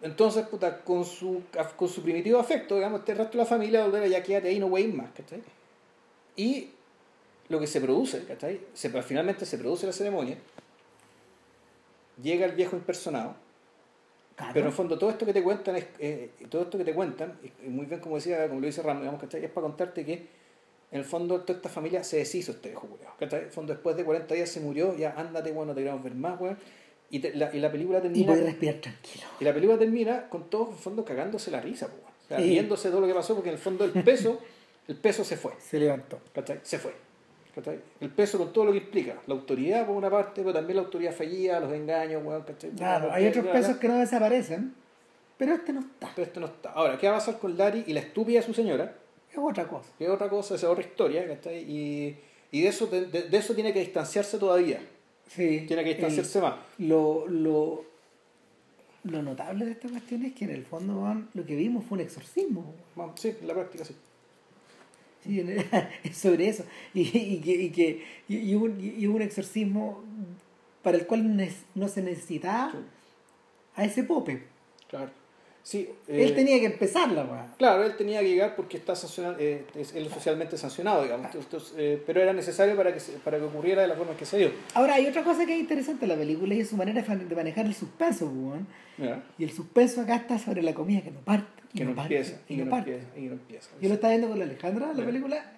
[0.02, 1.44] Entonces, puta, con su,
[1.76, 4.66] con su primitivo afecto, digamos, este resto de la familia, volver ya quédate ahí, no
[4.66, 5.44] weís más, ¿cachai?
[6.36, 6.72] Y
[7.50, 8.62] lo que se produce, ¿cachai?
[8.74, 10.38] Se, finalmente se produce la ceremonia,
[12.22, 13.36] llega el viejo impersonado,
[14.42, 14.54] Claro.
[14.54, 16.94] pero en el fondo todo esto que te cuentan es eh, todo esto que te
[16.94, 19.44] cuentan, y- y muy bien como decía, como lo dice Ramos, digamos, ¿cachai?
[19.46, 20.14] es para contarte que
[20.92, 22.88] en el fondo toda esta familia se deshizo este viejo.
[23.20, 26.04] En el fondo después de 40 días se murió, ya ándate, bueno, no te queremos
[26.04, 26.58] ver más, weón.
[27.10, 28.26] Y, te- la, y la película y termina.
[28.28, 29.26] puede respirar tranquilo.
[29.40, 32.00] Y la película termina con todo en el fondo cagándose la risa, weón.
[32.02, 32.44] O sea, Sí.
[32.44, 34.40] riéndose de todo lo que pasó, porque en el fondo el peso,
[34.88, 36.20] el peso se fue, Se levantó.
[36.34, 36.60] ¿cachai?
[36.64, 36.94] Se fue.
[37.99, 39.15] El peso con todo lo que implica.
[39.28, 42.72] La autoridad por una parte, pero también la autoridad fallida, los engaños, weón, ¿cachai?
[42.72, 44.73] Claro, hay otros pesos que no desaparecen,
[45.38, 46.11] pero este no está.
[46.15, 46.72] Pero esto no está.
[46.72, 48.95] Ahora, ¿qué va a pasar con Larry y la estúpida de su señora?
[49.32, 49.90] Es otra cosa.
[49.99, 51.60] Es otra cosa, esa es otra historia, ¿cachai?
[51.69, 52.15] Y,
[52.52, 54.80] y de, eso, de, eso tiene que distanciarse todavía.
[55.28, 56.56] Sí, Tiene que distanciarse el- más.
[56.80, 57.86] Lo, lo,
[59.06, 62.02] lo notable de esta cuestión es que en el fondo lo que vimos fue un
[62.03, 62.73] exorcismo.
[63.15, 63.95] Sí, en la práctica sí.
[65.23, 65.45] Sí,
[66.14, 66.64] sobre eso.
[66.93, 70.03] Y, y que, y, que y, un- y un exorcismo
[70.81, 71.38] para el cual
[71.76, 72.73] no se necesitaba
[73.76, 74.43] a ese pope.
[74.89, 75.10] Claro.
[75.64, 77.45] Sí, Él eh, tenía que empezarla, weón.
[77.60, 81.35] Claro, él tenía que llegar porque está sancionado, eh, es, él es socialmente sancionado, digamos.
[81.35, 84.39] Entonces, eh, pero era necesario para que, para que ocurriera de la forma que se
[84.39, 84.52] dio.
[84.73, 87.35] Ahora, hay otra cosa que es interesante en la película y es su manera de
[87.35, 88.34] manejar el suspenso.
[89.38, 91.61] Y el suspenso acá está sobre la comida que no parte.
[91.73, 93.69] Y Que no empieza, y no empieza, y no empieza.
[93.81, 95.52] Yo lo estaba viendo con la Alejandra, la película,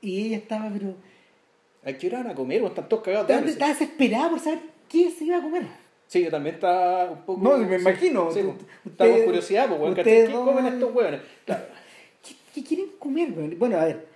[0.00, 0.94] y ella estaba, pero.
[1.84, 2.62] ¿A qué hora van a comer?
[2.62, 3.50] ¿O están todos cagados de hambre?
[3.52, 5.66] Estaba desesperada por saber qué se iba a comer.
[6.06, 7.40] Sí, yo también estaba un poco...
[7.42, 8.30] No, me imagino.
[8.32, 8.40] Sí,
[8.86, 9.94] estaba con curiosidad, pues.
[10.04, 11.20] ¿Qué comen estos hueones?
[12.54, 13.30] ¿Qué, quieren comer?
[13.56, 14.06] Bueno, a ver,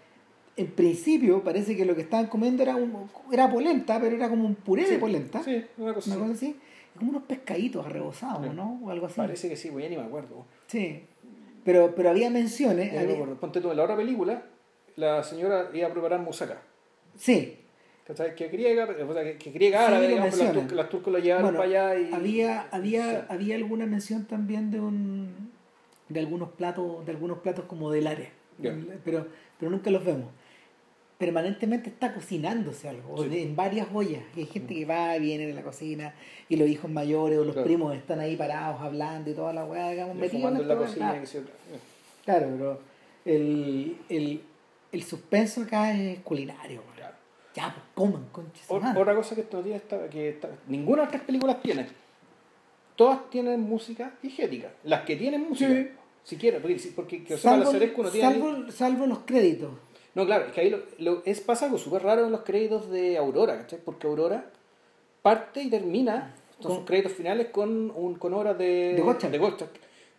[0.56, 4.46] en principio parece que lo que estaban comiendo era un, era polenta, pero era como
[4.46, 5.42] un puré de polenta.
[5.42, 6.32] Sí, una cosa Una así.
[6.32, 6.56] cosa así.
[6.98, 8.52] Como unos pescaditos arrebozados, Sí.
[8.54, 8.80] ¿no?
[8.84, 9.16] O algo así.
[9.16, 10.44] Parece que sí, pues ya ni me acuerdo.
[10.66, 11.04] Sí.
[11.64, 12.92] Pero, pero había menciones.
[12.92, 13.34] No me había-.
[13.40, 14.42] Ponte tú, en la otra película,
[14.96, 16.60] la señora iba a preparar moussaka.
[17.16, 17.58] Sí.
[18.06, 18.34] ¿Cachai?
[18.34, 21.58] Que griega, o sea, que, griega árabe, digamos, las turcas, las turcos lo llevaron Bueno,
[21.58, 22.12] para allá y...
[22.12, 23.26] había, había, Sí.
[23.28, 25.52] había alguna mención también de un
[26.08, 28.30] de algunos platos, de algunos platos como del área.
[29.04, 29.26] Pero,
[29.58, 30.28] pero nunca los vemos.
[31.22, 33.42] Permanentemente está cocinándose algo, Sí.
[33.42, 34.22] en varias ollas.
[34.34, 36.14] Y hay gente que va y viene de la cocina,
[36.48, 37.64] y los hijos mayores o los Claro.
[37.66, 41.20] primos están ahí parados hablando y toda la weá, digamos, metidos en la cocina.
[41.20, 41.42] que se-
[42.24, 42.80] Claro, pero
[43.24, 44.40] el, el,
[44.90, 46.82] el suspenso acá es culinario.
[46.96, 47.14] Claro.
[47.54, 48.26] Ya, pues coman,
[48.68, 49.00] O- madre.
[49.00, 51.86] Otra cosa que esto no tiene, esta- que esta- ninguna de estas películas tiene.
[52.96, 54.70] Todas tienen música diegética.
[54.82, 55.88] Las que tienen música, Sí.
[56.24, 58.28] siquiera, porque, porque que la Salvo, Ceresco no tiene...
[58.32, 59.70] salvo, salvo los créditos.
[60.14, 62.90] No, claro, es que ahí lo, lo- es, pasa algo súper raro en los créditos
[62.90, 63.78] de Aurora, ¿cachai?
[63.84, 64.44] Porque Aurora
[65.22, 69.38] parte y termina con Con- sus créditos finales con, un, con obras de, De.
[69.38, 69.70] Gottschalk.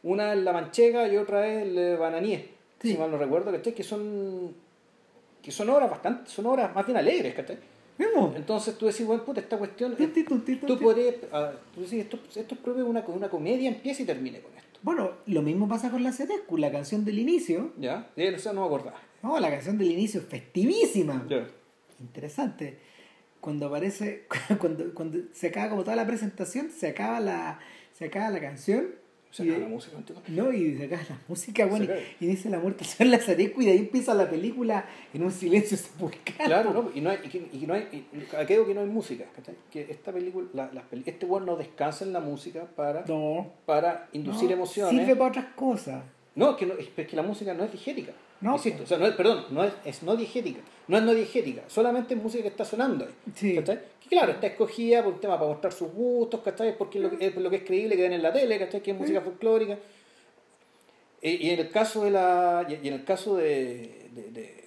[0.03, 2.49] Una es La Manchega y otra es el Bananier,
[2.81, 2.91] Sí.
[2.93, 3.73] si mal no recuerdo, ¿cachai?
[3.73, 4.53] Que son,
[5.41, 7.57] que son obras bastante, son obras más bien alegres, ¿cachai?
[7.97, 8.35] ¿Vemos?
[8.35, 11.99] Entonces tú decís, bueno, puta, esta cuestión, eh, Tuti, tuti, tú podrías, ah, tú decís,
[12.01, 14.79] esto, esto es propio de una, una comedia, empieza y termine con esto.
[14.81, 17.71] Bueno, lo mismo pasa con la Cedescu, la canción del inicio.
[17.77, 18.09] ¿Ya?
[18.15, 18.97] De eso no me acordaba.
[19.23, 21.25] No, la canción del inicio es festivísima.
[21.29, 21.47] Ya.
[21.99, 22.77] Interesante.
[23.39, 24.27] Cuando aparece,
[24.59, 27.59] cuando, cuando se acaba como toda la presentación, se acaba la,
[27.97, 29.01] se acaba la canción.
[29.31, 29.97] Se y, acaba la música.
[30.27, 31.85] No, y se acaba la música, bueno,
[32.19, 35.23] y, y dice la muerte del señor Lazarescu y de ahí empieza la película en
[35.23, 36.47] un silencio sepulcral.
[36.47, 36.91] Claro, ¿no?
[36.93, 37.17] Y, no hay,
[37.51, 38.05] y, no hay,
[38.37, 39.55] aquello que no hay música, ¿cachai?
[39.71, 43.51] Que esta película, la, peli- este weón no descansa en la música para, No.
[43.65, 44.91] para inducir no, emociones.
[44.99, 46.03] Sirve para otras cosas.
[46.35, 48.11] No, es que, no, es que la música no es diegética.
[48.43, 48.91] No, Insisto, pues.
[48.91, 50.59] o sea, no es, perdón, no es, es no diegética.
[50.87, 53.13] No es no diegética, solamente es música que está sonando ahí.
[53.35, 53.55] Sí.
[53.55, 53.79] ¿cachai?
[54.01, 56.77] Que claro, está escogida por un tema para mostrar sus gustos, ¿cachai?
[56.77, 58.81] Porque es lo, que- es lo que es creíble que ven en la tele, ¿cachai?
[58.83, 59.77] Que es música folclórica.
[61.21, 62.65] Y en el caso de la.
[62.69, 64.09] Y en el caso de.
[64.13, 64.63] de, de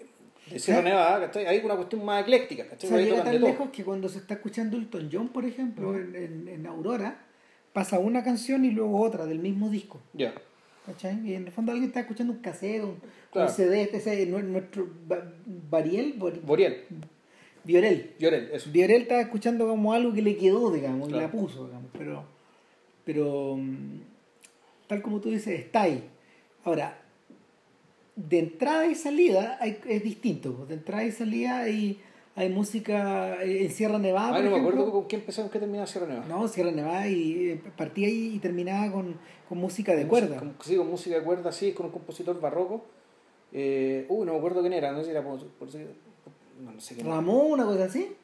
[0.50, 0.80] de Sierra.
[0.80, 1.44] Nevada, ¿cachai?
[1.46, 2.88] Hay una cuestión más ecléctica, O ¿cachai?
[2.88, 6.14] sea, Ahí llega tan lejos que cuando se está escuchando Elton John, por ejemplo, en,
[6.14, 7.18] en- en Aurora,
[7.72, 10.00] pasa una canción y luego otra del mismo disco.
[10.14, 10.32] Ya.
[10.86, 11.18] ¿Cachai?
[11.28, 12.96] Y en el fondo alguien está escuchando un cassette, un,
[13.32, 13.50] Claro.
[13.50, 15.32] un CD, este ese, nue- nuestro Ba-
[15.68, 16.84] Bariel, Bori- Boriel,
[17.64, 18.12] Viorel.
[18.20, 18.70] Llorel, eso.
[18.70, 22.24] Viorel estaba escuchando como algo que le quedó, digamos, y la puso, digamos, pero,
[23.04, 24.00] pero mm,
[24.86, 26.04] tal como tú dices, está ahí.
[26.64, 26.96] Ahora,
[28.14, 30.54] de entrada y salida hay- es distinto.
[30.54, 31.98] pues, De entrada y salida hay,
[32.36, 34.28] hay música eh, en Sierra Nevada.
[34.34, 34.70] Por no me ejemplo.
[34.72, 36.26] acuerdo con qué empezó, con qué terminó Sierra Nevada.
[36.28, 39.16] No, Sierra Nevada y eh, partía ahí y terminaba con,
[39.48, 40.28] con música de Con cuerda.
[40.28, 42.84] música- con- sí, con música de cuerda, sí, con un compositor barroco.
[43.52, 45.68] Eh, uy, no me acuerdo quién era, no sé si era por, por-
[46.60, 47.16] no, no sé quién era.
[47.16, 48.14] Ramón, una cosa así.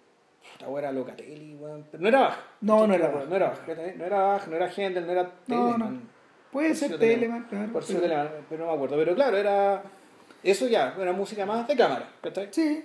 [0.59, 1.87] Esta era Locatelli, weón.
[1.91, 2.39] Pero no era Bach.
[2.61, 3.29] No, no era Bach.
[3.29, 3.67] No era Bach,
[3.97, 5.95] no era Bach, no era Händel, no era No, Telemann.
[5.95, 6.01] no.
[6.51, 7.73] Puede Por ser Telemann, claro.
[7.73, 8.97] Por si pero- Telemann, pero no me acuerdo.
[8.97, 9.83] Pero claro, era.
[10.43, 12.49] Eso ya, era música más de cámara, ¿cachai?
[12.51, 12.85] Sí.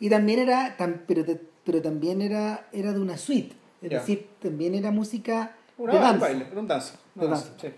[0.00, 1.24] Y también era, tam- pero,
[1.64, 3.54] pero también era, era de una suite.
[3.82, 6.98] Es decir, también era música Una de un baile, era un danza.
[7.14, 7.68] una De danza, danza.
[7.68, 7.74] sí.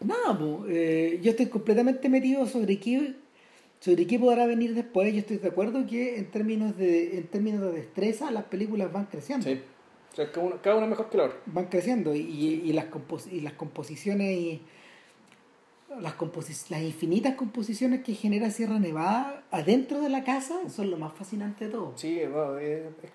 [0.00, 3.14] Nada, po, eh, yo estoy completamente metido sobre qué,
[3.80, 5.12] sobre qué podrá venir después.
[5.12, 9.06] Yo estoy de acuerdo que en términos de, en términos de destreza las películas van
[9.06, 9.44] creciendo.
[9.44, 9.60] Sí.
[10.12, 11.38] O sea, cada una, cada una mejor que la otra.
[11.46, 14.62] Van creciendo y, y- y las, compos- y las composiciones y
[16.00, 16.14] las,
[16.70, 21.66] las infinitas composiciones que genera Sierra Nevada adentro de la casa son lo más fascinante
[21.66, 21.92] de todo.
[21.96, 23.10] Sí, bueno, eh, es-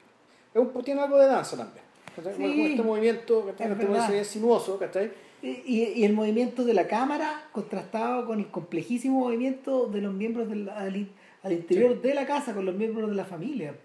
[0.54, 1.84] es un- tiene algo de danza también.
[2.16, 2.20] Sí.
[2.20, 3.44] Este movimiento.
[3.50, 5.12] Es Este movimiento sinuoso, ¿cachai?
[5.42, 10.48] Y, y- el movimiento de la cámara contrastado con el complejísimo movimiento de los miembros
[10.50, 11.10] del, al, in-
[11.42, 13.76] al interior de la casa, con los miembros de la familia,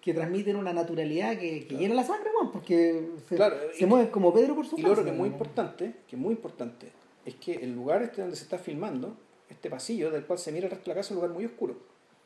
[0.00, 3.86] que transmiten una naturalidad que, que llena la sangre, weón, porque se, Claro, se y-
[3.86, 6.20] mueven como Pedro por su Y lo otro casa, que es muy importante, que es
[6.22, 6.92] muy importante,
[7.26, 9.16] es que el lugar este donde se está filmando,
[9.50, 11.44] este pasillo del cual se mira el resto de la casa, es un lugar muy
[11.44, 11.76] oscuro.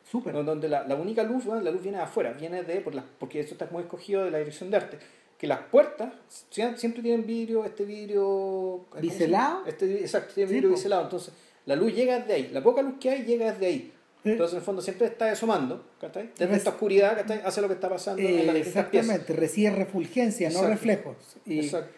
[0.08, 0.32] Súper.
[0.44, 3.40] Donde- la, la única luz, la luz viene de afuera, viene de, por las, porque
[3.40, 4.98] eso está muy escogido de la dirección de arte,
[5.38, 6.12] que las puertas
[6.50, 8.86] sie- siempre tienen vidrio, este vidrio...
[9.00, 9.64] ¿Biselado?
[9.66, 10.76] Este, exacto, tiene Sí, vidrio po.
[10.76, 11.34] biselado, entonces
[11.66, 13.92] la luz llega desde ahí, la poca luz que hay llega desde ahí.
[14.22, 14.30] Sí.
[14.32, 16.28] Entonces en el fondo siempre está asomando, ¿cachai?
[16.30, 17.40] Desde Res- esta oscuridad, ¿cachai?
[17.44, 18.86] Hace lo que está pasando en Eh, distintas piezas.
[19.16, 21.16] exactamente, recibe refulgencia, no reflejos.
[21.46, 21.90] Y, Exacto.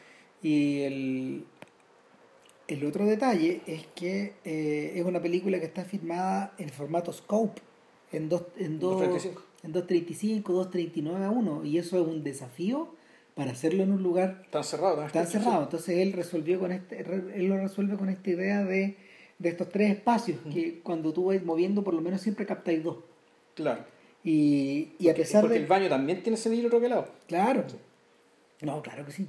[0.42, 1.44] y el,
[2.68, 7.60] el otro detalle es que eh, es una película que está filmada en formato scope,
[8.12, 9.40] en dos, en dos, 2.35.
[9.64, 12.94] en 2.35, 2.39 a 1, y eso es un desafío
[13.34, 15.04] para hacerlo en un lugar Están cerrados.
[15.04, 15.10] ¿no?
[15.10, 15.62] tan cerrado.
[15.62, 18.96] Entonces él resolvió con este, él lo resuelve con esta idea de,
[19.38, 22.98] de estos tres espacios, que cuando tú vas moviendo por lo menos siempre captáis dos.
[23.54, 23.84] Claro.
[24.24, 25.60] Y, y a Porque- pesar porque de...
[25.62, 27.08] el baño también tiene ese vidrio troquelado.
[27.26, 27.64] Claro.
[28.60, 29.26] No, claro que sí.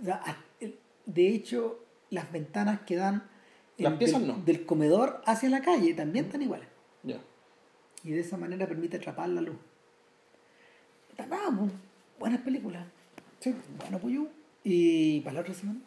[0.00, 1.78] O sea, a- el- de hecho,
[2.10, 3.28] las ventanas que dan
[3.78, 4.42] Las en- piezas del, no.
[4.44, 6.68] del comedor hacia la calle también están iguales.
[7.02, 7.18] Ya.
[8.04, 9.56] Y de esa manera permite atrapar la luz.
[11.16, 11.28] Pues,
[12.18, 12.84] buenas películas.
[13.40, 13.54] Sí.
[13.78, 14.26] Bueno, pues yo.
[14.64, 15.80] Y para la otra semana,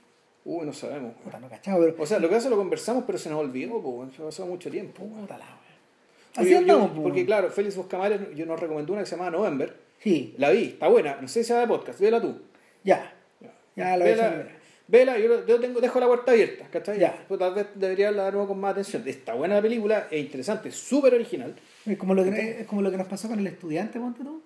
[0.46, 1.14] Uy, no sabemos.
[1.24, 1.96] puta, no cachado, pero.
[2.02, 4.70] O sea, lo que hace lo conversamos, pero se nos olvidó, pues, se pasó mucho
[4.70, 5.04] tiempo.
[5.06, 5.46] Puta la
[6.36, 9.30] Así yo- andamos, yo- porque claro, Félix Buscamares yo nos recomendó una que se llama
[9.30, 9.80] November.
[10.00, 11.18] Sí, La vi, está buena.
[11.22, 12.42] No sé si sea de podcast, vela tú.
[12.84, 13.14] ya.
[13.76, 14.44] Ya la voy a echar de
[14.88, 17.00] Vela, yo, yo tengo, dejo la puerta abierta, ¿cachai?
[17.00, 17.26] Ya.
[17.28, 19.02] Pues tal vez debería hablar con más atención.
[19.08, 21.56] Está buena la película, es interesante, súper original.
[21.86, 24.42] Es como, lo que, es como lo que nos pasó con el estudiante, ponte tú.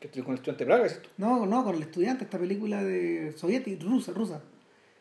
[0.00, 1.08] Que estoy con el estudiante de Praga, ¿es esto?
[1.18, 4.42] No, no, con el estudiante, esta película de soviética, rusa, rusa.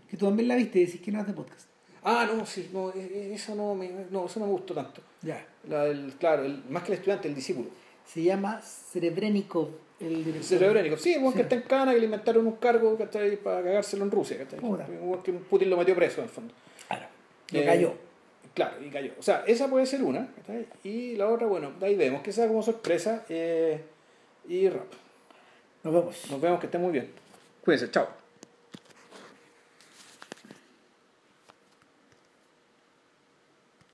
[0.10, 1.68] Que tú también la viste y decís que no de podcast.
[2.04, 5.02] Ah, no, sí, no, e- e- eso no me, no, eso no me gustó tanto.
[5.24, 5.46] Ya.
[5.68, 7.70] La del- claro, el, más que el estudiante, el discípulo.
[8.06, 9.70] Se llama Serebrennikov,
[10.02, 10.44] el director.
[10.44, 11.34] Sí, el Sí.
[11.36, 13.38] que está en cana, que le inventaron un cargo ¿cachai?
[13.38, 14.38] para cagárselo en Rusia.
[14.38, 14.60] ¿cachai?
[14.60, 16.54] Un que Putin lo metió preso, en el fondo.
[16.88, 17.06] Claro.
[17.52, 17.94] Lo Eh, cayó.
[18.54, 19.12] Claro, y cayó.
[19.18, 20.28] O sea, esa puede ser una.
[20.36, 20.66] ¿cachai?
[20.84, 23.26] Y la otra, bueno, de ahí vemos que sea como sorpresa.
[23.30, 23.82] eh,
[24.48, 24.92] y rap.
[25.84, 26.32] Nos vemos.
[26.32, 27.10] Nos vemos, que estén muy bien.
[27.64, 28.21] Cuídense, chao.